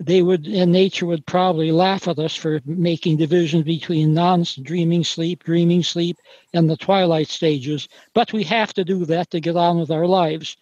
they 0.00 0.22
would 0.22 0.46
and 0.46 0.72
nature 0.72 1.04
would 1.04 1.26
probably 1.26 1.70
laugh 1.70 2.08
at 2.08 2.18
us 2.18 2.34
for 2.34 2.60
making 2.64 3.18
divisions 3.18 3.64
between 3.64 4.14
non-dreaming 4.14 5.04
sleep 5.04 5.44
dreaming 5.44 5.82
sleep 5.82 6.16
and 6.54 6.68
the 6.70 6.76
twilight 6.76 7.28
stages. 7.28 7.86
But 8.14 8.32
we 8.32 8.42
have 8.44 8.72
to 8.74 8.84
do 8.84 9.04
that 9.04 9.30
to 9.30 9.40
get 9.40 9.56
on 9.56 9.78
with 9.78 9.90
our 9.90 10.06
lives. 10.06 10.56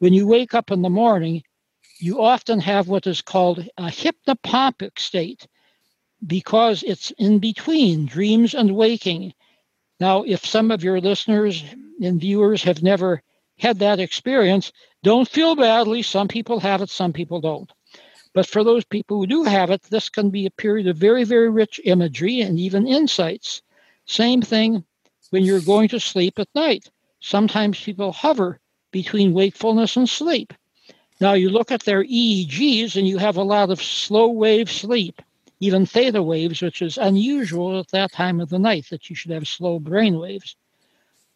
When 0.00 0.12
you 0.12 0.26
wake 0.26 0.52
up 0.52 0.70
in 0.70 0.82
the 0.82 0.90
morning 0.90 1.42
you 1.98 2.20
often 2.20 2.60
have 2.60 2.88
what 2.88 3.06
is 3.06 3.22
called 3.22 3.66
a 3.78 3.84
hypnopompic 3.84 4.98
state 4.98 5.46
because 6.26 6.82
it's 6.82 7.10
in 7.12 7.38
between 7.38 8.04
dreams 8.04 8.52
and 8.52 8.76
waking. 8.76 9.32
Now 9.98 10.24
if 10.24 10.44
some 10.44 10.70
of 10.70 10.84
your 10.84 11.00
listeners 11.00 11.64
and 12.02 12.20
viewers 12.20 12.62
have 12.64 12.82
never 12.82 13.22
had 13.58 13.78
that 13.78 14.00
experience 14.00 14.72
don't 15.02 15.28
feel 15.28 15.56
badly. 15.56 16.02
Some 16.02 16.28
people 16.28 16.60
have 16.60 16.82
it 16.82 16.90
some 16.90 17.14
people 17.14 17.40
don't 17.40 17.72
but 18.34 18.46
for 18.46 18.64
those 18.64 18.84
people 18.84 19.18
who 19.18 19.26
do 19.26 19.44
have 19.44 19.70
it, 19.70 19.82
this 19.84 20.08
can 20.08 20.28
be 20.28 20.44
a 20.44 20.50
period 20.50 20.88
of 20.88 20.96
very, 20.96 21.22
very 21.24 21.48
rich 21.48 21.80
imagery 21.84 22.40
and 22.40 22.58
even 22.58 22.86
insights. 22.86 23.62
Same 24.06 24.42
thing 24.42 24.84
when 25.30 25.44
you're 25.44 25.60
going 25.60 25.88
to 25.88 26.00
sleep 26.00 26.38
at 26.38 26.48
night. 26.54 26.90
Sometimes 27.20 27.80
people 27.80 28.12
hover 28.12 28.58
between 28.90 29.32
wakefulness 29.32 29.96
and 29.96 30.08
sleep. 30.08 30.52
Now 31.20 31.34
you 31.34 31.48
look 31.48 31.70
at 31.70 31.84
their 31.84 32.04
EEGs 32.04 32.96
and 32.96 33.06
you 33.06 33.18
have 33.18 33.36
a 33.36 33.42
lot 33.42 33.70
of 33.70 33.80
slow 33.80 34.26
wave 34.26 34.70
sleep, 34.70 35.22
even 35.60 35.86
theta 35.86 36.22
waves, 36.22 36.60
which 36.60 36.82
is 36.82 36.98
unusual 36.98 37.78
at 37.78 37.88
that 37.88 38.12
time 38.12 38.40
of 38.40 38.50
the 38.50 38.58
night 38.58 38.86
that 38.90 39.08
you 39.08 39.16
should 39.16 39.30
have 39.30 39.46
slow 39.46 39.78
brain 39.78 40.18
waves. 40.18 40.56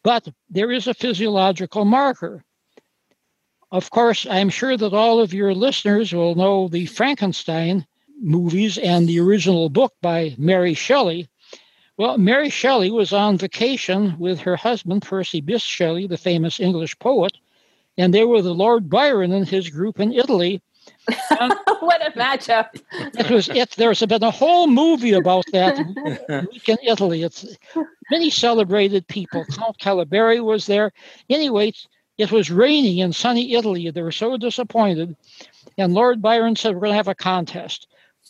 But 0.03 0.27
there 0.49 0.71
is 0.71 0.87
a 0.87 0.93
physiological 0.93 1.85
marker. 1.85 2.43
Of 3.71 3.91
course, 3.91 4.25
I'm 4.27 4.49
sure 4.49 4.75
that 4.77 4.93
all 4.93 5.19
of 5.19 5.33
your 5.33 5.53
listeners 5.53 6.11
will 6.11 6.33
know 6.33 6.67
the 6.67 6.87
Frankenstein 6.87 7.85
movies 8.19 8.77
and 8.79 9.07
the 9.07 9.19
original 9.19 9.69
book 9.69 9.93
by 10.01 10.35
Mary 10.37 10.73
Shelley. 10.73 11.27
Well, 11.95 12.17
Mary 12.17 12.49
Shelley 12.49 12.89
was 12.89 13.13
on 13.13 13.37
vacation 13.37 14.17
with 14.17 14.39
her 14.39 14.55
husband, 14.55 15.03
Percy 15.03 15.41
Bysshe 15.41 15.65
Shelley, 15.65 16.07
the 16.07 16.17
famous 16.17 16.59
English 16.59 16.97
poet, 16.97 17.33
and 17.97 18.13
they 18.13 18.25
were 18.25 18.41
the 18.41 18.55
Lord 18.55 18.89
Byron 18.89 19.31
and 19.33 19.47
his 19.47 19.69
group 19.69 19.99
in 19.99 20.13
Italy. 20.13 20.61
what 21.79 22.07
a 22.07 22.11
matchup! 22.17 22.69
It 22.91 23.29
was. 23.29 23.49
It, 23.49 23.71
there's 23.71 24.03
been 24.03 24.23
a 24.23 24.31
whole 24.31 24.65
movie 24.65 25.13
about 25.13 25.45
that 25.51 25.77
week 26.51 26.69
in 26.69 26.77
Italy. 26.83 27.21
It's 27.21 27.45
many 28.09 28.29
celebrated 28.31 29.07
people. 29.07 29.45
Count 29.45 29.77
Caliberi 29.77 30.43
was 30.43 30.65
there. 30.65 30.91
Anyway, 31.29 31.73
it 32.19 32.33
was 32.33 32.51
raining 32.51 32.97
in 32.97 33.13
sunny 33.13 33.53
Italy. 33.53 33.89
They 33.89 34.01
were 34.01 34.11
so 34.11 34.35
disappointed. 34.35 35.15
And 35.77 35.93
Lord 35.93 36.21
Byron 36.21 36.57
said, 36.57 36.75
We're 36.75 36.81
going 36.81 36.91
to 36.91 36.97
have 36.97 37.07
a 37.07 37.15
contest. 37.15 37.87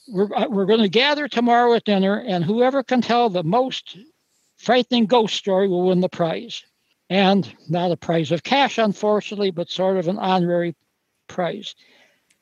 We're, 0.08 0.32
uh, 0.32 0.48
we're 0.48 0.68
going 0.68 0.82
to 0.82 0.90
gather 0.90 1.28
tomorrow 1.28 1.74
at 1.74 1.86
dinner, 1.86 2.24
and 2.28 2.46
whoever 2.46 2.84
can 2.84 3.02
tell 3.02 3.30
the 3.30 3.44
most 3.44 3.98
frightening 4.58 5.08
ghost 5.08 5.36
story 5.36 5.68
will 5.68 5.88
win 5.88 6.02
the 6.02 6.08
prize. 6.10 6.64
And 7.10 7.52
not 7.68 7.92
a 7.92 7.98
prize 7.98 8.32
of 8.32 8.44
cash, 8.44 8.78
unfortunately, 8.78 9.50
but 9.50 9.72
sort 9.72 9.98
of 9.98 10.08
an 10.08 10.20
honorary 10.20 10.76
prize. 11.28 11.74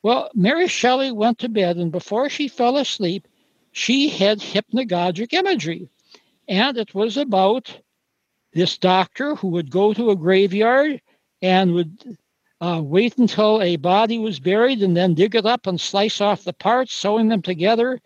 Well, 0.02 0.30
Mary 0.34 0.68
Shelley 0.68 1.12
went 1.12 1.38
to 1.38 1.48
bed, 1.48 1.78
and 1.78 1.90
before 1.90 2.28
she 2.28 2.48
fell 2.48 2.76
asleep, 2.76 3.26
she 3.72 4.10
had 4.10 4.40
hypnagogic 4.40 5.32
imagery. 5.32 5.88
And 6.46 6.76
it 6.76 6.94
was 6.94 7.16
about 7.16 7.74
this 8.52 8.76
doctor 8.76 9.34
who 9.34 9.48
would 9.48 9.70
go 9.70 9.94
to 9.94 10.10
a 10.10 10.16
graveyard 10.16 11.00
and 11.42 11.74
would 11.74 12.18
uh, 12.60 12.80
wait 12.82 13.16
until 13.18 13.62
a 13.62 13.76
body 13.76 14.18
was 14.18 14.40
buried 14.40 14.82
and 14.82 14.96
then 14.96 15.14
dig 15.14 15.34
it 15.34 15.46
up 15.46 15.66
and 15.66 15.80
slice 15.80 16.20
off 16.20 16.44
the 16.44 16.52
parts, 16.52 16.92
sewing 16.92 17.28
them 17.28 17.42
together, 17.42 18.00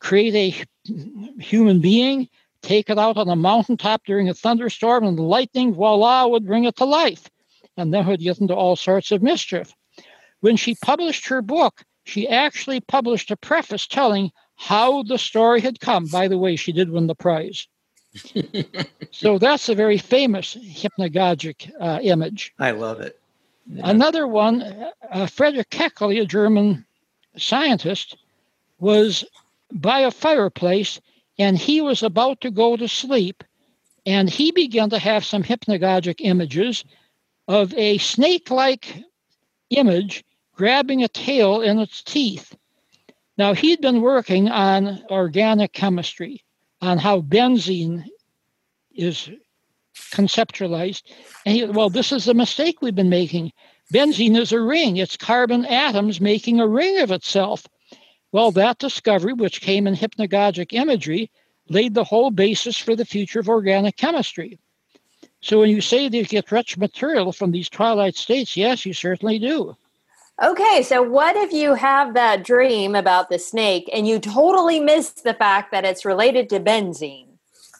create 0.00 0.34
a 0.34 1.40
human 1.40 1.80
being, 1.80 2.28
take 2.62 2.90
it 2.90 2.98
out 2.98 3.16
on 3.16 3.28
a 3.28 3.36
mountaintop 3.36 4.04
during 4.04 4.28
a 4.28 4.34
thunderstorm, 4.34 5.04
and 5.04 5.16
the 5.16 5.22
lightning, 5.22 5.72
voila, 5.72 6.26
would 6.26 6.46
bring 6.46 6.64
it 6.64 6.76
to 6.76 6.84
life. 6.84 7.30
And 7.76 7.94
then 7.94 8.06
would 8.06 8.20
get 8.20 8.40
into 8.40 8.54
all 8.54 8.76
sorts 8.76 9.10
of 9.10 9.22
mischief. 9.22 9.72
When 10.40 10.56
she 10.56 10.74
published 10.74 11.28
her 11.28 11.40
book, 11.40 11.82
she 12.04 12.28
actually 12.28 12.80
published 12.80 13.30
a 13.30 13.36
preface 13.36 13.86
telling 13.86 14.32
how 14.56 15.02
the 15.04 15.16
story 15.16 15.60
had 15.60 15.80
come. 15.80 16.06
By 16.06 16.28
the 16.28 16.36
way, 16.36 16.56
she 16.56 16.72
did 16.72 16.90
win 16.90 17.06
the 17.06 17.14
prize 17.14 17.66
so 19.10 19.38
that's 19.38 19.68
a 19.68 19.74
very 19.74 19.98
famous 19.98 20.56
hypnagogic 20.56 21.70
uh, 21.80 22.00
image. 22.02 22.52
I 22.58 22.72
love 22.72 23.00
it. 23.00 23.18
Yeah. 23.66 23.88
Another 23.88 24.26
one, 24.26 24.62
uh, 25.10 25.26
Frederick 25.26 25.70
Kekulé, 25.70 26.22
a 26.22 26.26
German 26.26 26.84
scientist, 27.36 28.16
was 28.80 29.24
by 29.72 30.00
a 30.00 30.10
fireplace 30.10 31.00
and 31.38 31.56
he 31.56 31.80
was 31.80 32.02
about 32.02 32.40
to 32.40 32.50
go 32.50 32.76
to 32.76 32.88
sleep 32.88 33.44
and 34.06 34.28
he 34.28 34.50
began 34.50 34.90
to 34.90 34.98
have 34.98 35.24
some 35.24 35.42
hypnagogic 35.42 36.16
images 36.20 36.84
of 37.46 37.72
a 37.74 37.98
snake 37.98 38.50
like 38.50 39.04
image 39.70 40.24
grabbing 40.54 41.02
a 41.02 41.08
tail 41.08 41.60
in 41.60 41.78
its 41.78 42.02
teeth. 42.02 42.56
Now, 43.38 43.54
he'd 43.54 43.80
been 43.80 44.02
working 44.02 44.48
on 44.48 45.02
organic 45.10 45.72
chemistry 45.72 46.42
on 46.80 46.98
how 46.98 47.20
benzene 47.20 48.04
is 48.94 49.30
conceptualized. 50.12 51.02
And 51.44 51.56
he, 51.56 51.64
well, 51.64 51.90
this 51.90 52.12
is 52.12 52.28
a 52.28 52.34
mistake 52.34 52.80
we've 52.80 52.94
been 52.94 53.08
making. 53.08 53.52
Benzene 53.92 54.36
is 54.36 54.52
a 54.52 54.60
ring, 54.60 54.96
it's 54.96 55.16
carbon 55.16 55.64
atoms 55.66 56.20
making 56.20 56.60
a 56.60 56.68
ring 56.68 56.98
of 57.00 57.10
itself. 57.10 57.66
Well, 58.32 58.52
that 58.52 58.78
discovery, 58.78 59.32
which 59.32 59.60
came 59.60 59.86
in 59.86 59.96
hypnagogic 59.96 60.72
imagery, 60.72 61.30
laid 61.68 61.94
the 61.94 62.04
whole 62.04 62.30
basis 62.30 62.76
for 62.76 62.94
the 62.94 63.04
future 63.04 63.40
of 63.40 63.48
organic 63.48 63.96
chemistry. 63.96 64.58
So 65.40 65.58
when 65.58 65.70
you 65.70 65.80
say 65.80 66.08
that 66.08 66.16
you 66.16 66.24
get 66.24 66.52
rich 66.52 66.76
material 66.76 67.32
from 67.32 67.50
these 67.50 67.68
twilight 67.68 68.14
states, 68.14 68.56
yes, 68.56 68.86
you 68.86 68.92
certainly 68.92 69.38
do. 69.38 69.76
Okay, 70.42 70.82
so 70.82 71.02
what 71.02 71.36
if 71.36 71.52
you 71.52 71.74
have 71.74 72.14
that 72.14 72.44
dream 72.44 72.94
about 72.94 73.28
the 73.28 73.38
snake 73.38 73.90
and 73.92 74.08
you 74.08 74.18
totally 74.18 74.80
miss 74.80 75.10
the 75.10 75.34
fact 75.34 75.70
that 75.70 75.84
it's 75.84 76.06
related 76.06 76.48
to 76.50 76.60
benzene? 76.60 77.26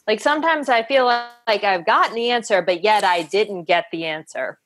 Like 0.06 0.20
sometimes 0.20 0.68
I 0.68 0.82
feel 0.82 1.06
like 1.06 1.64
I've 1.64 1.86
gotten 1.86 2.14
the 2.14 2.30
answer, 2.30 2.61
but 2.61 2.84
yet 2.84 3.02
I 3.02 3.22
didn't 3.22 3.64
get 3.64 3.86
the 3.90 4.04
answer. 4.04 4.58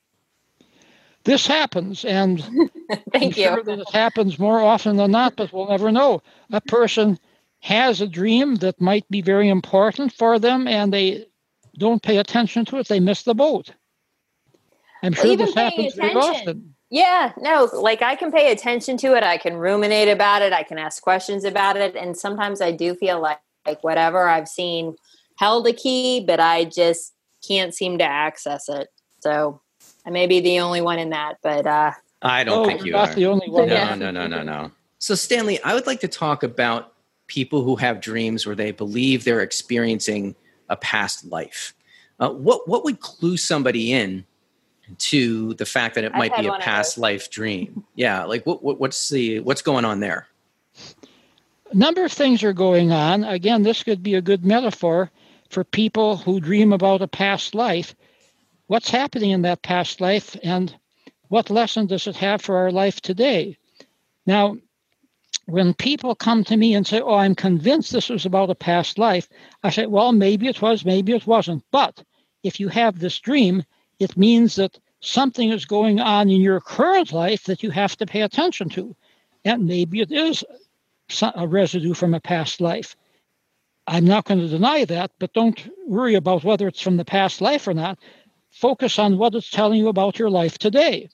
This 1.23 1.47
happens, 1.47 2.03
and 2.03 2.41
thank 3.13 3.15
I'm 3.15 3.23
you. 3.23 3.33
Sure 3.33 3.63
that 3.63 3.79
it 3.79 3.89
happens 3.91 4.37
more 4.37 4.59
often 4.59 4.97
than 4.97 5.11
not, 5.11 5.35
but 5.37 5.53
we'll 5.53 5.69
never 5.69 5.91
know. 5.91 6.21
A 6.51 6.61
person 6.61 7.17
has 7.61 8.01
a 8.01 8.07
dream 8.07 8.55
that 8.55 8.79
might 8.81 9.09
be 9.09 9.21
very 9.21 9.49
important 9.49 10.11
for 10.11 10.37
them, 10.37 10.67
and 10.67 10.93
they 10.93 11.25
don't 11.77 12.03
pay 12.03 12.17
attention 12.17 12.65
to 12.65 12.77
it. 12.77 12.87
They 12.87 12.99
miss 12.99 13.23
the 13.23 13.33
boat. 13.33 13.71
I'm 15.01 15.13
sure 15.13 15.35
this 15.35 15.55
happens 15.55 15.95
very 15.95 16.13
often. 16.13 16.74
Yeah, 16.89 17.33
no, 17.37 17.69
like 17.73 18.01
I 18.01 18.15
can 18.15 18.31
pay 18.31 18.51
attention 18.51 18.97
to 18.97 19.15
it. 19.15 19.23
I 19.23 19.37
can 19.37 19.57
ruminate 19.57 20.07
about 20.07 20.41
it. 20.41 20.53
I 20.53 20.63
can 20.63 20.77
ask 20.77 21.01
questions 21.01 21.43
about 21.43 21.77
it. 21.77 21.95
And 21.95 22.15
sometimes 22.15 22.61
I 22.61 22.71
do 22.71 22.95
feel 22.95 23.19
like, 23.19 23.39
like 23.65 23.83
whatever 23.83 24.27
I've 24.27 24.47
seen 24.47 24.95
held 25.37 25.67
a 25.67 25.73
key, 25.73 26.21
but 26.21 26.39
I 26.39 26.65
just 26.65 27.13
can't 27.45 27.73
seem 27.73 27.97
to 27.97 28.03
access 28.03 28.69
it. 28.69 28.87
So 29.19 29.61
I 30.05 30.11
may 30.11 30.27
be 30.27 30.39
the 30.39 30.59
only 30.59 30.81
one 30.81 30.99
in 30.99 31.09
that, 31.09 31.37
but 31.41 31.65
uh, 31.65 31.91
I 32.21 32.43
don't 32.43 32.65
oh, 32.65 32.67
think 32.67 32.85
you 32.85 32.95
are. 32.95 33.13
the 33.13 33.25
only 33.25 33.49
one. 33.49 33.67
No, 33.67 33.95
no, 33.95 34.11
no, 34.11 34.27
no, 34.27 34.43
no. 34.43 34.71
So 34.99 35.15
Stanley, 35.15 35.61
I 35.63 35.73
would 35.73 35.87
like 35.87 35.99
to 36.01 36.07
talk 36.07 36.43
about 36.43 36.93
people 37.27 37.63
who 37.63 37.75
have 37.75 38.01
dreams 38.01 38.45
where 38.45 38.55
they 38.55 38.71
believe 38.71 39.23
they're 39.23 39.41
experiencing 39.41 40.35
a 40.69 40.75
past 40.75 41.25
life. 41.25 41.73
Uh, 42.19 42.29
what 42.29 42.67
what 42.67 42.83
would 42.83 42.99
clue 43.01 43.37
somebody 43.37 43.91
in 43.91 44.25
to 44.97 45.53
the 45.55 45.65
fact 45.65 45.95
that 45.95 46.03
it 46.03 46.13
might 46.13 46.35
be 46.35 46.47
a 46.47 46.53
past 46.59 46.97
life 46.97 47.29
dream? 47.29 47.83
Yeah, 47.95 48.23
like 48.25 48.45
what, 48.45 48.63
what 48.63 48.79
what's 48.79 49.09
the 49.09 49.39
what's 49.41 49.61
going 49.61 49.85
on 49.85 49.99
there? 49.99 50.27
A 51.71 51.75
number 51.75 52.05
of 52.05 52.11
things 52.11 52.43
are 52.43 52.53
going 52.53 52.91
on. 52.91 53.23
Again, 53.23 53.63
this 53.63 53.83
could 53.83 54.03
be 54.03 54.15
a 54.15 54.21
good 54.21 54.45
metaphor 54.45 55.11
for 55.49 55.63
people 55.63 56.17
who 56.17 56.39
dream 56.39 56.73
about 56.73 57.01
a 57.01 57.07
past 57.07 57.55
life. 57.55 57.95
What's 58.67 58.89
happening 58.89 59.31
in 59.31 59.43
that 59.43 59.61
past 59.61 60.01
life, 60.01 60.35
and 60.43 60.75
what 61.29 61.49
lesson 61.49 61.87
does 61.87 62.07
it 62.07 62.15
have 62.17 62.41
for 62.41 62.57
our 62.57 62.71
life 62.71 63.01
today? 63.01 63.57
Now, 64.25 64.57
when 65.45 65.73
people 65.73 66.15
come 66.15 66.43
to 66.45 66.57
me 66.57 66.73
and 66.73 66.85
say, 66.85 67.01
Oh, 67.01 67.15
I'm 67.15 67.35
convinced 67.35 67.91
this 67.91 68.09
was 68.09 68.25
about 68.25 68.49
a 68.49 68.55
past 68.55 68.97
life, 68.97 69.27
I 69.63 69.69
say, 69.69 69.85
Well, 69.85 70.11
maybe 70.11 70.47
it 70.47 70.61
was, 70.61 70.85
maybe 70.85 71.13
it 71.13 71.27
wasn't. 71.27 71.63
But 71.71 72.03
if 72.43 72.59
you 72.59 72.67
have 72.69 72.99
this 72.99 73.19
dream, 73.19 73.63
it 73.99 74.17
means 74.17 74.55
that 74.55 74.79
something 74.99 75.51
is 75.51 75.65
going 75.65 75.99
on 75.99 76.29
in 76.29 76.41
your 76.41 76.59
current 76.59 77.11
life 77.11 77.43
that 77.43 77.63
you 77.63 77.69
have 77.71 77.95
to 77.97 78.05
pay 78.05 78.21
attention 78.21 78.69
to. 78.69 78.95
And 79.43 79.65
maybe 79.65 80.01
it 80.01 80.11
is 80.11 80.43
a 81.21 81.47
residue 81.47 81.93
from 81.93 82.13
a 82.13 82.19
past 82.19 82.59
life. 82.59 82.95
I'm 83.87 84.05
not 84.05 84.25
going 84.25 84.39
to 84.39 84.47
deny 84.47 84.85
that, 84.85 85.11
but 85.19 85.33
don't 85.33 85.69
worry 85.85 86.15
about 86.15 86.43
whether 86.43 86.67
it's 86.67 86.81
from 86.81 86.97
the 86.97 87.05
past 87.05 87.39
life 87.41 87.67
or 87.67 87.73
not. 87.73 87.99
Focus 88.49 88.97
on 88.97 89.17
what 89.17 89.35
it's 89.35 89.51
telling 89.51 89.79
you 89.79 89.89
about 89.89 90.17
your 90.17 90.29
life 90.29 90.57
today. 90.57 91.09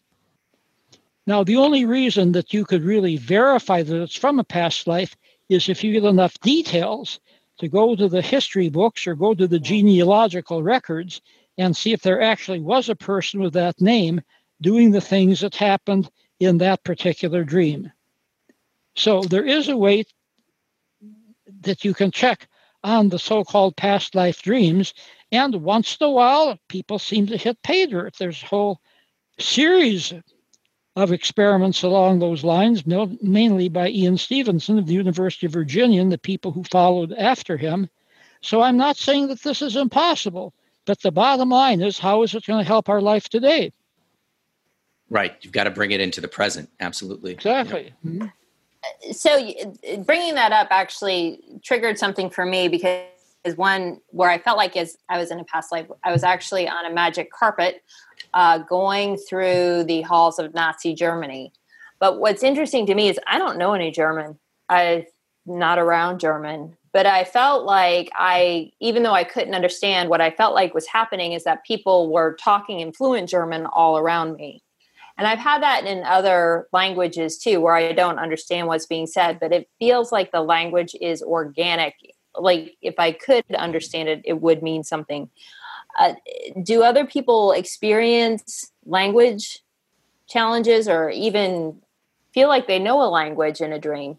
Now, 1.27 1.43
the 1.43 1.57
only 1.57 1.85
reason 1.85 2.31
that 2.31 2.53
you 2.53 2.65
could 2.65 2.83
really 2.83 3.17
verify 3.17 3.83
that 3.83 4.01
it's 4.01 4.15
from 4.15 4.39
a 4.39 4.43
past 4.43 4.87
life 4.87 5.15
is 5.49 5.67
if 5.67 5.83
you 5.83 5.91
get 5.91 6.05
enough 6.05 6.39
details 6.39 7.19
to 7.59 7.67
go 7.67 7.95
to 7.95 8.07
the 8.07 8.21
history 8.21 8.69
books 8.69 9.05
or 9.05 9.15
go 9.15 9.33
to 9.33 9.47
the 9.47 9.59
genealogical 9.59 10.63
records 10.63 11.21
and 11.61 11.77
see 11.77 11.93
if 11.93 12.01
there 12.01 12.21
actually 12.21 12.59
was 12.59 12.89
a 12.89 12.95
person 12.95 13.39
with 13.39 13.53
that 13.53 13.79
name 13.79 14.19
doing 14.61 14.89
the 14.89 14.99
things 14.99 15.41
that 15.41 15.55
happened 15.55 16.09
in 16.39 16.57
that 16.57 16.83
particular 16.83 17.43
dream. 17.43 17.91
So 18.95 19.21
there 19.21 19.45
is 19.45 19.69
a 19.69 19.77
way 19.77 20.05
that 21.61 21.85
you 21.85 21.93
can 21.93 22.09
check 22.09 22.47
on 22.83 23.09
the 23.09 23.19
so 23.19 23.43
called 23.43 23.77
past 23.77 24.15
life 24.15 24.41
dreams. 24.41 24.95
And 25.31 25.55
once 25.57 25.97
in 26.01 26.07
a 26.07 26.09
while, 26.09 26.57
people 26.67 26.97
seem 26.97 27.27
to 27.27 27.37
hit 27.37 27.61
pay 27.61 27.85
dirt. 27.85 28.15
There's 28.17 28.41
a 28.41 28.47
whole 28.47 28.81
series 29.37 30.13
of 30.95 31.11
experiments 31.11 31.83
along 31.83 32.19
those 32.19 32.43
lines, 32.43 32.83
mainly 32.87 33.69
by 33.69 33.89
Ian 33.89 34.17
Stevenson 34.17 34.79
of 34.79 34.87
the 34.87 34.93
University 34.93 35.45
of 35.45 35.53
Virginia 35.53 36.01
and 36.01 36.11
the 36.11 36.17
people 36.17 36.51
who 36.51 36.63
followed 36.63 37.13
after 37.13 37.55
him. 37.55 37.87
So 38.41 38.61
I'm 38.61 38.77
not 38.77 38.97
saying 38.97 39.27
that 39.27 39.43
this 39.43 39.61
is 39.61 39.75
impossible, 39.75 40.55
but 40.85 41.01
the 41.01 41.11
bottom 41.11 41.49
line 41.49 41.81
is 41.81 41.99
how 41.99 42.23
is 42.23 42.33
it 42.33 42.45
going 42.45 42.63
to 42.63 42.67
help 42.67 42.89
our 42.89 43.01
life 43.01 43.29
today? 43.29 43.71
Right. 45.09 45.35
You've 45.41 45.53
got 45.53 45.65
to 45.65 45.71
bring 45.71 45.91
it 45.91 45.99
into 45.99 46.21
the 46.21 46.27
present. 46.27 46.69
Absolutely. 46.79 47.31
Exactly. 47.31 47.93
Mm-hmm. 48.05 48.27
So 49.11 49.53
bringing 50.05 50.35
that 50.35 50.51
up 50.51 50.69
actually 50.71 51.41
triggered 51.63 51.99
something 51.99 52.29
for 52.29 52.45
me 52.45 52.67
because 52.67 53.05
is 53.43 53.57
one 53.57 53.99
where 54.09 54.29
I 54.29 54.37
felt 54.37 54.57
like 54.57 54.77
as 54.77 54.97
I 55.09 55.17
was 55.17 55.31
in 55.31 55.39
a 55.39 55.43
past 55.43 55.71
life, 55.71 55.87
I 56.03 56.11
was 56.11 56.23
actually 56.23 56.67
on 56.67 56.85
a 56.85 56.93
magic 56.93 57.31
carpet 57.31 57.83
uh, 58.33 58.59
going 58.59 59.17
through 59.17 59.85
the 59.85 60.01
halls 60.01 60.39
of 60.39 60.53
Nazi 60.53 60.93
Germany. 60.93 61.51
But 61.99 62.19
what's 62.19 62.43
interesting 62.43 62.85
to 62.87 62.95
me 62.95 63.09
is 63.09 63.19
I 63.27 63.37
don't 63.37 63.57
know 63.57 63.73
any 63.73 63.91
German. 63.91 64.39
I'm 64.69 65.05
not 65.45 65.79
around 65.79 66.19
German. 66.19 66.77
But 66.93 67.05
I 67.05 67.23
felt 67.23 67.65
like 67.65 68.09
I, 68.15 68.71
even 68.79 69.03
though 69.03 69.13
I 69.13 69.23
couldn't 69.23 69.55
understand, 69.55 70.09
what 70.09 70.21
I 70.21 70.29
felt 70.29 70.53
like 70.53 70.73
was 70.73 70.87
happening 70.87 71.31
is 71.31 71.45
that 71.45 71.65
people 71.65 72.11
were 72.11 72.35
talking 72.35 72.81
in 72.81 72.91
fluent 72.91 73.29
German 73.29 73.65
all 73.65 73.97
around 73.97 74.35
me. 74.35 74.61
And 75.17 75.27
I've 75.27 75.39
had 75.39 75.61
that 75.61 75.85
in 75.85 76.03
other 76.03 76.67
languages 76.73 77.37
too, 77.37 77.61
where 77.61 77.75
I 77.75 77.93
don't 77.93 78.19
understand 78.19 78.67
what's 78.67 78.85
being 78.85 79.07
said, 79.07 79.39
but 79.39 79.53
it 79.53 79.69
feels 79.79 80.11
like 80.11 80.31
the 80.31 80.41
language 80.41 80.95
is 80.99 81.21
organic 81.21 81.95
like 82.37 82.77
if 82.81 82.95
I 82.97 83.11
could 83.11 83.43
understand 83.55 84.09
it, 84.09 84.21
it 84.23 84.41
would 84.41 84.63
mean 84.63 84.83
something. 84.83 85.29
Uh, 85.99 86.13
do 86.63 86.83
other 86.83 87.05
people 87.05 87.51
experience 87.51 88.71
language 88.85 89.59
challenges 90.27 90.87
or 90.87 91.09
even 91.09 91.81
feel 92.33 92.47
like 92.47 92.67
they 92.67 92.79
know 92.79 93.01
a 93.01 93.09
language 93.09 93.59
in 93.59 93.73
a 93.73 93.79
dream? 93.79 94.17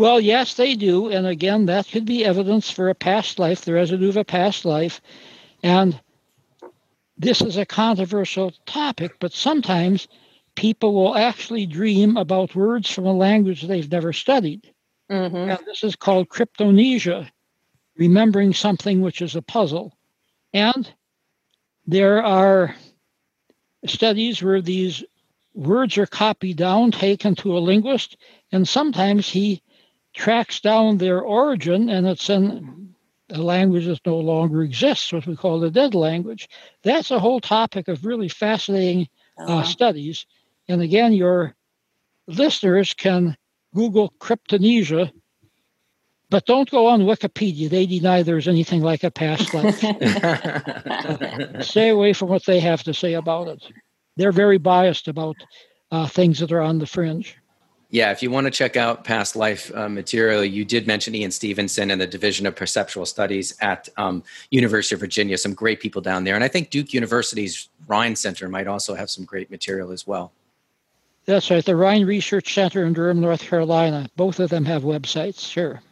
Well, 0.00 0.18
yes, 0.18 0.54
they 0.54 0.76
do. 0.76 1.10
And 1.10 1.26
again, 1.26 1.66
that 1.66 1.86
could 1.86 2.06
be 2.06 2.24
evidence 2.24 2.70
for 2.70 2.88
a 2.88 2.94
past 2.94 3.38
life, 3.38 3.66
the 3.66 3.74
residue 3.74 4.08
of 4.08 4.16
a 4.16 4.24
past 4.24 4.64
life. 4.64 4.98
And 5.62 6.00
this 7.18 7.42
is 7.42 7.58
a 7.58 7.66
controversial 7.66 8.54
topic, 8.64 9.16
but 9.20 9.34
sometimes 9.34 10.08
people 10.54 10.94
will 10.94 11.14
actually 11.14 11.66
dream 11.66 12.16
about 12.16 12.54
words 12.54 12.90
from 12.90 13.04
a 13.04 13.12
language 13.12 13.60
they've 13.60 13.92
never 13.92 14.14
studied. 14.14 14.72
Mm-hmm. 15.10 15.36
And 15.36 15.58
this 15.66 15.84
is 15.84 15.96
called 15.96 16.30
cryptomnesia, 16.30 17.28
remembering 17.98 18.54
something 18.54 19.02
which 19.02 19.20
is 19.20 19.36
a 19.36 19.42
puzzle. 19.42 19.98
And 20.54 20.90
there 21.86 22.24
are 22.24 22.74
studies 23.84 24.42
where 24.42 24.62
these 24.62 25.04
words 25.52 25.98
are 25.98 26.06
copied 26.06 26.56
down, 26.56 26.90
taken 26.90 27.34
to 27.34 27.58
a 27.58 27.60
linguist, 27.60 28.16
and 28.50 28.66
sometimes 28.66 29.28
he 29.28 29.60
tracks 30.14 30.60
down 30.60 30.98
their 30.98 31.20
origin 31.20 31.88
and 31.88 32.06
it's 32.06 32.28
in 32.28 32.94
a 33.30 33.38
language 33.38 33.86
that 33.86 34.04
no 34.04 34.18
longer 34.18 34.62
exists, 34.62 35.12
what 35.12 35.26
we 35.26 35.36
call 35.36 35.60
the 35.60 35.70
dead 35.70 35.94
language. 35.94 36.48
That's 36.82 37.10
a 37.10 37.18
whole 37.18 37.40
topic 37.40 37.88
of 37.88 38.04
really 38.04 38.28
fascinating 38.28 39.08
uh, 39.38 39.44
uh-huh. 39.44 39.64
studies. 39.64 40.26
And 40.68 40.82
again, 40.82 41.12
your 41.12 41.54
listeners 42.26 42.94
can 42.94 43.36
Google 43.74 44.12
cryptomnesia, 44.18 45.12
but 46.28 46.46
don't 46.46 46.70
go 46.70 46.86
on 46.86 47.02
Wikipedia. 47.02 47.68
They 47.68 47.86
deny 47.86 48.22
there's 48.22 48.48
anything 48.48 48.82
like 48.82 49.04
a 49.04 49.10
past 49.10 49.54
life. 49.54 49.78
Stay 51.64 51.88
away 51.88 52.12
from 52.12 52.28
what 52.28 52.44
they 52.46 52.60
have 52.60 52.82
to 52.84 52.94
say 52.94 53.14
about 53.14 53.48
it. 53.48 53.62
They're 54.16 54.32
very 54.32 54.58
biased 54.58 55.08
about 55.08 55.36
uh, 55.90 56.06
things 56.06 56.38
that 56.40 56.52
are 56.52 56.60
on 56.60 56.78
the 56.78 56.86
fringe. 56.86 57.36
Yeah, 57.92 58.12
if 58.12 58.22
you 58.22 58.30
want 58.30 58.44
to 58.46 58.52
check 58.52 58.76
out 58.76 59.02
past 59.02 59.34
life 59.34 59.74
uh, 59.74 59.88
material, 59.88 60.44
you 60.44 60.64
did 60.64 60.86
mention 60.86 61.12
Ian 61.12 61.32
Stevenson 61.32 61.90
and 61.90 62.00
the 62.00 62.06
Division 62.06 62.46
of 62.46 62.54
Perceptual 62.54 63.04
Studies 63.04 63.56
at 63.60 63.88
um, 63.96 64.22
University 64.50 64.94
of 64.94 65.00
Virginia. 65.00 65.36
Some 65.36 65.54
great 65.54 65.80
people 65.80 66.00
down 66.00 66.22
there, 66.22 66.36
and 66.36 66.44
I 66.44 66.48
think 66.48 66.70
Duke 66.70 66.94
University's 66.94 67.68
Rhine 67.88 68.14
Center 68.14 68.48
might 68.48 68.68
also 68.68 68.94
have 68.94 69.10
some 69.10 69.24
great 69.24 69.50
material 69.50 69.90
as 69.90 70.06
well. 70.06 70.30
That's 71.26 71.50
right. 71.50 71.64
The 71.64 71.74
Rhine 71.74 72.06
Research 72.06 72.54
Center 72.54 72.84
in 72.84 72.92
Durham, 72.92 73.20
North 73.20 73.42
Carolina. 73.42 74.08
Both 74.16 74.38
of 74.38 74.50
them 74.50 74.64
have 74.64 74.82
websites, 74.82 75.40
sure. 75.40 75.82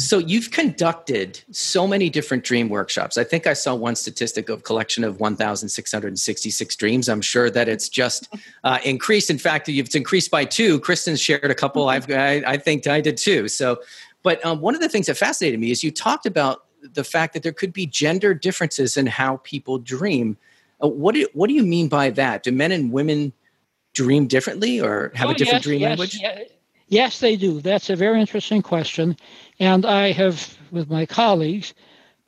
So 0.00 0.16
you've 0.16 0.50
conducted 0.50 1.42
so 1.50 1.86
many 1.86 2.08
different 2.08 2.42
dream 2.42 2.70
workshops. 2.70 3.18
I 3.18 3.24
think 3.24 3.46
I 3.46 3.52
saw 3.52 3.74
one 3.74 3.94
statistic 3.94 4.48
of 4.48 4.62
collection 4.62 5.04
of 5.04 5.20
1,666 5.20 6.76
dreams. 6.76 7.08
I'm 7.08 7.20
sure 7.20 7.50
that 7.50 7.68
it's 7.68 7.88
just 7.90 8.34
uh, 8.64 8.78
increased. 8.82 9.28
In 9.28 9.38
fact, 9.38 9.68
it's 9.68 9.94
increased 9.94 10.30
by 10.30 10.46
two. 10.46 10.80
Kristen 10.80 11.16
shared 11.16 11.50
a 11.50 11.54
couple. 11.54 11.90
I've, 11.90 12.10
I, 12.10 12.42
I 12.46 12.56
think 12.56 12.86
I 12.86 13.02
did 13.02 13.18
too. 13.18 13.46
So, 13.48 13.80
but 14.22 14.44
um, 14.44 14.62
one 14.62 14.74
of 14.74 14.80
the 14.80 14.88
things 14.88 15.06
that 15.06 15.18
fascinated 15.18 15.60
me 15.60 15.70
is 15.70 15.84
you 15.84 15.90
talked 15.90 16.24
about 16.24 16.64
the 16.82 17.04
fact 17.04 17.34
that 17.34 17.42
there 17.42 17.52
could 17.52 17.74
be 17.74 17.84
gender 17.84 18.32
differences 18.32 18.96
in 18.96 19.06
how 19.06 19.36
people 19.38 19.78
dream. 19.78 20.38
Uh, 20.82 20.88
what 20.88 21.14
do 21.14 21.28
what 21.34 21.48
do 21.48 21.54
you 21.54 21.62
mean 21.62 21.88
by 21.88 22.08
that? 22.08 22.42
Do 22.42 22.52
men 22.52 22.72
and 22.72 22.90
women 22.90 23.34
dream 23.92 24.26
differently 24.26 24.80
or 24.80 25.12
have 25.14 25.28
oh, 25.28 25.32
a 25.32 25.34
different 25.34 25.56
yes, 25.56 25.62
dream 25.62 25.80
yes, 25.80 25.88
language? 25.88 26.18
Yes, 26.90 27.20
they 27.20 27.36
do. 27.36 27.60
That's 27.60 27.88
a 27.88 27.94
very 27.94 28.20
interesting 28.20 28.62
question. 28.62 29.16
And 29.60 29.84
I 29.84 30.12
have, 30.12 30.56
with 30.70 30.88
my 30.88 31.04
colleagues, 31.04 31.74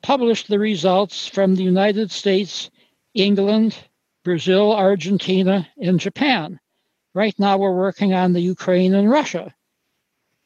published 0.03 0.47
the 0.47 0.59
results 0.59 1.27
from 1.27 1.55
the 1.55 1.63
United 1.63 2.11
States, 2.11 2.69
England, 3.15 3.75
Brazil, 4.23 4.71
Argentina, 4.71 5.67
and 5.81 5.99
Japan. 5.99 6.59
Right 7.15 7.33
now, 7.39 7.57
we're 7.57 7.75
working 7.75 8.13
on 8.13 8.33
the 8.33 8.39
Ukraine 8.39 8.93
and 8.93 9.09
Russia. 9.09 9.51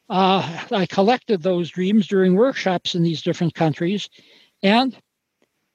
Uh, 0.08 0.64
I 0.72 0.86
collected 0.86 1.42
those 1.42 1.68
dreams 1.68 2.06
during 2.06 2.34
workshops 2.34 2.94
in 2.94 3.02
these 3.02 3.20
different 3.20 3.54
countries. 3.54 4.08
And 4.62 4.96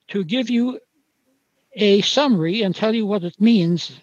to 0.07 0.23
give 0.23 0.49
you 0.49 0.79
a 1.73 2.01
summary 2.01 2.63
and 2.63 2.75
tell 2.75 2.95
you 2.95 3.05
what 3.05 3.23
it 3.23 3.39
means, 3.39 3.99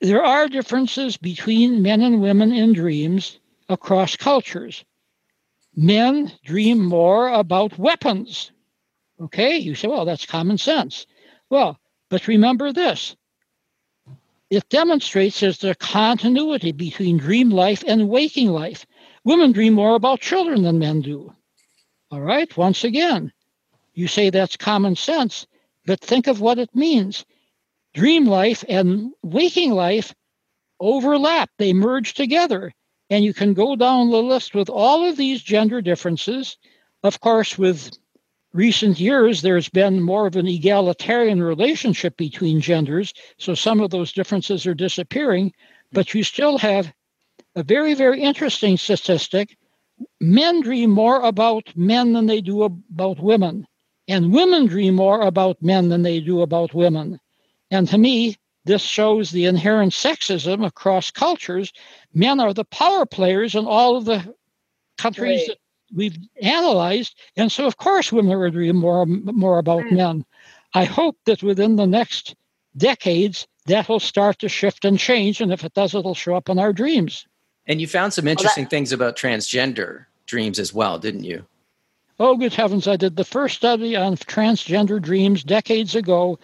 there 0.00 0.24
are 0.24 0.48
differences 0.48 1.16
between 1.16 1.82
men 1.82 2.02
and 2.02 2.22
women 2.22 2.52
in 2.52 2.72
dreams 2.72 3.40
across 3.68 4.14
cultures. 4.14 4.84
Men 5.76 6.32
dream 6.44 6.84
more 6.84 7.28
about 7.28 7.78
weapons. 7.78 8.52
Okay, 9.20 9.58
you 9.58 9.74
say, 9.74 9.88
well, 9.88 10.04
that's 10.04 10.26
common 10.26 10.58
sense. 10.58 11.06
Well, 11.50 11.78
but 12.10 12.28
remember 12.28 12.72
this 12.72 13.16
it 14.50 14.68
demonstrates 14.70 15.40
there's 15.40 15.64
a 15.64 15.74
continuity 15.76 16.72
between 16.72 17.18
dream 17.18 17.50
life 17.50 17.84
and 17.86 18.08
waking 18.08 18.48
life. 18.48 18.86
Women 19.24 19.52
dream 19.52 19.74
more 19.74 19.96
about 19.96 20.20
children 20.20 20.62
than 20.62 20.78
men 20.78 21.02
do. 21.02 21.34
All 22.10 22.20
right, 22.22 22.54
once 22.56 22.84
again, 22.84 23.32
You 23.94 24.08
say 24.08 24.30
that's 24.30 24.56
common 24.56 24.96
sense, 24.96 25.46
but 25.86 26.00
think 26.00 26.26
of 26.28 26.40
what 26.40 26.58
it 26.58 26.74
means. 26.74 27.24
Dream 27.94 28.26
life 28.26 28.64
and 28.68 29.12
waking 29.22 29.72
life 29.72 30.14
overlap, 30.80 31.50
they 31.58 31.72
merge 31.72 32.14
together. 32.14 32.72
And 33.10 33.24
you 33.24 33.34
can 33.34 33.54
go 33.54 33.76
down 33.76 34.10
the 34.10 34.22
list 34.22 34.54
with 34.54 34.68
all 34.70 35.04
of 35.04 35.16
these 35.16 35.42
gender 35.42 35.82
differences. 35.82 36.56
Of 37.02 37.20
course, 37.20 37.58
with 37.58 37.90
recent 38.54 38.98
years, 38.98 39.42
there's 39.42 39.68
been 39.68 40.00
more 40.00 40.26
of 40.26 40.36
an 40.36 40.46
egalitarian 40.46 41.42
relationship 41.42 42.16
between 42.16 42.60
genders. 42.60 43.12
So 43.38 43.54
some 43.54 43.80
of 43.80 43.90
those 43.90 44.12
differences 44.12 44.66
are 44.66 44.74
disappearing, 44.74 45.52
but 45.92 46.14
you 46.14 46.22
still 46.22 46.56
have 46.58 46.92
a 47.56 47.62
very, 47.62 47.94
very 47.94 48.20
interesting 48.20 48.76
statistic. 48.76 49.56
Men 50.20 50.62
dream 50.62 50.90
more 50.90 51.20
about 51.22 51.76
men 51.76 52.14
than 52.14 52.26
they 52.26 52.40
do 52.40 52.62
about 52.62 53.20
women, 53.20 53.66
and 54.08 54.32
women 54.32 54.66
dream 54.66 54.94
more 54.94 55.20
about 55.20 55.62
men 55.62 55.88
than 55.88 56.02
they 56.02 56.20
do 56.20 56.40
about 56.42 56.74
women. 56.74 57.20
And 57.70 57.88
to 57.88 57.98
me, 57.98 58.36
this 58.64 58.82
shows 58.82 59.30
the 59.30 59.44
inherent 59.44 59.92
sexism 59.92 60.64
across 60.64 61.10
cultures. 61.10 61.72
Men 62.14 62.40
are 62.40 62.54
the 62.54 62.64
power 62.64 63.04
players 63.04 63.54
in 63.54 63.66
all 63.66 63.96
of 63.96 64.06
the 64.06 64.34
countries 64.96 65.40
right. 65.40 65.48
that 65.48 65.58
we've 65.94 66.16
analyzed, 66.40 67.18
and 67.36 67.52
so 67.52 67.66
of 67.66 67.76
course 67.76 68.12
women 68.12 68.32
are 68.32 68.50
dreaming 68.50 68.80
more 68.80 69.06
more 69.06 69.58
about 69.58 69.84
hmm. 69.84 69.96
men. 69.96 70.24
I 70.72 70.84
hope 70.84 71.16
that 71.26 71.42
within 71.42 71.76
the 71.76 71.86
next 71.86 72.34
decades 72.76 73.46
that 73.66 73.88
will 73.88 74.00
start 74.00 74.38
to 74.40 74.48
shift 74.48 74.84
and 74.84 74.98
change, 74.98 75.40
and 75.40 75.52
if 75.52 75.64
it 75.64 75.74
does, 75.74 75.94
it'll 75.94 76.14
show 76.14 76.34
up 76.34 76.48
in 76.48 76.58
our 76.58 76.72
dreams. 76.72 77.26
And 77.66 77.80
you 77.80 77.86
found 77.86 78.12
some 78.12 78.28
interesting 78.28 78.62
well, 78.62 78.66
that- 78.66 78.70
things 78.70 78.92
about 78.92 79.16
transgender 79.16 80.06
dreams 80.26 80.58
as 80.58 80.72
well, 80.72 80.98
didn't 80.98 81.24
you? 81.24 81.44
Oh, 82.20 82.36
good 82.36 82.54
heavens! 82.54 82.86
I 82.86 82.96
did 82.96 83.16
the 83.16 83.24
first 83.24 83.56
study 83.56 83.96
on 83.96 84.16
transgender 84.16 85.02
dreams 85.02 85.42
decades 85.42 85.96
ago, 85.96 86.38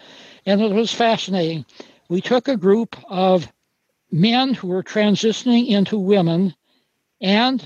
and 0.45 0.61
it 0.61 0.73
was 0.73 0.93
fascinating 0.93 1.65
we 2.11 2.21
took 2.21 2.49
a 2.49 2.57
group 2.57 2.97
of 3.09 3.51
men 4.11 4.53
who 4.53 4.67
were 4.67 4.83
transitioning 4.83 5.69
into 5.69 5.97
women 5.97 6.55
and 7.21 7.65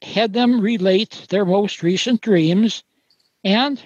had 0.00 0.32
them 0.32 0.60
relate 0.60 1.26
their 1.28 1.44
most 1.44 1.82
recent 1.82 2.22
dreams. 2.22 2.82
And 3.44 3.80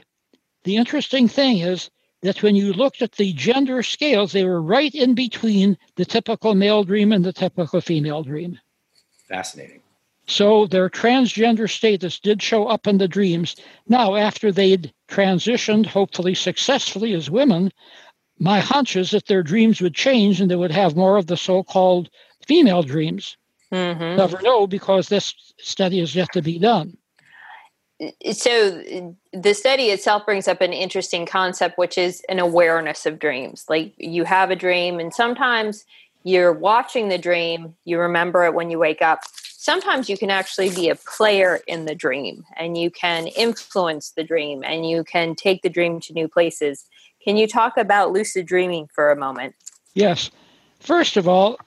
the 0.62 0.76
interesting 0.76 1.26
thing 1.26 1.58
is 1.58 1.90
that 2.22 2.42
when 2.42 2.54
you 2.54 2.72
looked 2.72 3.02
at 3.02 3.12
the 3.12 3.32
gender 3.32 3.82
scales, 3.82 4.30
they 4.30 4.44
were 4.44 4.62
right 4.62 4.94
in 4.94 5.14
between 5.14 5.76
the 5.96 6.04
typical 6.04 6.54
male 6.54 6.84
dream 6.84 7.12
and 7.12 7.24
the 7.24 7.32
typical 7.32 7.80
female 7.80 8.22
dream. 8.22 8.58
Fascinating. 9.28 9.82
So 10.28 10.66
their 10.66 10.90
transgender 10.90 11.68
status 11.68 12.20
did 12.20 12.40
show 12.42 12.66
up 12.66 12.86
in 12.86 12.98
the 12.98 13.08
dreams. 13.08 13.56
Now, 13.88 14.14
after 14.14 14.52
they'd 14.52 14.92
transitioned, 15.08 15.86
hopefully 15.86 16.34
successfully 16.34 17.14
as 17.14 17.30
women, 17.30 17.72
my 18.38 18.60
hunch 18.60 18.96
is 18.96 19.10
that 19.10 19.26
their 19.26 19.42
dreams 19.42 19.80
would 19.80 19.94
change 19.94 20.40
and 20.40 20.50
they 20.50 20.56
would 20.56 20.70
have 20.70 20.96
more 20.96 21.16
of 21.16 21.26
the 21.26 21.36
so-called 21.36 22.10
female 22.46 22.82
dreams. 22.82 23.36
Mm-hmm. 23.72 24.16
Never 24.16 24.40
know 24.42 24.66
because 24.66 25.08
this 25.08 25.34
study 25.58 26.00
is 26.00 26.14
yet 26.14 26.32
to 26.32 26.42
be 26.42 26.58
done. 26.58 26.96
So 28.30 29.14
the 29.32 29.54
study 29.54 29.86
itself 29.86 30.24
brings 30.24 30.46
up 30.46 30.60
an 30.60 30.72
interesting 30.72 31.26
concept, 31.26 31.78
which 31.78 31.98
is 31.98 32.22
an 32.28 32.38
awareness 32.38 33.06
of 33.06 33.18
dreams. 33.18 33.64
Like 33.68 33.92
you 33.98 34.24
have 34.24 34.50
a 34.50 34.56
dream, 34.56 35.00
and 35.00 35.12
sometimes 35.12 35.84
you're 36.22 36.52
watching 36.52 37.08
the 37.08 37.18
dream, 37.18 37.74
you 37.84 37.98
remember 37.98 38.44
it 38.44 38.54
when 38.54 38.70
you 38.70 38.78
wake 38.78 39.02
up. 39.02 39.20
Sometimes 39.42 40.08
you 40.08 40.16
can 40.16 40.30
actually 40.30 40.70
be 40.70 40.88
a 40.88 40.94
player 40.94 41.60
in 41.66 41.84
the 41.84 41.94
dream 41.94 42.44
and 42.56 42.78
you 42.78 42.90
can 42.90 43.26
influence 43.26 44.12
the 44.12 44.24
dream 44.24 44.62
and 44.64 44.88
you 44.88 45.04
can 45.04 45.34
take 45.34 45.62
the 45.62 45.68
dream 45.68 46.00
to 46.00 46.12
new 46.12 46.28
places. 46.28 46.86
Can 47.22 47.36
you 47.36 47.46
talk 47.46 47.76
about 47.76 48.12
lucid 48.12 48.46
dreaming 48.46 48.88
for 48.94 49.10
a 49.10 49.16
moment? 49.16 49.54
Yes. 49.94 50.30
First 50.80 51.16
of 51.16 51.28
all, 51.28 51.58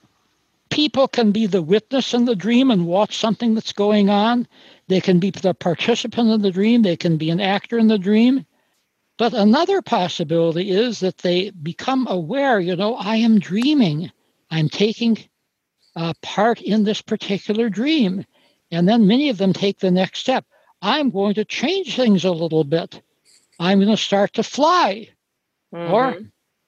people 0.70 1.06
can 1.06 1.32
be 1.32 1.46
the 1.46 1.62
witness 1.62 2.14
in 2.14 2.24
the 2.24 2.34
dream 2.34 2.70
and 2.70 2.86
watch 2.86 3.16
something 3.18 3.54
that's 3.54 3.72
going 3.72 4.08
on. 4.08 4.48
They 4.88 5.00
can 5.00 5.18
be 5.18 5.30
the 5.30 5.54
participant 5.54 6.30
in 6.30 6.42
the 6.42 6.50
dream. 6.50 6.82
They 6.82 6.96
can 6.96 7.16
be 7.18 7.30
an 7.30 7.40
actor 7.40 7.78
in 7.78 7.88
the 7.88 7.98
dream. 7.98 8.46
But 9.18 9.34
another 9.34 9.82
possibility 9.82 10.70
is 10.70 11.00
that 11.00 11.18
they 11.18 11.50
become 11.50 12.06
aware, 12.08 12.58
you 12.58 12.74
know, 12.74 12.96
I 12.96 13.16
am 13.16 13.38
dreaming. 13.38 14.10
I'm 14.50 14.68
taking 14.70 15.18
part 16.22 16.62
in 16.62 16.84
this 16.84 17.02
particular 17.02 17.68
dream. 17.68 18.24
And 18.70 18.88
then 18.88 19.06
many 19.06 19.28
of 19.28 19.36
them 19.36 19.52
take 19.52 19.78
the 19.78 19.90
next 19.90 20.20
step. 20.20 20.46
I'm 20.80 21.10
going 21.10 21.34
to 21.34 21.44
change 21.44 21.94
things 21.94 22.24
a 22.24 22.32
little 22.32 22.64
bit. 22.64 23.02
I'm 23.60 23.78
going 23.78 23.90
to 23.90 23.96
start 23.96 24.32
to 24.32 24.42
fly. 24.42 25.10
Mm-hmm. 25.72 25.92
Or 25.92 26.18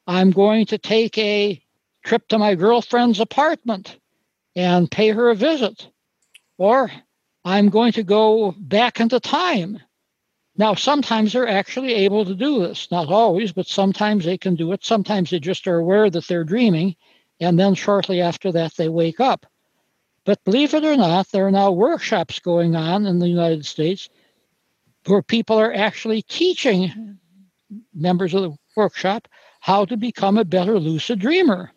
I'm 0.07 0.31
going 0.31 0.67
to 0.67 0.79
take 0.79 1.17
a 1.19 1.63
trip 2.05 2.29
to 2.29 2.39
my 2.39 2.55
girlfriend's 2.55 3.21
apartment 3.21 3.99
and 4.57 4.91
pay 4.91 5.11
her 5.11 5.31
a 5.31 5.35
visit. 5.35 5.89
Or 6.59 6.91
I'm 7.45 7.69
going 7.69 7.93
to 7.93 8.03
go 8.03 8.55
back 8.59 9.01
into 9.01 9.21
time. 9.21 9.81
Now, 10.57 10.75
sometimes 10.75 11.33
they're 11.33 11.49
actually 11.49 11.95
able 11.95 12.25
to 12.25 12.35
do 12.35 12.61
this. 12.61 12.91
Not 12.91 13.09
always, 13.09 13.53
but 13.53 13.67
sometimes 13.67 14.25
they 14.25 14.39
can 14.39 14.55
do 14.55 14.73
it. 14.73 14.85
Sometimes 14.85 15.31
they 15.31 15.41
just 15.41 15.67
are 15.67 15.79
aware 15.79 16.09
that 16.09 16.29
they're 16.29 16.45
dreaming, 16.45 16.95
and 17.41 17.59
then 17.59 17.75
shortly 17.75 18.21
after 18.21 18.53
that, 18.53 18.75
they 18.77 18.89
wake 18.89 19.19
up. 19.19 19.47
But 20.25 20.43
believe 20.45 20.73
it 20.73 20.85
or 20.85 20.97
not, 20.97 21.31
there 21.33 21.47
are 21.47 21.51
now 21.51 21.73
workshops 21.73 22.39
going 22.39 22.77
on 22.77 23.05
in 23.05 23.19
the 23.19 23.29
United 23.29 23.67
States 23.67 24.09
where 25.07 25.23
people 25.23 25.59
are 25.59 25.75
actually 25.75 26.23
teaching 26.23 27.19
members 27.93 28.33
of 28.33 28.43
the 28.43 28.57
workshop 28.77 29.29
how 29.61 29.85
to 29.85 29.97
become 29.97 30.37
a 30.37 30.45
better 30.45 30.79
lucid 30.79 31.19
dreamer. 31.19 31.73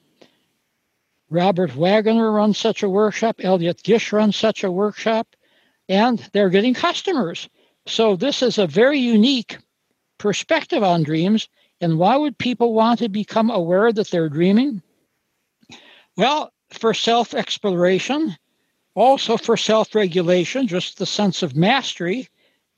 Robert 1.30 1.72
Waggoner 1.72 2.32
runs 2.32 2.58
such 2.58 2.84
a 2.84 2.90
workshop, 2.90 3.38
Elliot 3.44 3.84
Gish 3.84 4.14
runs 4.14 4.36
such 4.36 4.64
a 4.64 4.72
workshop, 4.72 5.36
and 5.90 6.20
they're 6.32 6.50
getting 6.50 6.74
customers. 6.74 7.50
So, 7.86 8.16
this 8.16 8.42
is 8.42 8.58
a 8.58 8.68
very 8.68 9.00
unique 9.00 9.58
perspective 10.18 10.84
on 10.84 11.04
dreams. 11.04 11.48
And 11.80 12.00
why 12.00 12.16
would 12.16 12.38
people 12.38 12.74
want 12.74 13.00
to 13.00 13.10
become 13.10 13.50
aware 13.50 13.92
that 13.92 14.10
they're 14.10 14.30
dreaming? 14.30 14.82
Well, 16.16 16.52
for 16.72 16.94
self 16.94 17.34
exploration, 17.34 18.36
also 18.96 19.38
for 19.38 19.56
self 19.56 19.94
regulation, 19.94 20.68
just 20.68 20.98
the 20.98 21.06
sense 21.06 21.44
of 21.44 21.56
mastery, 21.56 22.30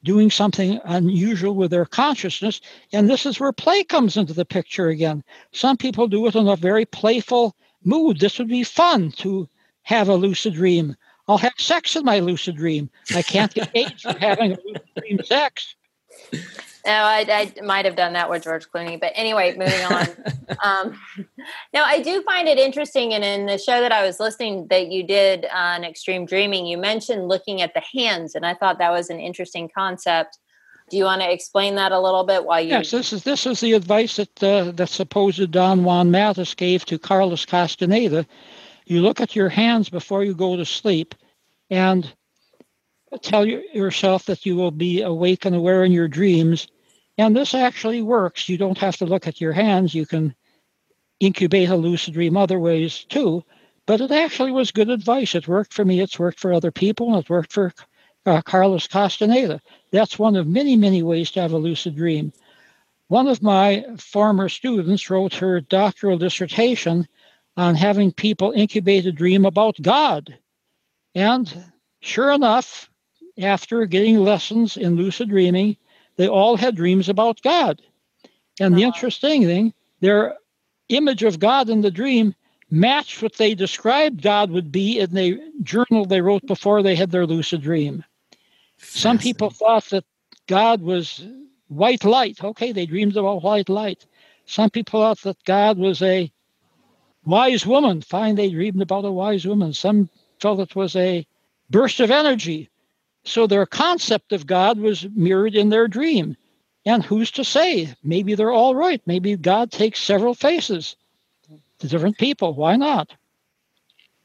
doing 0.03 0.31
something 0.31 0.79
unusual 0.85 1.55
with 1.55 1.71
their 1.71 1.85
consciousness. 1.85 2.61
And 2.93 3.09
this 3.09 3.25
is 3.25 3.39
where 3.39 3.51
play 3.51 3.83
comes 3.83 4.17
into 4.17 4.33
the 4.33 4.45
picture 4.45 4.89
again. 4.89 5.23
Some 5.51 5.77
people 5.77 6.07
do 6.07 6.25
it 6.27 6.35
in 6.35 6.47
a 6.47 6.55
very 6.55 6.85
playful 6.85 7.55
mood. 7.83 8.19
This 8.19 8.39
would 8.39 8.47
be 8.47 8.63
fun 8.63 9.11
to 9.17 9.47
have 9.83 10.07
a 10.09 10.15
lucid 10.15 10.53
dream. 10.53 10.95
I'll 11.27 11.37
have 11.37 11.53
sex 11.57 11.95
in 11.95 12.05
my 12.05 12.19
lucid 12.19 12.55
dream. 12.55 12.89
I 13.15 13.21
can't 13.21 13.53
get 13.53 13.69
AIDS 13.75 14.01
for 14.01 14.17
having 14.17 14.53
a 14.53 14.57
lucid 14.65 14.89
dream 14.97 15.19
sex. 15.23 15.75
No, 16.85 16.91
I, 16.91 17.53
I 17.57 17.61
might 17.61 17.85
have 17.85 17.95
done 17.95 18.13
that 18.13 18.29
with 18.29 18.43
George 18.43 18.67
Clooney, 18.69 18.99
but 18.99 19.11
anyway, 19.15 19.55
moving 19.57 19.81
on. 19.85 20.07
um, 20.63 20.99
now, 21.73 21.83
I 21.83 22.01
do 22.01 22.21
find 22.23 22.47
it 22.47 22.57
interesting, 22.57 23.13
and 23.13 23.23
in 23.23 23.47
the 23.47 23.57
show 23.57 23.81
that 23.81 23.91
I 23.91 24.05
was 24.05 24.19
listening 24.19 24.67
that 24.69 24.87
you 24.87 25.03
did 25.03 25.45
on 25.53 25.83
Extreme 25.83 26.25
Dreaming, 26.25 26.65
you 26.65 26.77
mentioned 26.77 27.27
looking 27.27 27.61
at 27.61 27.73
the 27.73 27.83
hands, 27.93 28.33
and 28.33 28.45
I 28.45 28.53
thought 28.53 28.77
that 28.79 28.91
was 28.91 29.09
an 29.09 29.19
interesting 29.19 29.69
concept. 29.75 30.37
Do 30.89 30.97
you 30.97 31.03
want 31.03 31.21
to 31.21 31.31
explain 31.31 31.75
that 31.75 31.91
a 31.91 31.99
little 31.99 32.23
bit? 32.23 32.45
While 32.45 32.61
you 32.61 32.69
yes, 32.69 32.91
this 32.91 33.13
is 33.13 33.23
this 33.23 33.45
is 33.45 33.59
the 33.59 33.73
advice 33.73 34.15
that 34.15 34.43
uh, 34.43 34.71
that 34.71 34.89
supposed 34.89 35.51
Don 35.51 35.83
Juan 35.83 36.09
Matus 36.09 36.55
gave 36.55 36.85
to 36.85 36.97
Carlos 36.97 37.45
Castaneda. 37.45 38.25
You 38.85 39.01
look 39.01 39.21
at 39.21 39.35
your 39.35 39.49
hands 39.49 39.89
before 39.89 40.23
you 40.23 40.33
go 40.33 40.55
to 40.55 40.65
sleep, 40.65 41.13
and 41.69 42.11
tell 43.21 43.45
yourself 43.45 44.25
that 44.25 44.45
you 44.45 44.55
will 44.55 44.71
be 44.71 45.01
awake 45.01 45.45
and 45.45 45.55
aware 45.55 45.83
in 45.83 45.91
your 45.91 46.07
dreams. 46.07 46.67
And 47.17 47.35
this 47.35 47.53
actually 47.53 48.01
works. 48.01 48.47
You 48.47 48.57
don't 48.57 48.77
have 48.77 48.97
to 48.97 49.05
look 49.05 49.27
at 49.27 49.41
your 49.41 49.53
hands. 49.53 49.93
You 49.93 50.05
can 50.05 50.35
incubate 51.19 51.69
a 51.69 51.75
lucid 51.75 52.13
dream 52.13 52.37
other 52.37 52.59
ways 52.59 53.05
too. 53.09 53.43
But 53.85 54.01
it 54.01 54.11
actually 54.11 54.51
was 54.51 54.71
good 54.71 54.89
advice. 54.89 55.35
It 55.35 55.47
worked 55.47 55.73
for 55.73 55.83
me. 55.83 55.99
It's 55.99 56.19
worked 56.19 56.39
for 56.39 56.53
other 56.53 56.71
people. 56.71 57.13
And 57.13 57.23
it 57.23 57.29
worked 57.29 57.51
for 57.51 57.73
uh, 58.25 58.41
Carlos 58.41 58.87
Castaneda. 58.87 59.59
That's 59.91 60.19
one 60.19 60.35
of 60.35 60.47
many, 60.47 60.75
many 60.75 61.03
ways 61.03 61.31
to 61.31 61.41
have 61.41 61.53
a 61.53 61.57
lucid 61.57 61.95
dream. 61.95 62.31
One 63.07 63.27
of 63.27 63.41
my 63.41 63.85
former 63.97 64.49
students 64.49 65.09
wrote 65.09 65.33
her 65.35 65.61
doctoral 65.61 66.19
dissertation 66.19 67.07
on 67.57 67.75
having 67.75 68.11
people 68.11 68.51
incubate 68.51 69.05
a 69.05 69.11
dream 69.11 69.45
about 69.45 69.81
God. 69.81 70.37
And 71.15 71.71
sure 72.01 72.31
enough, 72.31 72.88
after 73.39 73.85
getting 73.85 74.17
lessons 74.17 74.77
in 74.77 74.95
lucid 74.95 75.29
dreaming, 75.29 75.77
they 76.17 76.27
all 76.27 76.57
had 76.57 76.75
dreams 76.75 77.09
about 77.09 77.41
God. 77.41 77.81
And 78.59 78.75
the 78.75 78.83
uh-huh. 78.83 78.93
interesting 78.93 79.43
thing, 79.43 79.73
their 80.01 80.35
image 80.89 81.23
of 81.23 81.39
God 81.39 81.69
in 81.69 81.81
the 81.81 81.91
dream 81.91 82.35
matched 82.71 83.21
what 83.21 83.35
they 83.35 83.55
described 83.55 84.21
God 84.21 84.51
would 84.51 84.71
be 84.71 84.99
in 84.99 85.13
the 85.13 85.39
journal 85.63 86.05
they 86.05 86.21
wrote 86.21 86.45
before 86.45 86.83
they 86.83 86.95
had 86.95 87.11
their 87.11 87.25
lucid 87.25 87.61
dream. 87.61 88.03
Some 88.77 89.17
people 89.17 89.49
thought 89.49 89.85
that 89.85 90.05
God 90.47 90.81
was 90.81 91.25
white 91.67 92.03
light. 92.03 92.43
Okay, 92.43 92.71
they 92.71 92.85
dreamed 92.85 93.17
about 93.17 93.43
white 93.43 93.69
light. 93.69 94.05
Some 94.45 94.69
people 94.69 95.01
thought 95.01 95.21
that 95.21 95.43
God 95.43 95.77
was 95.77 96.01
a 96.01 96.31
wise 97.25 97.65
woman. 97.65 98.01
Fine, 98.01 98.35
they 98.35 98.49
dreamed 98.49 98.81
about 98.81 99.05
a 99.05 99.11
wise 99.11 99.45
woman. 99.45 99.73
Some 99.73 100.09
felt 100.39 100.59
it 100.59 100.75
was 100.75 100.95
a 100.95 101.25
burst 101.69 101.99
of 101.99 102.11
energy. 102.11 102.69
So 103.25 103.47
their 103.47 103.65
concept 103.65 104.31
of 104.31 104.47
God 104.47 104.79
was 104.79 105.07
mirrored 105.15 105.55
in 105.55 105.69
their 105.69 105.87
dream. 105.87 106.35
And 106.85 107.03
who's 107.03 107.31
to 107.31 107.43
say? 107.43 107.93
Maybe 108.03 108.35
they're 108.35 108.51
all 108.51 108.75
right. 108.75 109.01
Maybe 109.05 109.35
God 109.35 109.71
takes 109.71 109.99
several 109.99 110.33
faces 110.33 110.95
to 111.79 111.87
different 111.87 112.17
people. 112.17 112.53
Why 112.53 112.75
not? 112.75 113.13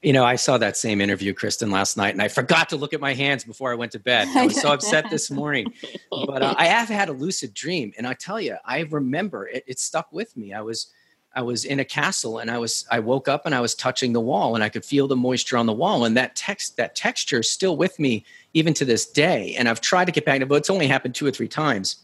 You 0.03 0.13
know, 0.13 0.25
I 0.25 0.37
saw 0.37 0.59
that 0.59 0.77
same 0.77 1.01
interview, 1.01 1.33
Kristen, 1.33 1.71
last 1.71 1.97
night, 1.97 2.13
and 2.13 2.21
I 2.21 2.29
forgot 2.29 2.69
to 2.69 2.77
look 2.77 2.93
at 2.93 3.01
my 3.01 3.15
hands 3.15 3.43
before 3.43 3.73
I 3.73 3.75
went 3.75 3.93
to 3.93 3.99
bed. 3.99 4.29
I 4.37 4.45
was 4.45 4.61
so 4.61 4.71
upset 4.75 5.09
this 5.11 5.31
morning. 5.31 5.73
But 6.11 6.43
uh, 6.43 6.55
I 6.59 6.67
have 6.67 6.89
had 6.89 7.09
a 7.09 7.13
lucid 7.13 7.55
dream, 7.55 7.93
and 7.97 8.07
I 8.07 8.13
tell 8.13 8.39
you, 8.39 8.57
I 8.67 8.81
remember 8.81 9.49
it, 9.49 9.65
it 9.67 9.79
stuck 9.79 10.13
with 10.13 10.37
me. 10.37 10.53
I 10.53 10.61
was 10.61 10.89
I 11.35 11.43
was 11.43 11.65
in 11.65 11.81
a 11.81 11.85
castle 11.85 12.39
and 12.39 12.51
I 12.51 12.59
was 12.59 12.87
I 12.91 13.01
woke 13.01 13.29
up 13.29 13.45
and 13.45 13.55
I 13.55 13.61
was 13.61 13.75
touching 13.75 14.13
the 14.13 14.21
wall 14.21 14.55
and 14.55 14.63
I 14.63 14.69
could 14.69 14.85
feel 14.85 15.09
the 15.09 15.17
moisture 15.17 15.57
on 15.57 15.67
the 15.67 15.73
wall 15.73 16.05
and 16.05 16.17
that 16.17 16.37
text 16.37 16.77
that 16.77 16.95
texture 16.95 17.41
is 17.41 17.51
still 17.51 17.77
with 17.77 17.99
me 17.99 18.25
even 18.55 18.73
to 18.75 18.85
this 18.85 19.05
day 19.05 19.55
and 19.59 19.69
I've 19.69 19.81
tried 19.81 20.07
to 20.07 20.13
get 20.13 20.25
back 20.25 20.39
to 20.39 20.43
it, 20.45 20.49
but 20.49 20.57
it's 20.57 20.71
only 20.71 20.87
happened 20.87 21.15
two 21.15 21.27
or 21.27 21.31
three 21.31 21.49
times. 21.49 21.97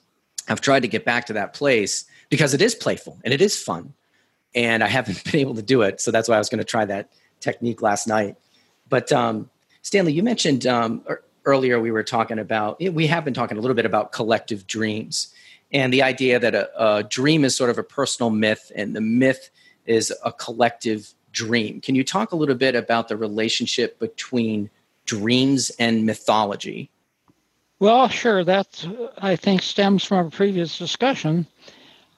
I've 0.49 0.61
tried 0.61 0.81
to 0.81 0.89
get 0.89 1.05
back 1.05 1.27
to 1.27 1.33
that 1.35 1.55
place 1.55 2.05
because 2.29 2.55
it 2.55 2.61
is 2.61 2.75
playful 2.75 3.19
and 3.25 3.33
it 3.33 3.41
is 3.41 3.61
fun 3.61 3.95
and 4.55 4.85
I 4.85 4.89
haven't 4.89 5.25
been 5.31 5.41
able 5.41 5.55
to 5.55 5.63
do 5.63 5.83
it 5.83 6.01
so 6.01 6.11
that's 6.11 6.29
why 6.29 6.35
I 6.35 6.39
was 6.39 6.49
going 6.49 6.59
to 6.59 6.65
try 6.65 6.85
that 6.85 7.11
technique 7.41 7.81
last 7.81 8.07
night. 8.07 8.37
But 8.89 9.11
um, 9.13 9.49
Stanley, 9.83 10.13
you 10.13 10.23
mentioned 10.23 10.67
um, 10.67 11.05
earlier 11.45 11.81
we 11.81 11.91
were 11.91 12.03
talking 12.03 12.39
about 12.39 12.81
we 12.81 13.07
have 13.07 13.25
been 13.25 13.35
talking 13.35 13.57
a 13.57 13.61
little 13.61 13.77
bit 13.77 13.87
about 13.87 14.13
collective 14.13 14.67
dreams 14.67 15.33
and 15.73 15.93
the 15.93 16.03
idea 16.03 16.39
that 16.39 16.55
a, 16.55 16.99
a 16.99 17.03
dream 17.05 17.45
is 17.45 17.57
sort 17.57 17.71
of 17.71 17.79
a 17.79 17.83
personal 17.83 18.31
myth 18.31 18.73
and 18.75 18.95
the 18.95 19.01
myth 19.01 19.51
is 19.87 20.13
a 20.25 20.33
collective 20.33 21.15
dream. 21.33 21.81
Can 21.81 21.95
you 21.95 22.05
talk 22.05 22.33
a 22.33 22.37
little 22.37 22.57
bit 22.57 22.75
about 22.75 23.09
the 23.09 23.17
relationship 23.17 23.99
between 23.99 24.71
dreams 25.19 25.71
and 25.79 26.07
mythology? 26.07 26.91
Well, 27.81 28.09
sure. 28.09 28.45
That 28.45 28.87
I 29.19 29.35
think 29.37 29.63
stems 29.63 30.05
from 30.05 30.27
a 30.27 30.31
previous 30.31 30.79
discussion. 30.79 31.47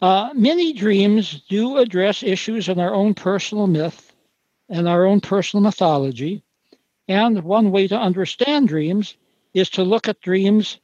Uh, 0.03 0.31
many 0.35 0.73
dreams 0.73 1.43
do 1.49 1.79
address 1.79 2.23
issues 2.23 2.69
in 2.69 2.79
our 2.79 2.95
own 2.95 3.15
personal 3.15 3.67
myth 3.67 4.13
and 4.69 4.87
our 4.89 5.07
own 5.07 5.21
personal 5.21 5.63
mythology. 5.63 6.43
And 7.09 7.43
one 7.43 7.71
way 7.71 7.89
to 7.89 7.99
understand 7.99 8.69
dreams 8.69 9.17
is 9.55 9.71
to 9.71 9.85
look 9.85 10.09
at 10.09 10.21
dreams 10.21 10.79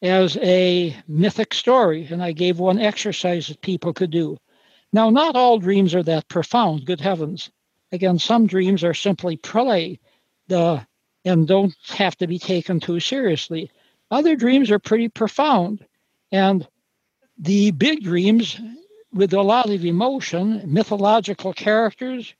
as 0.00 0.36
a 0.38 0.96
mythic 1.06 1.52
story, 1.54 2.08
and 2.10 2.22
I 2.22 2.32
gave 2.32 2.58
one 2.58 2.78
exercise 2.78 3.48
that 3.48 3.60
people 3.60 3.92
could 3.92 4.10
do. 4.10 4.38
Now, 4.92 5.10
not 5.10 5.36
all 5.36 5.58
dreams 5.58 5.94
are 5.94 6.02
that 6.04 6.28
profound, 6.28 6.86
good 6.86 7.00
heavens. 7.00 7.50
Again, 7.92 8.18
some 8.18 8.46
dreams 8.46 8.84
are 8.84 8.94
simply 8.94 9.36
play 9.36 10.00
the, 10.48 10.86
and 11.24 11.46
don't 11.46 11.74
have 11.88 12.16
to 12.18 12.26
be 12.26 12.38
taken 12.38 12.80
too 12.80 13.00
seriously. 13.00 13.70
Other 14.10 14.36
dreams 14.36 14.70
are 14.70 14.78
pretty 14.78 15.08
profound. 15.08 15.84
And 16.30 16.66
the 17.38 17.70
big 17.72 18.02
dreams, 18.02 18.60
with 19.12 19.32
a 19.32 19.42
lot 19.42 19.70
of 19.70 19.84
emotion, 19.84 20.62
mythological 20.66 21.52
characters, 21.52 22.34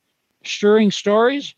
stirring 0.45 0.91
stories, 0.91 1.55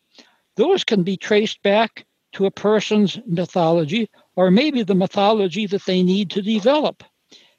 those 0.56 0.84
can 0.84 1.02
be 1.02 1.16
traced 1.16 1.62
back 1.62 2.06
to 2.32 2.46
a 2.46 2.50
person's 2.50 3.18
mythology 3.26 4.10
or 4.36 4.50
maybe 4.50 4.82
the 4.82 4.94
mythology 4.94 5.66
that 5.66 5.84
they 5.84 6.02
need 6.02 6.30
to 6.30 6.42
develop. 6.42 7.02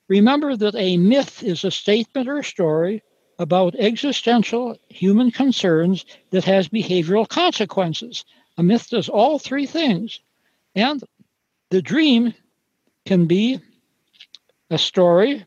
Remember 0.08 0.56
that 0.56 0.76
a 0.76 0.98
myth 0.98 1.42
is 1.44 1.64
a 1.64 1.72
statement 1.72 2.30
or 2.30 2.44
story 2.44 3.02
about 3.40 3.76
existential 3.76 4.78
human 4.90 5.32
concerns 5.32 6.06
that 6.30 6.44
has 6.44 6.70
behavioral 6.70 7.28
consequences. 7.28 8.24
A 8.58 8.64
myth 8.64 8.90
does 8.90 9.10
all 9.10 9.40
three 9.40 9.66
things. 9.66 10.20
And 10.76 11.04
the 11.70 11.82
dream 11.82 12.34
can 13.06 13.26
be 13.26 13.60
a 14.70 14.78
story, 14.78 15.46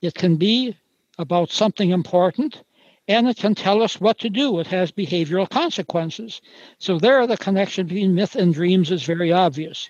it 0.00 0.14
can 0.14 0.36
be 0.36 0.76
about 1.18 1.50
something 1.50 1.90
important, 1.90 2.62
and 3.08 3.28
it 3.28 3.36
can 3.36 3.54
tell 3.54 3.82
us 3.82 4.00
what 4.00 4.18
to 4.20 4.30
do. 4.30 4.58
It 4.58 4.66
has 4.68 4.90
behavioral 4.92 5.48
consequences. 5.48 6.40
So, 6.78 6.98
there, 6.98 7.26
the 7.26 7.36
connection 7.36 7.86
between 7.86 8.14
myth 8.14 8.36
and 8.36 8.54
dreams 8.54 8.90
is 8.90 9.02
very 9.02 9.32
obvious. 9.32 9.88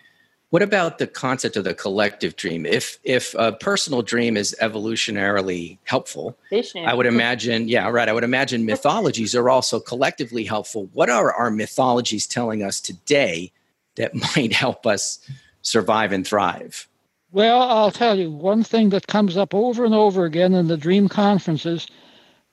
What 0.53 0.61
about 0.61 0.99
the 0.99 1.07
concept 1.07 1.57
of 1.57 1.65
the 1.65 1.73
collective 1.73 2.37
dream? 2.37 2.67
If 2.67 2.99
if 3.05 3.35
a 3.39 3.53
personal 3.53 4.03
dream 4.03 4.37
is 4.37 4.55
evolutionarily 4.61 5.79
helpful, 5.85 6.37
I 6.77 6.93
would 6.93 7.07
imagine, 7.07 7.69
yeah, 7.69 7.89
right. 7.89 8.07
I 8.07 8.13
would 8.13 8.23
imagine 8.23 8.67
mythologies 8.67 9.35
are 9.35 9.49
also 9.49 9.81
collectively 9.81 10.45
helpful. 10.45 10.91
What 10.93 11.09
are 11.09 11.33
our 11.33 11.51
mythologies 11.51 12.27
telling 12.27 12.63
us 12.63 12.83
today 12.83 13.51
that 13.95 14.15
might 14.37 14.53
help 14.53 14.87
us 14.87 15.27
survive 15.63 16.13
and 16.13 16.27
thrive? 16.27 16.87
Well, 17.31 17.63
I'll 17.63 17.91
tell 17.91 18.19
you 18.19 18.31
one 18.31 18.63
thing 18.63 18.91
that 18.91 19.07
comes 19.07 19.39
up 19.39 19.55
over 19.55 19.87
and 19.87 19.95
over 19.95 20.27
again 20.27 20.53
in 20.53 20.69
the 20.69 20.77
dream 20.77 21.09
conferences. 21.09 21.87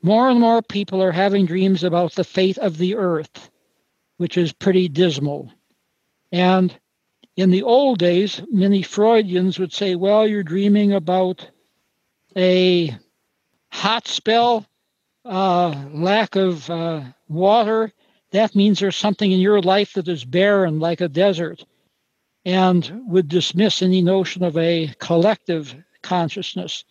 More 0.01 0.29
and 0.29 0.39
more 0.39 0.61
people 0.61 1.03
are 1.03 1.11
having 1.11 1.45
dreams 1.45 1.83
about 1.83 2.13
the 2.13 2.23
fate 2.23 2.59
of 2.59 2.77
the 2.77 2.95
earth, 2.95 3.49
which 4.15 4.37
is 4.37 4.53
pretty 4.53 4.87
dismal. 4.87 5.51
And 6.31 6.73
in 7.39 7.51
the 7.51 7.63
old 7.63 7.99
days, 7.99 8.41
many 8.51 8.81
Freudians 8.81 9.59
would 9.59 9.71
say, 9.71 9.95
well, 9.95 10.27
you're 10.27 10.43
dreaming 10.43 10.91
about 10.91 11.49
a 12.35 12.93
hot 13.71 14.09
spell, 14.09 14.65
uh, 15.23 15.73
lack 15.93 16.35
of 16.35 16.69
uh, 16.69 17.01
water. 17.29 17.93
That 18.31 18.55
means 18.55 18.79
there's 18.79 18.97
something 18.97 19.31
in 19.31 19.39
your 19.39 19.61
life 19.61 19.93
that 19.93 20.09
is 20.09 20.25
barren, 20.25 20.81
like 20.81 20.99
a 20.99 21.07
desert, 21.07 21.63
and 22.43 23.03
would 23.07 23.29
dismiss 23.29 23.81
any 23.81 24.01
notion 24.01 24.43
of 24.43 24.57
a 24.57 24.93
collective 24.99 25.73
consciousness. 26.01 26.83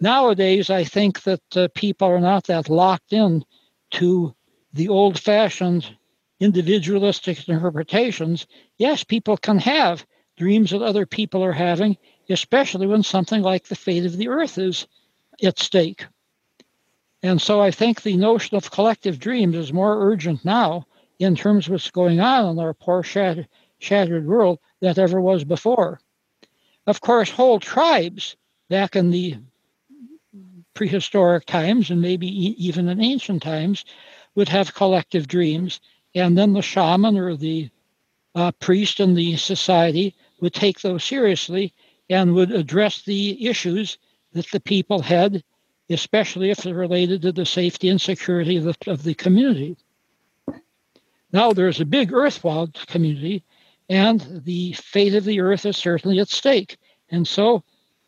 Nowadays, 0.00 0.70
I 0.70 0.84
think 0.84 1.24
that 1.24 1.56
uh, 1.56 1.66
people 1.74 2.06
are 2.06 2.20
not 2.20 2.44
that 2.44 2.68
locked 2.68 3.12
in 3.12 3.44
to 3.92 4.32
the 4.72 4.86
old 4.86 5.18
fashioned 5.18 5.97
individualistic 6.40 7.48
interpretations, 7.48 8.46
yes, 8.76 9.04
people 9.04 9.36
can 9.36 9.58
have 9.58 10.06
dreams 10.36 10.70
that 10.70 10.82
other 10.82 11.04
people 11.04 11.42
are 11.44 11.52
having, 11.52 11.96
especially 12.28 12.86
when 12.86 13.02
something 13.02 13.42
like 13.42 13.64
the 13.64 13.74
fate 13.74 14.06
of 14.06 14.16
the 14.16 14.28
earth 14.28 14.58
is 14.58 14.86
at 15.42 15.58
stake. 15.58 16.06
And 17.22 17.42
so 17.42 17.60
I 17.60 17.72
think 17.72 18.02
the 18.02 18.16
notion 18.16 18.56
of 18.56 18.70
collective 18.70 19.18
dreams 19.18 19.56
is 19.56 19.72
more 19.72 20.06
urgent 20.08 20.44
now 20.44 20.86
in 21.18 21.34
terms 21.34 21.66
of 21.66 21.72
what's 21.72 21.90
going 21.90 22.20
on 22.20 22.50
in 22.50 22.58
our 22.60 22.74
poor 22.74 23.02
shattered, 23.02 23.48
shattered 23.78 24.26
world 24.26 24.60
than 24.80 24.98
ever 24.98 25.20
was 25.20 25.42
before. 25.42 26.00
Of 26.86 27.00
course, 27.00 27.30
whole 27.30 27.58
tribes 27.58 28.36
back 28.70 28.94
in 28.94 29.10
the 29.10 29.36
prehistoric 30.74 31.44
times 31.44 31.90
and 31.90 32.00
maybe 32.00 32.28
even 32.28 32.88
in 32.88 33.00
ancient 33.00 33.42
times 33.42 33.84
would 34.36 34.48
have 34.48 34.74
collective 34.74 35.26
dreams 35.26 35.80
and 36.18 36.36
then 36.36 36.52
the 36.52 36.62
shaman 36.62 37.16
or 37.16 37.36
the 37.36 37.70
uh, 38.34 38.52
priest 38.52 39.00
in 39.00 39.14
the 39.14 39.36
society 39.36 40.14
would 40.40 40.54
take 40.54 40.80
those 40.80 41.04
seriously 41.04 41.74
and 42.10 42.34
would 42.34 42.50
address 42.50 43.02
the 43.02 43.46
issues 43.46 43.98
that 44.32 44.50
the 44.50 44.60
people 44.60 45.00
had, 45.02 45.42
especially 45.90 46.50
if 46.50 46.58
they're 46.58 46.74
related 46.74 47.22
to 47.22 47.32
the 47.32 47.46
safety 47.46 47.88
and 47.88 48.00
security 48.00 48.56
of 48.56 48.64
the, 48.64 48.76
of 48.86 49.02
the 49.02 49.14
community. 49.14 49.76
Now 51.32 51.52
there's 51.52 51.80
a 51.80 51.84
big 51.86 52.12
earthwide 52.12 52.74
community, 52.86 53.44
and 53.88 54.42
the 54.44 54.72
fate 54.72 55.14
of 55.14 55.24
the 55.24 55.40
earth 55.40 55.66
is 55.66 55.76
certainly 55.76 56.20
at 56.20 56.28
stake. 56.28 56.78
And 57.10 57.26
so, 57.26 57.62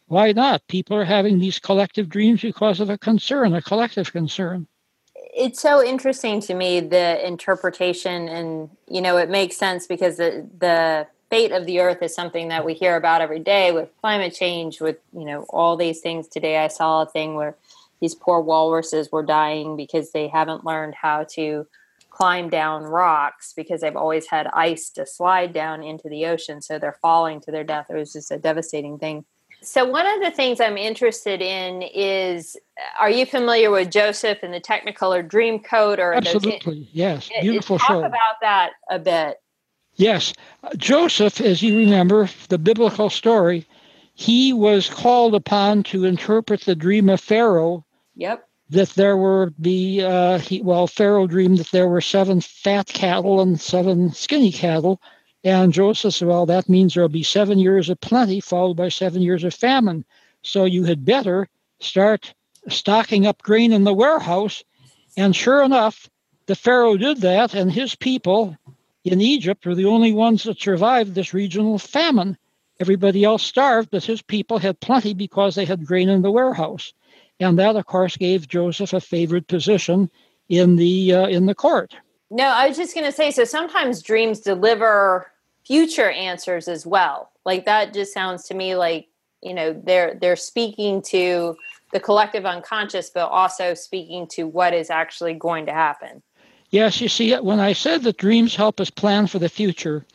why 0.07 0.33
not? 0.33 0.67
People 0.67 0.97
are 0.97 1.05
having 1.05 1.39
these 1.39 1.59
collective 1.59 2.09
dreams 2.09 2.43
because 2.43 2.81
of 2.81 2.91
a 2.91 2.99
concern, 2.99 3.55
a 3.55 3.63
collective 3.63 4.13
concern 4.13 4.67
it's 5.35 5.61
so 5.61 5.85
interesting 5.85 6.41
to 6.41 6.55
me 6.55 6.81
the 6.81 7.27
interpretation 7.27 8.29
and 8.29 8.71
you 8.89 9.01
know 9.01 9.17
it 9.17 9.31
makes 9.31 9.57
sense 9.57 9.87
because 9.87 10.17
the 10.17 10.47
the 10.59 11.07
fate 11.31 11.53
of 11.53 11.65
the 11.67 11.81
earth 11.81 12.03
is 12.03 12.15
something 12.15 12.49
that 12.49 12.65
we 12.65 12.75
hear 12.75 12.97
about 12.97 13.21
every 13.21 13.39
day 13.39 13.71
with 13.71 13.89
climate 14.01 14.35
change 14.35 14.81
with 14.81 14.99
you 15.13 15.25
know 15.25 15.45
all 15.49 15.77
these 15.77 16.01
things. 16.01 16.29
Today 16.29 16.59
i 16.59 16.69
saw 16.69 17.03
a 17.03 17.07
thing 17.07 17.35
where 17.35 17.57
these 18.01 18.15
poor 18.15 18.41
walruses 18.41 19.13
were 19.13 19.23
dying 19.23 19.77
because 19.77 20.13
they 20.13 20.27
haven't 20.29 20.65
learned 20.65 20.95
how 20.95 21.25
to 21.25 21.67
climb 22.09 22.49
down 22.49 22.83
rocks 22.83 23.53
because 23.55 23.83
they've 23.83 23.97
always 23.97 24.27
had 24.27 24.47
ice 24.49 24.91
to 24.91 25.07
slide 25.07 25.53
down 25.53 25.83
into 25.83 26.09
the 26.09 26.27
ocean 26.27 26.61
so 26.61 26.79
they're 26.79 26.99
falling 27.01 27.41
to 27.41 27.51
their 27.51 27.65
death. 27.65 27.87
It 27.89 27.95
was 27.95 28.13
just 28.13 28.31
a 28.31 28.39
devastating 28.39 28.99
thing 28.99 29.25
so, 29.63 29.85
one 29.85 30.07
of 30.07 30.21
the 30.23 30.31
things 30.31 30.61
I'm 30.61 30.79
interested 30.79 31.43
in 31.43 31.83
is 31.83 32.57
uh, 32.79 33.03
are 33.03 33.11
you 33.11 33.27
familiar 33.27 33.71
with 33.71 33.91
Joseph 33.91 34.39
and 34.43 34.55
the 34.55 34.61
Technicolor 34.61 35.27
Dream 35.27 35.59
Coat? 35.61 35.99
Or 35.99 36.15
Absolutely, 36.15 36.89
yes. 36.93 37.31
Eh, 37.35 37.43
beautiful 37.43 37.77
eh, 37.77 37.79
talk 37.79 37.89
show. 37.89 38.05
about 38.05 38.41
that 38.41 38.71
a 38.91 38.99
bit. 38.99 39.41
Yes. 39.97 40.33
Joseph, 40.77 41.41
as 41.41 41.63
you 41.63 41.77
remember, 41.77 42.29
the 42.49 42.59
biblical 42.59 43.11
story, 43.11 43.67
he 44.15 44.53
was 44.53 44.89
called 44.89 45.35
upon 45.35 45.83
to 45.85 46.05
interpret 46.05 46.63
the 46.63 46.75
dream 46.75 47.09
of 47.09 47.21
Pharaoh. 47.21 47.85
Yep. 48.17 48.47
That 48.71 48.91
there 48.91 49.17
were 49.17 49.53
the 49.59 50.05
uh, 50.05 50.39
he, 50.39 50.63
well, 50.63 50.87
Pharaoh 50.87 51.27
dreamed 51.27 51.59
that 51.59 51.73
there 51.73 51.89
were 51.89 52.01
seven 52.01 52.41
fat 52.41 52.87
cattle 52.87 53.41
and 53.41 53.61
seven 53.61 54.13
skinny 54.13 54.53
cattle, 54.53 55.03
and 55.45 55.73
Joseph 55.73 56.15
said, 56.15 56.29
"Well, 56.29 56.47
that 56.47 56.69
means 56.69 56.95
there'll 56.95 57.09
be 57.09 57.23
seven 57.23 57.59
years 57.59 57.89
of 57.89 58.01
plenty, 58.01 58.41
followed 58.41 58.77
by 58.77 58.89
seven 58.89 59.23
years 59.23 59.45
of 59.45 59.55
famine. 59.55 60.05
So 60.43 60.65
you 60.65 60.85
had 60.85 61.05
better 61.05 61.49
start 61.81 62.35
stocking 62.69 63.27
up 63.27 63.43
grain 63.43 63.73
in 63.73 63.85
the 63.85 63.95
warehouse." 63.95 64.65
And 65.17 65.35
sure 65.35 65.63
enough, 65.63 66.09
the 66.47 66.55
Pharaoh 66.55 66.97
did 66.97 67.19
that, 67.19 67.55
and 67.55 67.71
his 67.71 67.95
people 67.95 68.57
in 69.05 69.21
Egypt 69.21 69.65
were 69.65 69.75
the 69.75 69.87
only 69.87 70.13
ones 70.13 70.45
that 70.45 70.61
survived 70.61 71.15
this 71.15 71.35
regional 71.35 71.79
famine. 71.79 72.37
Everybody 72.79 73.25
else 73.25 73.43
starved, 73.43 73.91
but 73.91 74.05
his 74.05 74.23
people 74.23 74.59
had 74.59 74.81
plenty 74.81 75.15
because 75.15 75.55
they 75.55 75.65
had 75.65 75.87
grain 75.87 76.09
in 76.09 76.23
the 76.23 76.31
warehouse. 76.31 76.93
And 77.39 77.59
that, 77.59 77.77
of 77.77 77.87
course, 77.87 78.17
gave 78.17 78.49
Joseph 78.49 78.93
a 78.93 79.01
favored 79.01 79.47
position 79.47 80.11
in 80.49 80.77
the 80.77 81.15
uh, 81.15 81.27
in 81.29 81.47
the 81.47 81.55
court. 81.55 81.95
No, 82.31 82.45
I 82.45 82.69
was 82.69 82.77
just 82.77 82.95
going 82.95 83.07
to 83.07 83.13
say. 83.13 83.31
So 83.31 83.45
sometimes 83.45 84.03
dreams 84.03 84.41
deliver 84.41 85.31
future 85.67 86.11
answers 86.11 86.69
as 86.69 86.87
well. 86.87 87.31
Like 87.45 87.65
that 87.65 87.93
just 87.93 88.13
sounds 88.13 88.45
to 88.45 88.55
me 88.55 88.77
like 88.77 89.09
you 89.43 89.55
know 89.55 89.73
they're 89.85 90.15
they're 90.21 90.37
speaking 90.37 91.03
to 91.03 91.57
the 91.93 92.01
collective 92.01 92.47
unconscious, 92.47 93.11
but 93.11 93.29
also 93.29 93.75
speaking 93.75 94.27
to 94.29 94.47
what 94.47 94.75
is 94.75 94.91
actually 94.91 95.35
going 95.35 95.67
to 95.67 95.73
happen. 95.73 96.23
Yes, 96.71 97.01
you 97.01 97.09
see, 97.09 97.35
when 97.37 97.59
I 97.59 97.73
said 97.73 98.03
that 98.05 98.17
dreams 98.17 98.55
help 98.55 98.79
us 98.79 98.91
plan 98.91 99.27
for 99.27 99.41
the 99.41 99.49
future, 99.49 100.07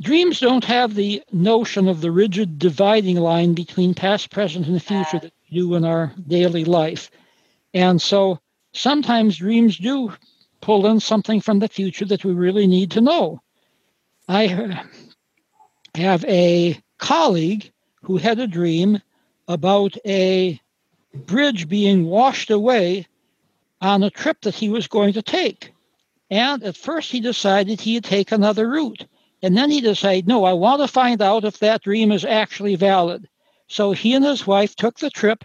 dreams 0.00 0.40
don't 0.40 0.64
have 0.64 0.94
the 0.94 1.22
notion 1.32 1.86
of 1.86 2.00
the 2.00 2.10
rigid 2.10 2.58
dividing 2.58 3.16
line 3.16 3.52
between 3.52 3.92
past, 3.92 4.30
present, 4.30 4.66
and 4.66 4.74
the 4.74 4.80
future 4.80 5.18
that 5.18 5.32
we 5.50 5.58
do 5.58 5.74
in 5.74 5.84
our 5.84 6.14
daily 6.26 6.64
life. 6.64 7.10
And 7.74 8.00
so 8.00 8.40
sometimes 8.72 9.36
dreams 9.36 9.76
do 9.76 10.14
pull 10.60 10.86
in 10.86 11.00
something 11.00 11.40
from 11.40 11.58
the 11.58 11.68
future 11.68 12.04
that 12.06 12.24
we 12.24 12.32
really 12.32 12.66
need 12.66 12.90
to 12.92 13.00
know. 13.00 13.40
I 14.28 14.82
have 15.94 16.24
a 16.24 16.80
colleague 16.98 17.72
who 18.02 18.16
had 18.16 18.38
a 18.38 18.46
dream 18.46 19.00
about 19.46 19.96
a 20.04 20.60
bridge 21.14 21.68
being 21.68 22.04
washed 22.04 22.50
away 22.50 23.06
on 23.80 24.02
a 24.02 24.10
trip 24.10 24.40
that 24.42 24.54
he 24.54 24.68
was 24.68 24.86
going 24.88 25.14
to 25.14 25.22
take. 25.22 25.72
And 26.30 26.62
at 26.62 26.76
first 26.76 27.10
he 27.10 27.20
decided 27.20 27.80
he'd 27.80 28.04
take 28.04 28.32
another 28.32 28.68
route. 28.68 29.06
And 29.42 29.56
then 29.56 29.70
he 29.70 29.80
decided, 29.80 30.28
no, 30.28 30.44
I 30.44 30.52
want 30.52 30.82
to 30.82 30.88
find 30.88 31.22
out 31.22 31.44
if 31.44 31.60
that 31.60 31.82
dream 31.82 32.12
is 32.12 32.24
actually 32.24 32.74
valid. 32.74 33.28
So 33.68 33.92
he 33.92 34.14
and 34.14 34.24
his 34.24 34.46
wife 34.46 34.74
took 34.74 34.98
the 34.98 35.10
trip. 35.10 35.44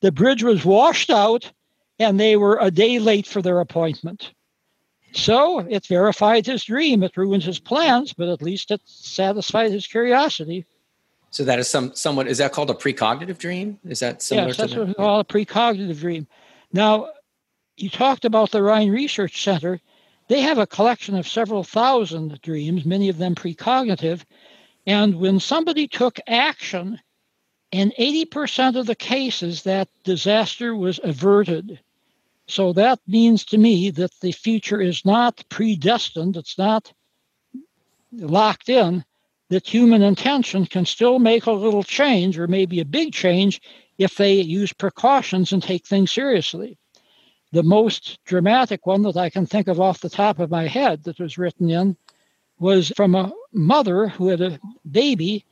The 0.00 0.10
bridge 0.10 0.42
was 0.42 0.64
washed 0.64 1.10
out, 1.10 1.52
and 1.98 2.18
they 2.18 2.36
were 2.36 2.58
a 2.60 2.70
day 2.70 2.98
late 2.98 3.26
for 3.26 3.42
their 3.42 3.60
appointment. 3.60 4.32
So 5.16 5.60
it 5.60 5.86
verified 5.86 6.46
his 6.46 6.64
dream. 6.64 7.02
It 7.02 7.16
ruins 7.16 7.44
his 7.44 7.58
plans, 7.58 8.12
but 8.12 8.28
at 8.28 8.42
least 8.42 8.70
it 8.70 8.82
satisfied 8.84 9.72
his 9.72 9.86
curiosity. 9.86 10.66
So 11.30 11.44
that 11.44 11.58
is 11.58 11.68
some 11.68 11.94
somewhat 11.94 12.28
is 12.28 12.38
that 12.38 12.52
called 12.52 12.70
a 12.70 12.74
precognitive 12.74 13.38
dream? 13.38 13.78
Is 13.84 14.00
that 14.00 14.22
similar 14.22 14.48
yes, 14.48 14.56
that's 14.56 14.72
to 14.72 14.78
what 14.80 14.88
we 14.88 14.94
call 14.94 15.20
a 15.20 15.24
precognitive 15.24 15.98
dream. 15.98 16.26
Now, 16.72 17.10
you 17.76 17.90
talked 17.90 18.24
about 18.24 18.50
the 18.50 18.62
Rhine 18.62 18.90
Research 18.90 19.42
Center. 19.42 19.80
They 20.28 20.40
have 20.40 20.58
a 20.58 20.66
collection 20.66 21.14
of 21.14 21.28
several 21.28 21.62
thousand 21.62 22.40
dreams, 22.42 22.84
many 22.84 23.08
of 23.08 23.18
them 23.18 23.34
precognitive. 23.34 24.24
And 24.86 25.16
when 25.16 25.40
somebody 25.40 25.88
took 25.88 26.18
action, 26.26 27.00
in 27.72 27.92
80% 27.98 28.76
of 28.76 28.86
the 28.86 28.94
cases, 28.94 29.62
that 29.64 29.88
disaster 30.04 30.74
was 30.74 31.00
averted. 31.02 31.80
So 32.48 32.72
that 32.74 33.00
means 33.06 33.44
to 33.46 33.58
me 33.58 33.90
that 33.90 34.12
the 34.20 34.32
future 34.32 34.80
is 34.80 35.04
not 35.04 35.44
predestined, 35.48 36.36
it's 36.36 36.58
not 36.58 36.92
locked 38.12 38.68
in, 38.68 39.04
that 39.48 39.66
human 39.66 40.02
intention 40.02 40.66
can 40.66 40.86
still 40.86 41.18
make 41.18 41.46
a 41.46 41.52
little 41.52 41.82
change 41.82 42.38
or 42.38 42.46
maybe 42.46 42.80
a 42.80 42.84
big 42.84 43.12
change 43.12 43.60
if 43.98 44.16
they 44.16 44.34
use 44.34 44.72
precautions 44.72 45.52
and 45.52 45.62
take 45.62 45.86
things 45.86 46.12
seriously. 46.12 46.78
The 47.52 47.62
most 47.62 48.18
dramatic 48.24 48.86
one 48.86 49.02
that 49.02 49.16
I 49.16 49.30
can 49.30 49.46
think 49.46 49.68
of 49.68 49.80
off 49.80 50.00
the 50.00 50.10
top 50.10 50.38
of 50.38 50.50
my 50.50 50.66
head 50.66 51.04
that 51.04 51.18
was 51.18 51.38
written 51.38 51.70
in 51.70 51.96
was 52.58 52.92
from 52.96 53.14
a 53.14 53.32
mother 53.52 54.08
who 54.08 54.28
had 54.28 54.40
a 54.40 54.58
baby, 54.90 55.44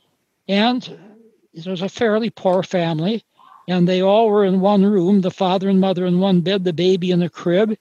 and 0.47 0.97
it 1.53 1.65
was 1.65 1.81
a 1.81 1.89
fairly 1.89 2.29
poor 2.29 2.63
family, 2.63 3.23
and 3.67 3.87
they 3.87 4.01
all 4.01 4.29
were 4.29 4.45
in 4.45 4.59
one 4.59 4.85
room 4.85 5.21
the 5.21 5.31
father 5.31 5.69
and 5.69 5.79
mother 5.79 6.05
in 6.05 6.19
one 6.19 6.41
bed, 6.41 6.63
the 6.63 6.73
baby 6.73 7.11
in 7.11 7.21
a 7.21 7.29
crib. 7.29 7.77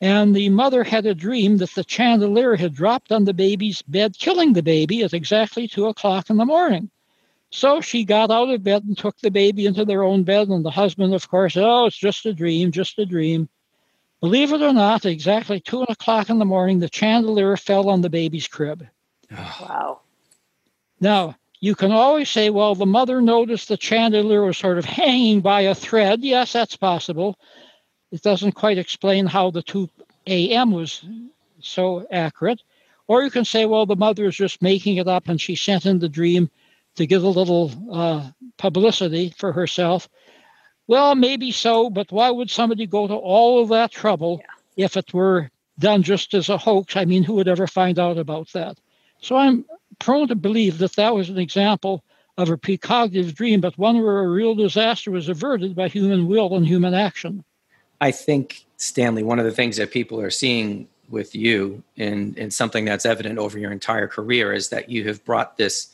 And 0.00 0.34
the 0.34 0.48
mother 0.48 0.84
had 0.84 1.06
a 1.06 1.14
dream 1.14 1.56
that 1.56 1.74
the 1.74 1.84
chandelier 1.86 2.54
had 2.54 2.74
dropped 2.74 3.10
on 3.10 3.24
the 3.24 3.34
baby's 3.34 3.82
bed, 3.82 4.16
killing 4.16 4.52
the 4.52 4.62
baby 4.62 5.02
at 5.02 5.12
exactly 5.12 5.66
two 5.66 5.86
o'clock 5.86 6.30
in 6.30 6.36
the 6.36 6.44
morning. 6.44 6.90
So 7.50 7.80
she 7.80 8.04
got 8.04 8.30
out 8.30 8.50
of 8.50 8.62
bed 8.62 8.84
and 8.84 8.96
took 8.96 9.18
the 9.18 9.30
baby 9.30 9.66
into 9.66 9.84
their 9.84 10.02
own 10.02 10.22
bed. 10.22 10.48
And 10.48 10.64
the 10.64 10.70
husband, 10.70 11.14
of 11.14 11.28
course, 11.28 11.56
oh, 11.56 11.86
it's 11.86 11.96
just 11.96 12.26
a 12.26 12.32
dream, 12.32 12.70
just 12.70 12.98
a 12.98 13.06
dream. 13.06 13.48
Believe 14.20 14.52
it 14.52 14.62
or 14.62 14.72
not, 14.72 15.06
exactly 15.06 15.60
two 15.60 15.82
o'clock 15.82 16.28
in 16.28 16.38
the 16.38 16.44
morning, 16.44 16.78
the 16.78 16.90
chandelier 16.92 17.56
fell 17.56 17.88
on 17.88 18.00
the 18.00 18.10
baby's 18.10 18.48
crib. 18.48 18.86
Wow. 19.30 20.00
Now, 21.00 21.36
you 21.60 21.74
can 21.74 21.90
always 21.90 22.30
say, 22.30 22.50
well, 22.50 22.74
the 22.74 22.86
mother 22.86 23.20
noticed 23.20 23.68
the 23.68 23.78
chandelier 23.80 24.42
was 24.42 24.56
sort 24.56 24.78
of 24.78 24.84
hanging 24.84 25.40
by 25.40 25.62
a 25.62 25.74
thread. 25.74 26.22
Yes, 26.22 26.52
that's 26.52 26.76
possible. 26.76 27.36
It 28.12 28.22
doesn't 28.22 28.52
quite 28.52 28.78
explain 28.78 29.26
how 29.26 29.50
the 29.50 29.62
2 29.62 29.88
a.m. 30.26 30.70
was 30.70 31.04
so 31.60 32.06
accurate. 32.10 32.62
Or 33.08 33.22
you 33.22 33.30
can 33.30 33.44
say, 33.44 33.66
well, 33.66 33.86
the 33.86 33.96
mother 33.96 34.26
is 34.26 34.36
just 34.36 34.62
making 34.62 34.96
it 34.96 35.08
up 35.08 35.28
and 35.28 35.40
she 35.40 35.56
sent 35.56 35.86
in 35.86 35.98
the 35.98 36.08
dream 36.08 36.50
to 36.96 37.06
get 37.06 37.22
a 37.22 37.28
little 37.28 37.72
uh, 37.92 38.30
publicity 38.56 39.34
for 39.36 39.52
herself. 39.52 40.08
Well, 40.86 41.14
maybe 41.14 41.50
so, 41.50 41.90
but 41.90 42.12
why 42.12 42.30
would 42.30 42.50
somebody 42.50 42.86
go 42.86 43.06
to 43.06 43.14
all 43.14 43.62
of 43.62 43.68
that 43.70 43.90
trouble 43.90 44.42
yeah. 44.76 44.84
if 44.84 44.96
it 44.96 45.12
were 45.12 45.50
done 45.78 46.02
just 46.02 46.34
as 46.34 46.48
a 46.48 46.58
hoax? 46.58 46.96
I 46.96 47.04
mean, 47.04 47.24
who 47.24 47.34
would 47.34 47.48
ever 47.48 47.66
find 47.66 47.98
out 47.98 48.18
about 48.18 48.52
that? 48.52 48.78
So 49.20 49.36
I'm 49.36 49.64
prone 49.98 50.28
to 50.28 50.34
believe 50.34 50.78
that 50.78 50.96
that 50.96 51.14
was 51.14 51.28
an 51.28 51.38
example 51.38 52.04
of 52.36 52.50
a 52.50 52.56
precognitive 52.56 53.34
dream, 53.34 53.60
but 53.60 53.76
one 53.76 54.00
where 54.00 54.20
a 54.20 54.28
real 54.28 54.54
disaster 54.54 55.10
was 55.10 55.28
averted 55.28 55.74
by 55.74 55.88
human 55.88 56.28
will 56.28 56.54
and 56.54 56.66
human 56.66 56.94
action. 56.94 57.44
I 58.00 58.12
think, 58.12 58.64
Stanley, 58.76 59.24
one 59.24 59.40
of 59.40 59.44
the 59.44 59.50
things 59.50 59.76
that 59.76 59.90
people 59.90 60.20
are 60.20 60.30
seeing 60.30 60.88
with 61.08 61.34
you 61.34 61.82
and, 61.96 62.38
and 62.38 62.52
something 62.52 62.84
that's 62.84 63.06
evident 63.06 63.38
over 63.38 63.58
your 63.58 63.72
entire 63.72 64.06
career 64.06 64.52
is 64.52 64.68
that 64.68 64.88
you 64.88 65.08
have 65.08 65.24
brought 65.24 65.56
this 65.56 65.88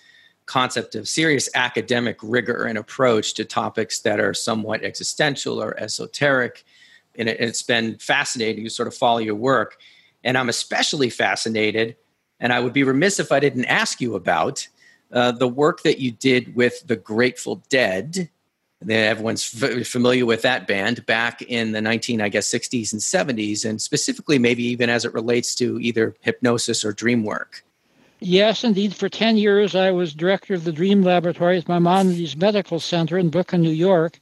concept 0.47 0.95
of 0.95 1.09
serious 1.09 1.49
academic 1.55 2.19
rigor 2.23 2.65
and 2.65 2.77
approach 2.77 3.35
to 3.35 3.45
topics 3.45 4.01
that 4.01 4.21
are 4.21 4.35
somewhat 4.35 4.85
existential 4.85 5.63
or 5.63 5.79
esoteric. 5.81 6.65
And 7.17 7.29
it, 7.29 7.41
has 7.41 7.63
been 7.63 7.97
fascinating 7.97 8.65
to 8.65 8.71
sort 8.71 8.89
of 8.89 8.95
follow 8.95 9.19
your 9.19 9.35
work. 9.35 9.79
And 10.25 10.37
I'm 10.37 10.49
especially 10.49 11.11
fascinated, 11.11 11.97
and 12.41 12.53
I 12.53 12.61
would 12.61 12.73
be 12.73 12.85
remiss 12.85 13.21
if 13.21 13.33
I 13.33 13.41
didn't 13.41 13.67
ask 13.67 14.01
you 14.01 14.15
about 14.15 14.67
uh, 15.13 15.33
the 15.33 15.49
work 15.49 15.83
that 15.83 15.99
you 15.99 16.11
did 16.11 16.55
with 16.55 16.87
the 16.87 16.97
Grateful 16.97 17.63
Dead. 17.69 18.29
Everyone's 18.87 19.63
f- 19.63 19.87
familiar 19.87 20.27
with 20.27 20.43
that 20.43 20.67
band 20.67 21.07
back 21.07 21.41
in 21.41 21.73
the 21.73 21.81
19 21.81 22.21
i 22.21 22.29
guess 22.29 22.47
60s 22.53 22.93
and 22.93 23.01
70s 23.01 23.65
and 23.65 23.81
specifically 23.81 24.39
maybe 24.39 24.63
even 24.63 24.91
as 24.91 25.07
it 25.07 25.15
relates 25.15 25.55
to 25.55 25.81
either 25.81 26.15
hypnosis 26.21 26.85
or 26.85 26.93
dream 26.93 27.25
work 27.25 27.65
yes 28.21 28.63
indeed. 28.63 28.95
For 28.95 29.09
10 29.09 29.39
years 29.39 29.75
i 29.75 29.91
was 29.91 30.13
director 30.13 30.53
of 30.53 30.65
the 30.65 30.73
dream 30.73 31.03
laboratory 31.03 31.57
at 31.57 31.67
maimonides 31.67 32.37
medical 32.37 32.79
center 32.79 33.17
in 33.17 33.31
brooklyn 33.31 33.63
new 33.63 33.71
york. 33.71 34.21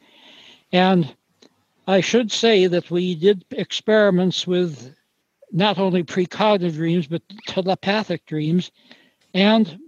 And 0.71 1.13
i 1.89 2.01
should 2.01 2.31
say 2.31 2.69
that 2.69 2.89
we 2.89 3.17
did 3.17 3.45
experiments 3.51 4.47
with 4.47 4.95
not 5.53 5.78
only 5.78 6.03
precognitive 6.03 6.74
dreams 6.74 7.07
but 7.07 7.22
telepathic 7.46 8.26
dreams 8.26 8.70
and 9.34 9.78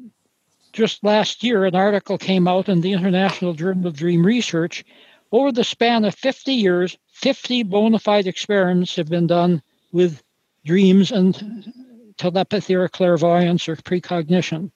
just 0.75 1.05
last 1.05 1.45
year, 1.45 1.65
an 1.65 1.77
article 1.77 2.19
came 2.19 2.49
out 2.49 2.69
in 2.69 2.81
the 2.81 2.93
International 2.93 3.55
Journal 3.55 3.87
of 3.87 3.97
Dream 3.97 4.27
Research. 4.27 4.85
Over 5.31 5.53
the 5.53 5.63
span 5.63 6.05
of 6.05 6.17
50 6.17 6.53
years, 6.53 6.99
50 7.13 7.63
bona 7.63 7.99
fide 8.01 8.27
experiments 8.27 8.97
have 8.97 9.09
been 9.09 9.29
done 9.29 9.63
with 9.93 10.21
dreams 10.67 11.13
and 11.13 11.73
telepathy 12.17 12.75
or 12.75 12.89
clairvoyance 12.89 13.69
or 13.69 13.77
precognition. 13.77 14.73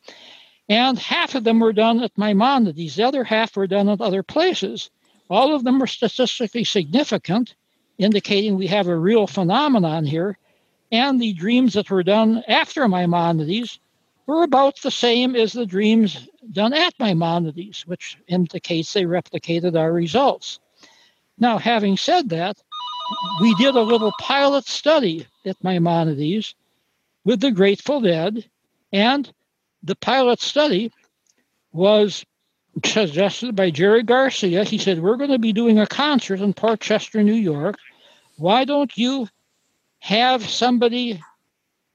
And 0.68 0.98
half 0.98 1.34
of 1.34 1.42
them 1.42 1.58
were 1.58 1.72
done 1.72 2.00
at 2.02 2.16
Maimonides, 2.16 2.94
the 2.94 3.02
other 3.02 3.24
half 3.24 3.56
were 3.56 3.66
done 3.66 3.88
at 3.88 4.00
other 4.00 4.22
places. 4.22 4.90
All 5.28 5.52
of 5.54 5.64
them 5.64 5.80
were 5.80 5.86
statistically 5.88 6.64
significant, 6.64 7.56
indicating 7.98 8.54
we 8.54 8.68
have 8.68 8.86
a 8.86 8.96
real 8.96 9.26
phenomenon 9.26 10.04
here. 10.04 10.38
And 10.90 11.20
the 11.20 11.34
dreams 11.34 11.74
that 11.74 11.90
were 11.90 12.02
done 12.02 12.42
after 12.48 12.88
Maimonides 12.88 13.78
were 14.26 14.42
about 14.42 14.80
the 14.82 14.90
same 14.90 15.36
as 15.36 15.52
the 15.52 15.66
dreams 15.66 16.28
done 16.52 16.72
at 16.72 16.94
Maimonides, 16.98 17.86
which 17.86 18.16
indicates 18.26 18.92
they 18.92 19.04
replicated 19.04 19.78
our 19.78 19.92
results. 19.92 20.60
Now, 21.38 21.58
having 21.58 21.96
said 21.96 22.30
that, 22.30 22.58
we 23.40 23.54
did 23.54 23.74
a 23.74 23.80
little 23.80 24.12
pilot 24.20 24.66
study 24.66 25.26
at 25.46 25.62
Maimonides 25.62 26.54
with 27.24 27.40
the 27.40 27.50
Grateful 27.50 28.00
Dead, 28.00 28.44
and 28.92 29.32
the 29.82 29.96
pilot 29.96 30.40
study 30.40 30.92
was 31.72 32.24
suggested 32.84 33.54
by 33.54 33.70
Jerry 33.70 34.02
Garcia. 34.02 34.64
He 34.64 34.78
said, 34.78 35.00
We're 35.00 35.16
going 35.16 35.30
to 35.30 35.38
be 35.38 35.52
doing 35.52 35.78
a 35.78 35.86
concert 35.86 36.40
in 36.40 36.54
Port 36.54 36.80
Chester, 36.80 37.22
New 37.22 37.34
York. 37.34 37.76
Why 38.36 38.64
don't 38.64 38.96
you 38.96 39.28
have 40.00 40.48
somebody 40.48 41.20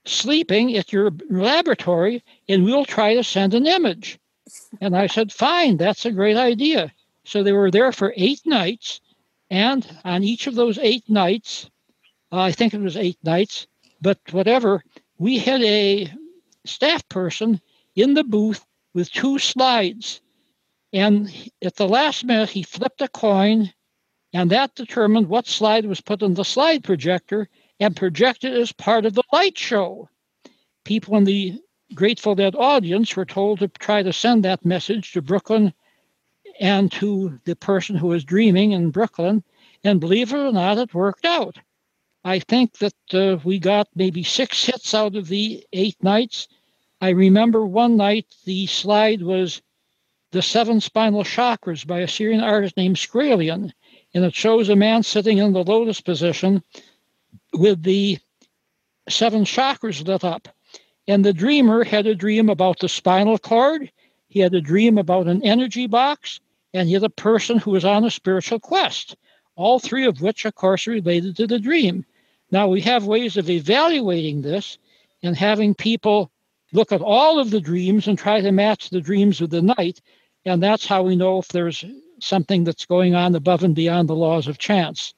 sleeping 0.04 0.76
at 0.76 0.92
your 0.92 1.10
laboratory 1.30 2.22
and 2.48 2.64
we'll 2.64 2.84
try 2.84 3.14
to 3.14 3.24
send 3.24 3.54
an 3.54 3.66
image? 3.66 4.18
And 4.80 4.96
I 4.96 5.06
said, 5.06 5.32
Fine, 5.32 5.78
that's 5.78 6.04
a 6.04 6.12
great 6.12 6.36
idea. 6.36 6.92
So 7.24 7.42
they 7.42 7.52
were 7.52 7.70
there 7.70 7.92
for 7.92 8.12
eight 8.16 8.42
nights. 8.44 9.00
And 9.50 9.86
on 10.04 10.22
each 10.22 10.46
of 10.46 10.54
those 10.54 10.78
eight 10.78 11.08
nights, 11.08 11.70
uh, 12.32 12.40
I 12.40 12.52
think 12.52 12.74
it 12.74 12.80
was 12.80 12.96
eight 12.96 13.18
nights, 13.22 13.66
but 14.00 14.18
whatever, 14.32 14.82
we 15.18 15.38
had 15.38 15.62
a 15.62 16.12
staff 16.64 17.08
person 17.08 17.60
in 17.94 18.14
the 18.14 18.24
booth 18.24 18.64
with 18.92 19.12
two 19.12 19.38
slides. 19.38 20.20
And 20.92 21.32
at 21.62 21.76
the 21.76 21.88
last 21.88 22.24
minute, 22.24 22.50
he 22.50 22.62
flipped 22.62 23.02
a 23.02 23.08
coin, 23.08 23.72
and 24.32 24.50
that 24.50 24.74
determined 24.74 25.28
what 25.28 25.46
slide 25.46 25.86
was 25.86 26.00
put 26.00 26.22
on 26.22 26.34
the 26.34 26.44
slide 26.44 26.84
projector 26.84 27.48
and 27.80 27.96
projected 27.96 28.54
as 28.54 28.72
part 28.72 29.04
of 29.04 29.14
the 29.14 29.22
light 29.32 29.58
show. 29.58 30.08
People 30.84 31.16
in 31.16 31.24
the 31.24 31.60
Grateful 31.94 32.34
Dead 32.34 32.54
audience 32.56 33.14
were 33.14 33.24
told 33.24 33.58
to 33.58 33.68
try 33.68 34.02
to 34.02 34.12
send 34.12 34.44
that 34.44 34.64
message 34.64 35.12
to 35.12 35.22
Brooklyn 35.22 35.72
and 36.60 36.90
to 36.92 37.38
the 37.44 37.56
person 37.56 37.96
who 37.96 38.08
was 38.08 38.24
dreaming 38.24 38.72
in 38.72 38.90
Brooklyn. 38.90 39.42
And 39.82 40.00
believe 40.00 40.32
it 40.32 40.38
or 40.38 40.52
not, 40.52 40.78
it 40.78 40.94
worked 40.94 41.24
out. 41.24 41.58
I 42.24 42.38
think 42.38 42.78
that 42.78 42.94
uh, 43.12 43.38
we 43.44 43.58
got 43.58 43.88
maybe 43.94 44.22
six 44.22 44.64
hits 44.64 44.94
out 44.94 45.14
of 45.14 45.28
the 45.28 45.64
eight 45.72 46.02
nights. 46.02 46.48
I 47.00 47.10
remember 47.10 47.66
one 47.66 47.96
night 47.96 48.34
the 48.44 48.66
slide 48.66 49.20
was 49.22 49.60
The 50.30 50.40
Seven 50.40 50.80
Spinal 50.80 51.22
Chakras 51.22 51.86
by 51.86 52.00
a 52.00 52.08
Syrian 52.08 52.40
artist 52.40 52.76
named 52.76 52.96
Skrelian, 52.96 53.72
and 54.14 54.24
it 54.24 54.34
shows 54.34 54.70
a 54.70 54.76
man 54.76 55.02
sitting 55.02 55.38
in 55.38 55.52
the 55.52 55.62
lotus 55.62 56.00
position 56.00 56.62
with 57.54 57.82
the 57.82 58.18
seven 59.08 59.44
chakras 59.44 60.06
lit 60.06 60.24
up. 60.24 60.48
And 61.06 61.24
the 61.24 61.32
dreamer 61.32 61.84
had 61.84 62.06
a 62.06 62.14
dream 62.14 62.48
about 62.48 62.78
the 62.78 62.88
spinal 62.88 63.38
cord, 63.38 63.90
he 64.28 64.40
had 64.40 64.54
a 64.54 64.60
dream 64.60 64.98
about 64.98 65.28
an 65.28 65.44
energy 65.44 65.86
box, 65.86 66.40
and 66.72 66.88
he 66.88 66.94
had 66.94 67.04
a 67.04 67.10
person 67.10 67.58
who 67.58 67.70
was 67.70 67.84
on 67.84 68.04
a 68.04 68.10
spiritual 68.10 68.58
quest, 68.58 69.16
all 69.54 69.78
three 69.78 70.06
of 70.06 70.20
which, 70.20 70.44
of 70.44 70.54
course, 70.54 70.88
are 70.88 70.92
related 70.92 71.36
to 71.36 71.46
the 71.46 71.58
dream. 71.58 72.04
Now, 72.50 72.68
we 72.68 72.80
have 72.80 73.06
ways 73.06 73.36
of 73.36 73.48
evaluating 73.48 74.42
this 74.42 74.78
and 75.22 75.36
having 75.36 75.74
people 75.74 76.30
look 76.72 76.90
at 76.90 77.00
all 77.00 77.38
of 77.38 77.50
the 77.50 77.60
dreams 77.60 78.08
and 78.08 78.18
try 78.18 78.40
to 78.40 78.52
match 78.52 78.90
the 78.90 79.00
dreams 79.00 79.40
of 79.40 79.50
the 79.50 79.62
night. 79.62 80.00
And 80.44 80.62
that's 80.62 80.86
how 80.86 81.02
we 81.02 81.16
know 81.16 81.38
if 81.38 81.48
there's 81.48 81.84
something 82.20 82.64
that's 82.64 82.86
going 82.86 83.14
on 83.14 83.34
above 83.34 83.62
and 83.62 83.74
beyond 83.74 84.08
the 84.08 84.16
laws 84.16 84.48
of 84.48 84.58
chance. 84.58 85.14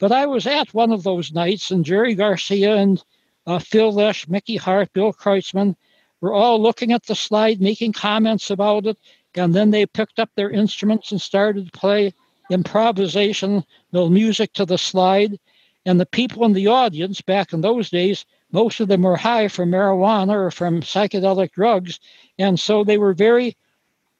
But 0.00 0.12
I 0.12 0.24
was 0.24 0.46
at 0.46 0.72
one 0.72 0.92
of 0.92 1.02
those 1.02 1.30
nights, 1.30 1.70
and 1.70 1.84
Jerry 1.84 2.14
Garcia 2.14 2.74
and 2.74 3.04
uh, 3.46 3.58
Phil 3.58 3.92
Lesh, 3.92 4.26
Mickey 4.26 4.56
Hart, 4.56 4.90
Bill 4.94 5.12
Kreutzmann 5.12 5.76
were 6.22 6.32
all 6.32 6.60
looking 6.60 6.90
at 6.90 7.04
the 7.04 7.14
slide, 7.14 7.60
making 7.60 7.92
comments 7.92 8.50
about 8.50 8.86
it. 8.86 8.96
And 9.34 9.54
then 9.54 9.70
they 9.70 9.84
picked 9.84 10.18
up 10.18 10.30
their 10.34 10.50
instruments 10.50 11.12
and 11.12 11.20
started 11.20 11.66
to 11.66 11.78
play 11.78 12.14
improvisation, 12.50 13.62
no 13.92 14.08
music 14.08 14.54
to 14.54 14.64
the 14.64 14.78
slide. 14.78 15.38
And 15.84 16.00
the 16.00 16.06
people 16.06 16.46
in 16.46 16.54
the 16.54 16.68
audience 16.68 17.20
back 17.20 17.52
in 17.52 17.60
those 17.60 17.90
days, 17.90 18.24
most 18.52 18.80
of 18.80 18.88
them 18.88 19.02
were 19.02 19.16
high 19.16 19.48
from 19.48 19.70
marijuana 19.70 20.32
or 20.32 20.50
from 20.50 20.80
psychedelic 20.80 21.52
drugs. 21.52 22.00
And 22.38 22.58
so 22.58 22.84
they 22.84 22.96
were 22.96 23.12
very 23.12 23.54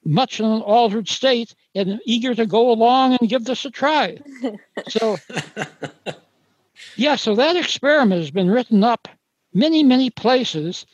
much 0.05 0.41
in 0.41 0.47
an 0.47 0.63
altered 0.63 1.09
state 1.09 1.55
and 1.75 2.01
eager 2.05 2.35
to 2.35 2.47
go 2.47 2.71
along 2.71 3.17
and 3.21 3.29
give 3.29 3.45
this 3.45 3.65
a 3.65 3.71
try. 3.71 4.19
so, 4.89 5.17
yeah, 6.97 7.17
so 7.17 7.35
that 7.35 7.57
experiment 7.57 8.21
has 8.21 8.31
been 8.31 8.51
written 8.51 8.83
up 8.83 9.09
many, 9.53 9.83
many 9.83 10.11
places, 10.11 10.87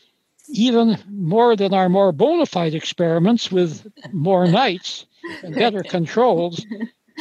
even 0.48 0.98
more 1.08 1.56
than 1.56 1.74
our 1.74 1.88
more 1.88 2.12
bona 2.12 2.46
fide 2.46 2.74
experiments 2.74 3.50
with 3.50 3.86
more 4.12 4.46
nights 4.46 5.06
and 5.42 5.54
better 5.54 5.82
controls. 5.82 6.64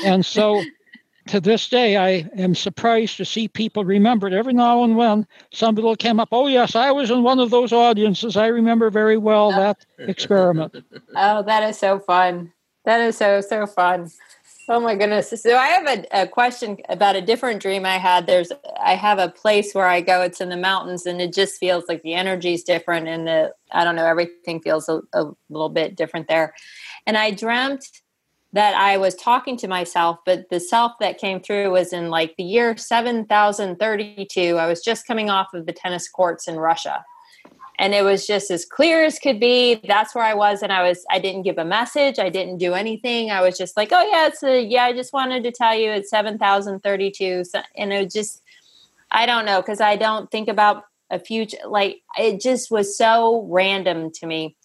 And 0.03 0.25
so 0.25 0.63
to 1.28 1.39
this 1.39 1.67
day, 1.67 1.97
I 1.97 2.30
am 2.38 2.53
surprised 2.53 3.17
to 3.17 3.26
see 3.26 3.47
people 3.47 3.84
remember 3.84 4.28
it. 4.28 4.34
Every 4.34 4.53
now 4.53 4.84
and 4.84 4.99
then, 4.99 5.28
somebody 5.51 5.86
will 5.86 5.95
come 5.95 6.19
up, 6.19 6.30
oh, 6.32 6.47
yes, 6.47 6.76
I 6.76 6.91
was 6.91 7.09
in 7.09 7.23
one 7.23 7.39
of 7.39 7.49
those 7.49 7.73
audiences. 7.73 8.38
I 8.38 8.47
remember 8.47 8.89
very 8.89 9.17
well 9.17 9.51
oh. 9.53 9.59
that 9.59 9.86
experiment. 9.99 10.76
Oh, 11.17 11.43
that 11.43 11.63
is 11.63 11.78
so 11.78 11.99
fun. 11.99 12.51
That 12.84 12.99
is 12.99 13.17
so, 13.17 13.39
so 13.39 13.65
fun. 13.65 14.11
Oh 14.67 14.80
my 14.80 14.95
goodness. 14.95 15.30
So 15.41 15.55
I 15.55 15.67
have 15.67 15.88
a, 15.88 16.23
a, 16.23 16.28
question 16.28 16.78
about 16.89 17.15
a 17.15 17.21
different 17.21 17.61
dream 17.61 17.86
I 17.86 17.97
had. 17.97 18.26
There's 18.26 18.51
I 18.82 18.95
have 18.95 19.19
a 19.19 19.30
place 19.30 19.73
where 19.73 19.86
I 19.86 20.01
go, 20.01 20.21
it's 20.21 20.41
in 20.41 20.49
the 20.49 20.57
mountains 20.57 21.05
and 21.05 21.21
it 21.21 21.34
just 21.34 21.59
feels 21.59 21.86
like 21.88 22.01
the 22.01 22.15
energy 22.15 22.53
is 22.53 22.63
different 22.63 23.07
and 23.07 23.28
the 23.28 23.53
I 23.71 23.84
don't 23.84 23.95
know, 23.95 24.05
everything 24.05 24.59
feels 24.61 24.89
a, 24.89 25.01
a 25.13 25.32
little 25.49 25.69
bit 25.69 25.95
different 25.95 26.28
there. 26.28 26.53
And 27.05 27.15
I 27.15 27.32
dreamt 27.32 28.01
that 28.56 28.74
I 28.74 28.95
was 28.95 29.16
talking 29.16 29.58
to 29.58 29.68
myself, 29.68 30.20
but 30.26 30.49
the 30.49 30.62
self 30.62 30.93
that 31.01 31.18
came 31.18 31.41
through 31.41 31.72
was 31.72 31.91
in 31.91 32.10
like 32.10 32.36
the 32.38 32.43
year 32.43 32.78
7032. 32.78 34.58
I 34.58 34.66
was 34.66 34.82
just 34.82 35.06
coming 35.06 35.30
off 35.30 35.53
of 35.53 35.66
the 35.66 35.74
tennis 35.74 36.08
courts 36.08 36.47
in 36.47 36.56
Russia. 36.56 37.03
And 37.78 37.93
it 37.93 38.03
was 38.03 38.26
just 38.26 38.49
as 38.51 38.64
clear 38.64 39.03
as 39.03 39.20
could 39.20 39.41
be. 39.41 39.82
That's 39.86 40.16
where 40.16 40.24
I 40.24 40.34
was. 40.34 40.64
And 40.64 40.72
I 40.72 40.88
was, 40.88 41.03
I 41.12 41.20
didn't 41.20 41.41
give 41.41 41.58
a 41.58 41.66
message. 41.66 42.18
I 42.18 42.30
didn't 42.30 42.58
do 42.58 42.74
anything. 42.74 43.30
I 43.30 43.41
was 43.41 43.58
just 43.58 43.76
like, 43.76 43.89
oh, 43.91 44.10
yeah, 44.10 44.28
it's 44.28 44.41
a, 44.41 44.64
yeah, 44.64 44.86
I 44.86 44.93
just 44.93 45.12
wanted 45.12 45.43
to 45.43 45.51
tell 45.51 45.76
you 45.76 45.91
it's 45.91 46.10
7032. 46.10 47.43
And 47.76 47.91
it 47.91 48.10
just, 48.10 48.41
I 49.12 49.26
don't 49.26 49.43
know, 49.43 49.62
because 49.62 49.82
I 49.82 49.97
don't 49.97 50.32
think 50.32 50.47
about 50.47 50.86
a 51.10 51.20
future. 51.20 51.58
Like, 51.68 51.97
it 52.18 52.39
just 52.39 52.72
was 52.72 52.98
so 52.98 53.45
random 53.52 54.11
to 54.14 54.26
me 54.26 54.56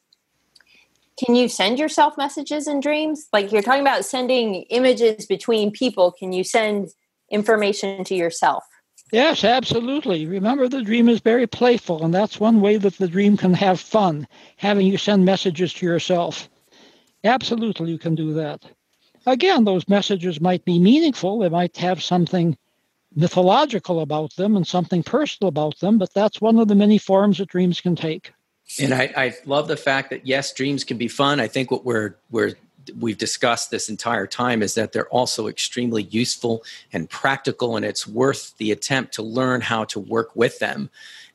can 1.23 1.35
you 1.35 1.49
send 1.49 1.79
yourself 1.79 2.17
messages 2.17 2.67
in 2.67 2.81
dreams? 2.81 3.29
Like 3.33 3.53
you're 3.53 3.63
talking 3.63 3.83
about 3.83 4.05
sending 4.05 4.63
images 4.71 5.27
between 5.27 5.71
people. 5.71 6.13
Can 6.13 6.33
you 6.33 6.45
send 6.45 6.89
information 7.31 8.05
to 8.05 8.15
yourself? 8.15 8.65
Yes, 9.13 9.45
absolutely. 9.45 10.27
Remember, 10.27 10.69
the 10.69 10.83
dream 10.83 11.09
is 11.09 11.21
very 11.21 11.47
playful, 11.47 12.05
and 12.05 12.15
that's 12.15 12.41
one 12.41 12.61
way 12.61 12.77
that 12.77 12.97
the 12.97 13.09
dream 13.09 13.37
can 13.37 13.53
have 13.55 13.81
fun, 13.81 14.27
having 14.57 14.87
you 14.87 14.97
send 14.97 15.25
messages 15.25 15.75
to 15.75 15.87
yourself. 15.87 16.49
Absolutely, 17.25 17.91
you 17.91 17.99
can 17.99 18.15
do 18.15 18.33
that. 18.35 18.65
Again, 19.27 19.65
those 19.65 19.89
messages 19.89 20.41
might 20.41 20.65
be 20.65 20.79
meaningful, 20.79 21.41
they 21.41 21.49
might 21.49 21.77
have 21.77 22.03
something 22.03 22.57
mythological 23.15 24.01
about 24.01 24.35
them 24.37 24.57
and 24.57 24.67
something 24.67 25.03
personal 25.03 25.49
about 25.49 25.79
them, 25.81 25.99
but 25.99 26.15
that's 26.15 26.41
one 26.41 26.59
of 26.59 26.69
the 26.69 26.75
many 26.77 26.97
forms 26.97 27.39
that 27.39 27.49
dreams 27.49 27.81
can 27.81 27.97
take. 27.97 28.33
And 28.79 28.95
I, 28.95 29.13
I 29.17 29.35
love 29.47 29.69
the 29.69 29.77
fact 29.77 30.11
that 30.11 30.27
yes, 30.27 30.53
dreams 30.53 30.85
can 30.85 30.97
be 30.97 31.09
fun. 31.09 31.41
I 31.41 31.49
think 31.49 31.71
what 31.71 31.85
we're 31.85 32.17
we're 32.31 32.55
we've 32.99 33.19
discussed 33.19 33.71
this 33.71 33.89
entire 33.89 34.27
time 34.27 34.63
is 34.63 34.75
that 34.75 34.93
they're 34.93 35.09
also 35.09 35.49
extremely 35.49 36.05
useful 36.05 36.63
and 36.93 37.09
practical, 37.09 37.77
and 37.77 37.85
it's 37.85 38.07
worth 38.07 38.57
the 38.59 38.71
attempt 38.71 39.15
to 39.15 39.23
learn 39.23 39.61
how 39.61 39.85
to 39.85 40.01
work 40.01 40.35
with 40.35 40.59
them. 40.59 40.91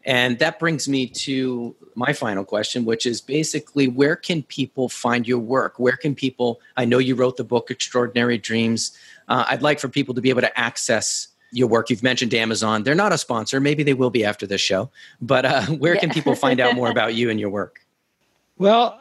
And 0.06 0.38
that 0.38 0.60
brings 0.60 0.88
me 0.88 1.08
to 1.08 1.76
my 1.96 2.14
final 2.14 2.44
question, 2.44 2.86
which 2.86 3.06
is 3.08 3.22
basically 3.22 3.88
where 3.88 4.16
can 4.16 4.44
people 4.44 4.88
find 4.88 5.28
your 5.28 5.40
work? 5.40 5.80
Where 5.80 5.98
can 5.98 6.14
people? 6.14 6.62
I 6.78 6.86
know 6.86 7.00
you 7.00 7.16
wrote 7.16 7.38
the 7.38 7.44
book 7.44 7.72
Extraordinary 7.72 8.38
Dreams. 8.38 8.96
Uh, 9.28 9.46
I'd 9.50 9.64
like 9.64 9.80
for 9.80 9.90
people 9.90 10.14
to 10.14 10.22
be 10.22 10.30
able 10.30 10.42
to 10.42 10.60
access 10.60 11.30
your 11.56 11.68
work. 11.68 11.90
You've 11.90 12.04
mentioned 12.04 12.34
Amazon. 12.34 12.84
They're 12.84 12.96
not 12.96 13.14
a 13.14 13.18
sponsor. 13.18 13.60
Maybe 13.60 13.84
they 13.84 13.94
will 13.94 14.10
be 14.10 14.26
after 14.26 14.46
this 14.46 14.62
show. 14.62 14.90
But 15.22 15.46
uh, 15.46 15.62
where 15.80 15.96
can 15.96 16.10
people 16.10 16.36
find 16.36 16.60
out 16.60 16.76
more 16.76 16.90
about 16.92 17.16
you 17.16 17.30
and 17.30 17.40
your 17.40 17.50
work? 17.50 17.82
Well, 18.58 19.00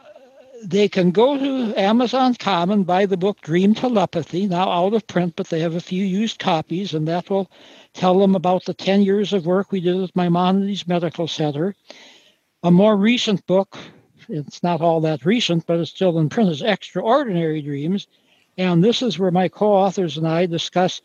they 0.63 0.87
can 0.87 1.11
go 1.11 1.37
to 1.37 1.79
Amazon.com 1.79 2.71
and 2.71 2.85
buy 2.85 3.05
the 3.05 3.17
book 3.17 3.41
Dream 3.41 3.75
Telepathy, 3.75 4.47
now 4.47 4.69
out 4.69 4.93
of 4.93 5.05
print, 5.07 5.35
but 5.35 5.49
they 5.49 5.59
have 5.59 5.75
a 5.75 5.81
few 5.81 6.03
used 6.03 6.39
copies, 6.39 6.93
and 6.93 7.07
that 7.07 7.29
will 7.29 7.51
tell 7.93 8.17
them 8.19 8.35
about 8.35 8.65
the 8.65 8.73
10 8.73 9.03
years 9.03 9.33
of 9.33 9.45
work 9.45 9.71
we 9.71 9.79
did 9.79 10.01
at 10.01 10.15
Maimonides 10.15 10.87
Medical 10.87 11.27
Center. 11.27 11.75
A 12.63 12.71
more 12.71 12.95
recent 12.95 13.45
book, 13.45 13.77
it's 14.27 14.63
not 14.63 14.81
all 14.81 15.01
that 15.01 15.25
recent, 15.25 15.65
but 15.67 15.79
it's 15.79 15.91
still 15.91 16.17
in 16.19 16.29
print, 16.29 16.49
is 16.49 16.61
Extraordinary 16.61 17.61
Dreams. 17.61 18.07
And 18.57 18.83
this 18.83 19.01
is 19.01 19.19
where 19.19 19.31
my 19.31 19.49
co 19.49 19.71
authors 19.71 20.17
and 20.17 20.27
I 20.27 20.45
discuss 20.45 21.01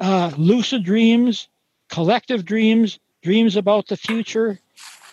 uh, 0.00 0.32
lucid 0.36 0.84
dreams, 0.84 1.48
collective 1.88 2.44
dreams, 2.44 2.98
dreams 3.22 3.56
about 3.56 3.88
the 3.88 3.96
future, 3.96 4.58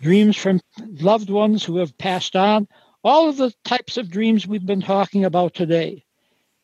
dreams 0.01 0.35
from 0.35 0.61
loved 0.99 1.29
ones 1.29 1.63
who 1.63 1.77
have 1.77 1.97
passed 1.97 2.35
on, 2.35 2.67
all 3.03 3.29
of 3.29 3.37
the 3.37 3.53
types 3.63 3.97
of 3.97 4.09
dreams 4.09 4.47
we've 4.47 4.65
been 4.65 4.81
talking 4.81 5.25
about 5.25 5.53
today. 5.53 6.03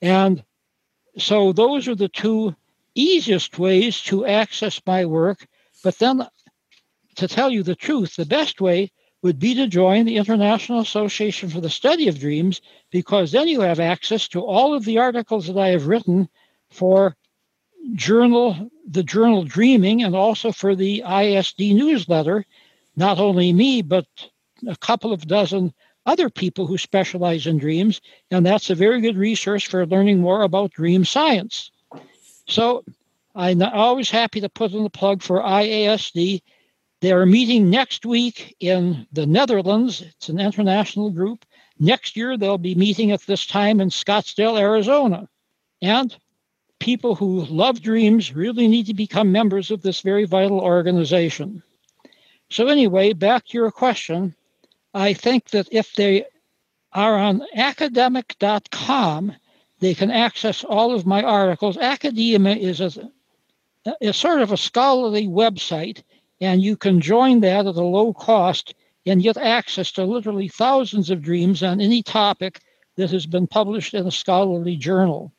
And 0.01 0.43
so 1.17 1.51
those 1.51 1.87
are 1.87 1.95
the 1.95 2.09
two 2.09 2.55
easiest 2.95 3.57
ways 3.57 4.01
to 4.03 4.25
access 4.25 4.81
my 4.85 5.05
work. 5.05 5.47
But 5.83 5.97
then, 5.99 6.27
to 7.15 7.27
tell 7.27 7.49
you 7.49 7.63
the 7.63 7.75
truth, 7.75 8.15
the 8.15 8.25
best 8.25 8.61
way 8.61 8.91
would 9.23 9.39
be 9.39 9.55
to 9.55 9.67
join 9.67 10.05
the 10.05 10.17
International 10.17 10.79
Association 10.79 11.49
for 11.49 11.59
the 11.59 11.69
Study 11.69 12.07
of 12.07 12.19
Dreams 12.19 12.61
because 12.91 13.31
then 13.31 13.47
you 13.47 13.61
have 13.61 13.79
access 13.79 14.27
to 14.29 14.41
all 14.41 14.73
of 14.73 14.85
the 14.85 14.99
articles 14.99 15.47
that 15.47 15.57
I 15.57 15.69
have 15.69 15.87
written 15.87 16.29
for 16.69 17.15
journal 17.93 18.69
the 18.87 19.03
journal 19.03 19.43
Dreaming 19.43 20.03
and 20.03 20.15
also 20.15 20.51
for 20.51 20.75
the 20.75 21.03
ISD 21.03 21.59
newsletter. 21.59 22.45
Not 22.95 23.19
only 23.19 23.53
me, 23.53 23.81
but 23.81 24.05
a 24.67 24.75
couple 24.77 25.13
of 25.13 25.27
dozen 25.27 25.73
other 26.05 26.29
people 26.29 26.65
who 26.65 26.77
specialize 26.77 27.45
in 27.45 27.57
dreams, 27.57 27.99
and 28.31 28.45
that's 28.45 28.69
a 28.69 28.75
very 28.75 29.01
good 29.01 29.17
resource 29.17 29.63
for 29.63 29.85
learning 29.85 30.19
more 30.19 30.43
about 30.43 30.71
dream 30.71 31.03
science. 31.03 31.69
So 32.47 32.85
I'm 33.35 33.61
always 33.61 34.09
happy 34.09 34.39
to 34.41 34.49
put 34.49 34.71
in 34.71 34.83
the 34.83 34.89
plug 34.89 35.21
for 35.21 35.41
IASD. 35.41 36.41
They 37.01 37.11
are 37.11 37.25
meeting 37.25 37.69
next 37.69 38.05
week 38.05 38.55
in 38.61 39.05
the 39.11 39.25
Netherlands. 39.25 40.01
It's 40.01 40.29
an 40.29 40.39
international 40.39 41.11
group. 41.11 41.45
Next 41.77 42.15
year, 42.15 42.37
they'll 42.37 42.57
be 42.57 42.73
meeting 42.73 43.11
at 43.11 43.21
this 43.21 43.45
time 43.45 43.81
in 43.81 43.89
Scottsdale, 43.89 44.57
Arizona. 44.57 45.27
And 45.81 46.15
people 46.79 47.15
who 47.15 47.45
love 47.45 47.81
dreams 47.81 48.35
really 48.35 48.67
need 48.67 48.85
to 48.87 48.93
become 48.93 49.31
members 49.31 49.71
of 49.71 49.81
this 49.81 50.01
very 50.01 50.25
vital 50.25 50.59
organization. 50.59 51.63
So, 52.49 52.67
anyway, 52.67 53.13
back 53.13 53.45
to 53.45 53.57
your 53.57 53.71
question. 53.71 54.35
I 54.93 55.13
think 55.13 55.49
that 55.49 55.67
if 55.71 55.93
they 55.93 56.25
are 56.93 57.17
on 57.17 57.43
academic.com, 57.55 59.33
they 59.79 59.93
can 59.93 60.09
access 60.09 60.63
all 60.63 60.93
of 60.93 61.05
my 61.05 61.21
articles. 61.21 61.77
Academia 61.77 62.55
is 62.55 62.79
a, 62.81 63.11
a 64.01 64.13
sort 64.13 64.41
of 64.41 64.51
a 64.51 64.57
scholarly 64.57 65.27
website, 65.27 66.03
and 66.41 66.61
you 66.61 66.75
can 66.75 67.01
join 67.01 67.41
that 67.41 67.67
at 67.67 67.75
a 67.75 67.83
low 67.83 68.13
cost 68.13 68.73
and 69.05 69.21
get 69.23 69.37
access 69.37 69.91
to 69.93 70.03
literally 70.03 70.47
thousands 70.47 71.09
of 71.09 71.21
dreams 71.21 71.63
on 71.63 71.79
any 71.79 72.01
topic 72.01 72.61
that 72.95 73.11
has 73.11 73.25
been 73.25 73.47
published 73.47 73.93
in 73.93 74.07
a 74.07 74.11
scholarly 74.11 74.75
journal. 74.75 75.31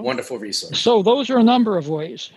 Wonderful 0.00 0.38
resource. 0.38 0.78
So, 0.78 1.02
those 1.02 1.28
are 1.30 1.38
a 1.38 1.42
number 1.42 1.76
of 1.76 1.88
ways. 1.88 2.30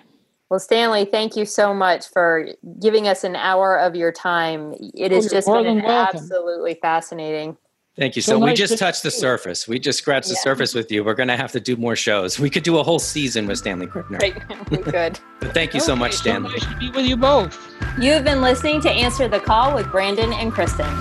Well, 0.49 0.59
Stanley, 0.59 1.05
thank 1.05 1.35
you 1.35 1.45
so 1.45 1.73
much 1.73 2.07
for 2.07 2.47
giving 2.79 3.07
us 3.07 3.23
an 3.23 3.35
hour 3.35 3.77
of 3.77 3.95
your 3.95 4.11
time. 4.11 4.73
It 4.93 5.11
oh, 5.11 5.15
has 5.15 5.27
oh, 5.27 5.29
just 5.29 5.47
been 5.47 5.81
absolutely 5.81 6.77
fascinating. 6.81 7.57
Thank 7.97 8.17
you. 8.17 8.21
So, 8.21 8.33
so 8.33 8.39
nice 8.39 8.49
we 8.49 8.55
just 8.55 8.77
touched 8.77 9.03
the 9.03 9.11
surface. 9.11 9.67
We 9.67 9.79
just 9.79 9.99
scratched 9.99 10.27
yeah. 10.27 10.33
the 10.33 10.37
surface 10.37 10.73
with 10.73 10.91
you. 10.91 11.03
We're 11.03 11.13
going 11.13 11.29
to 11.29 11.37
have 11.37 11.53
to 11.53 11.61
do 11.61 11.77
more 11.77 11.95
shows. 11.95 12.37
We 12.37 12.49
could 12.49 12.63
do 12.63 12.77
a 12.77 12.83
whole 12.83 12.99
season 12.99 13.47
with 13.47 13.57
Stanley 13.57 13.87
Krippner. 13.87 14.21
Right. 14.21 14.69
we 14.69 14.77
could. 14.77 15.19
but 15.39 15.53
thank 15.53 15.73
you 15.73 15.79
okay, 15.79 15.85
so 15.85 15.95
much, 15.95 16.13
Stanley. 16.13 16.59
So 16.59 16.67
nice 16.67 16.73
to 16.73 16.79
be 16.79 16.91
with 16.91 17.05
you 17.05 17.15
both. 17.15 17.57
You 17.99 18.11
have 18.11 18.25
been 18.25 18.41
listening 18.41 18.81
to 18.81 18.91
Answer 18.91 19.29
the 19.29 19.39
Call 19.39 19.73
with 19.73 19.89
Brandon 19.91 20.33
and 20.33 20.51
Kristen. 20.51 20.93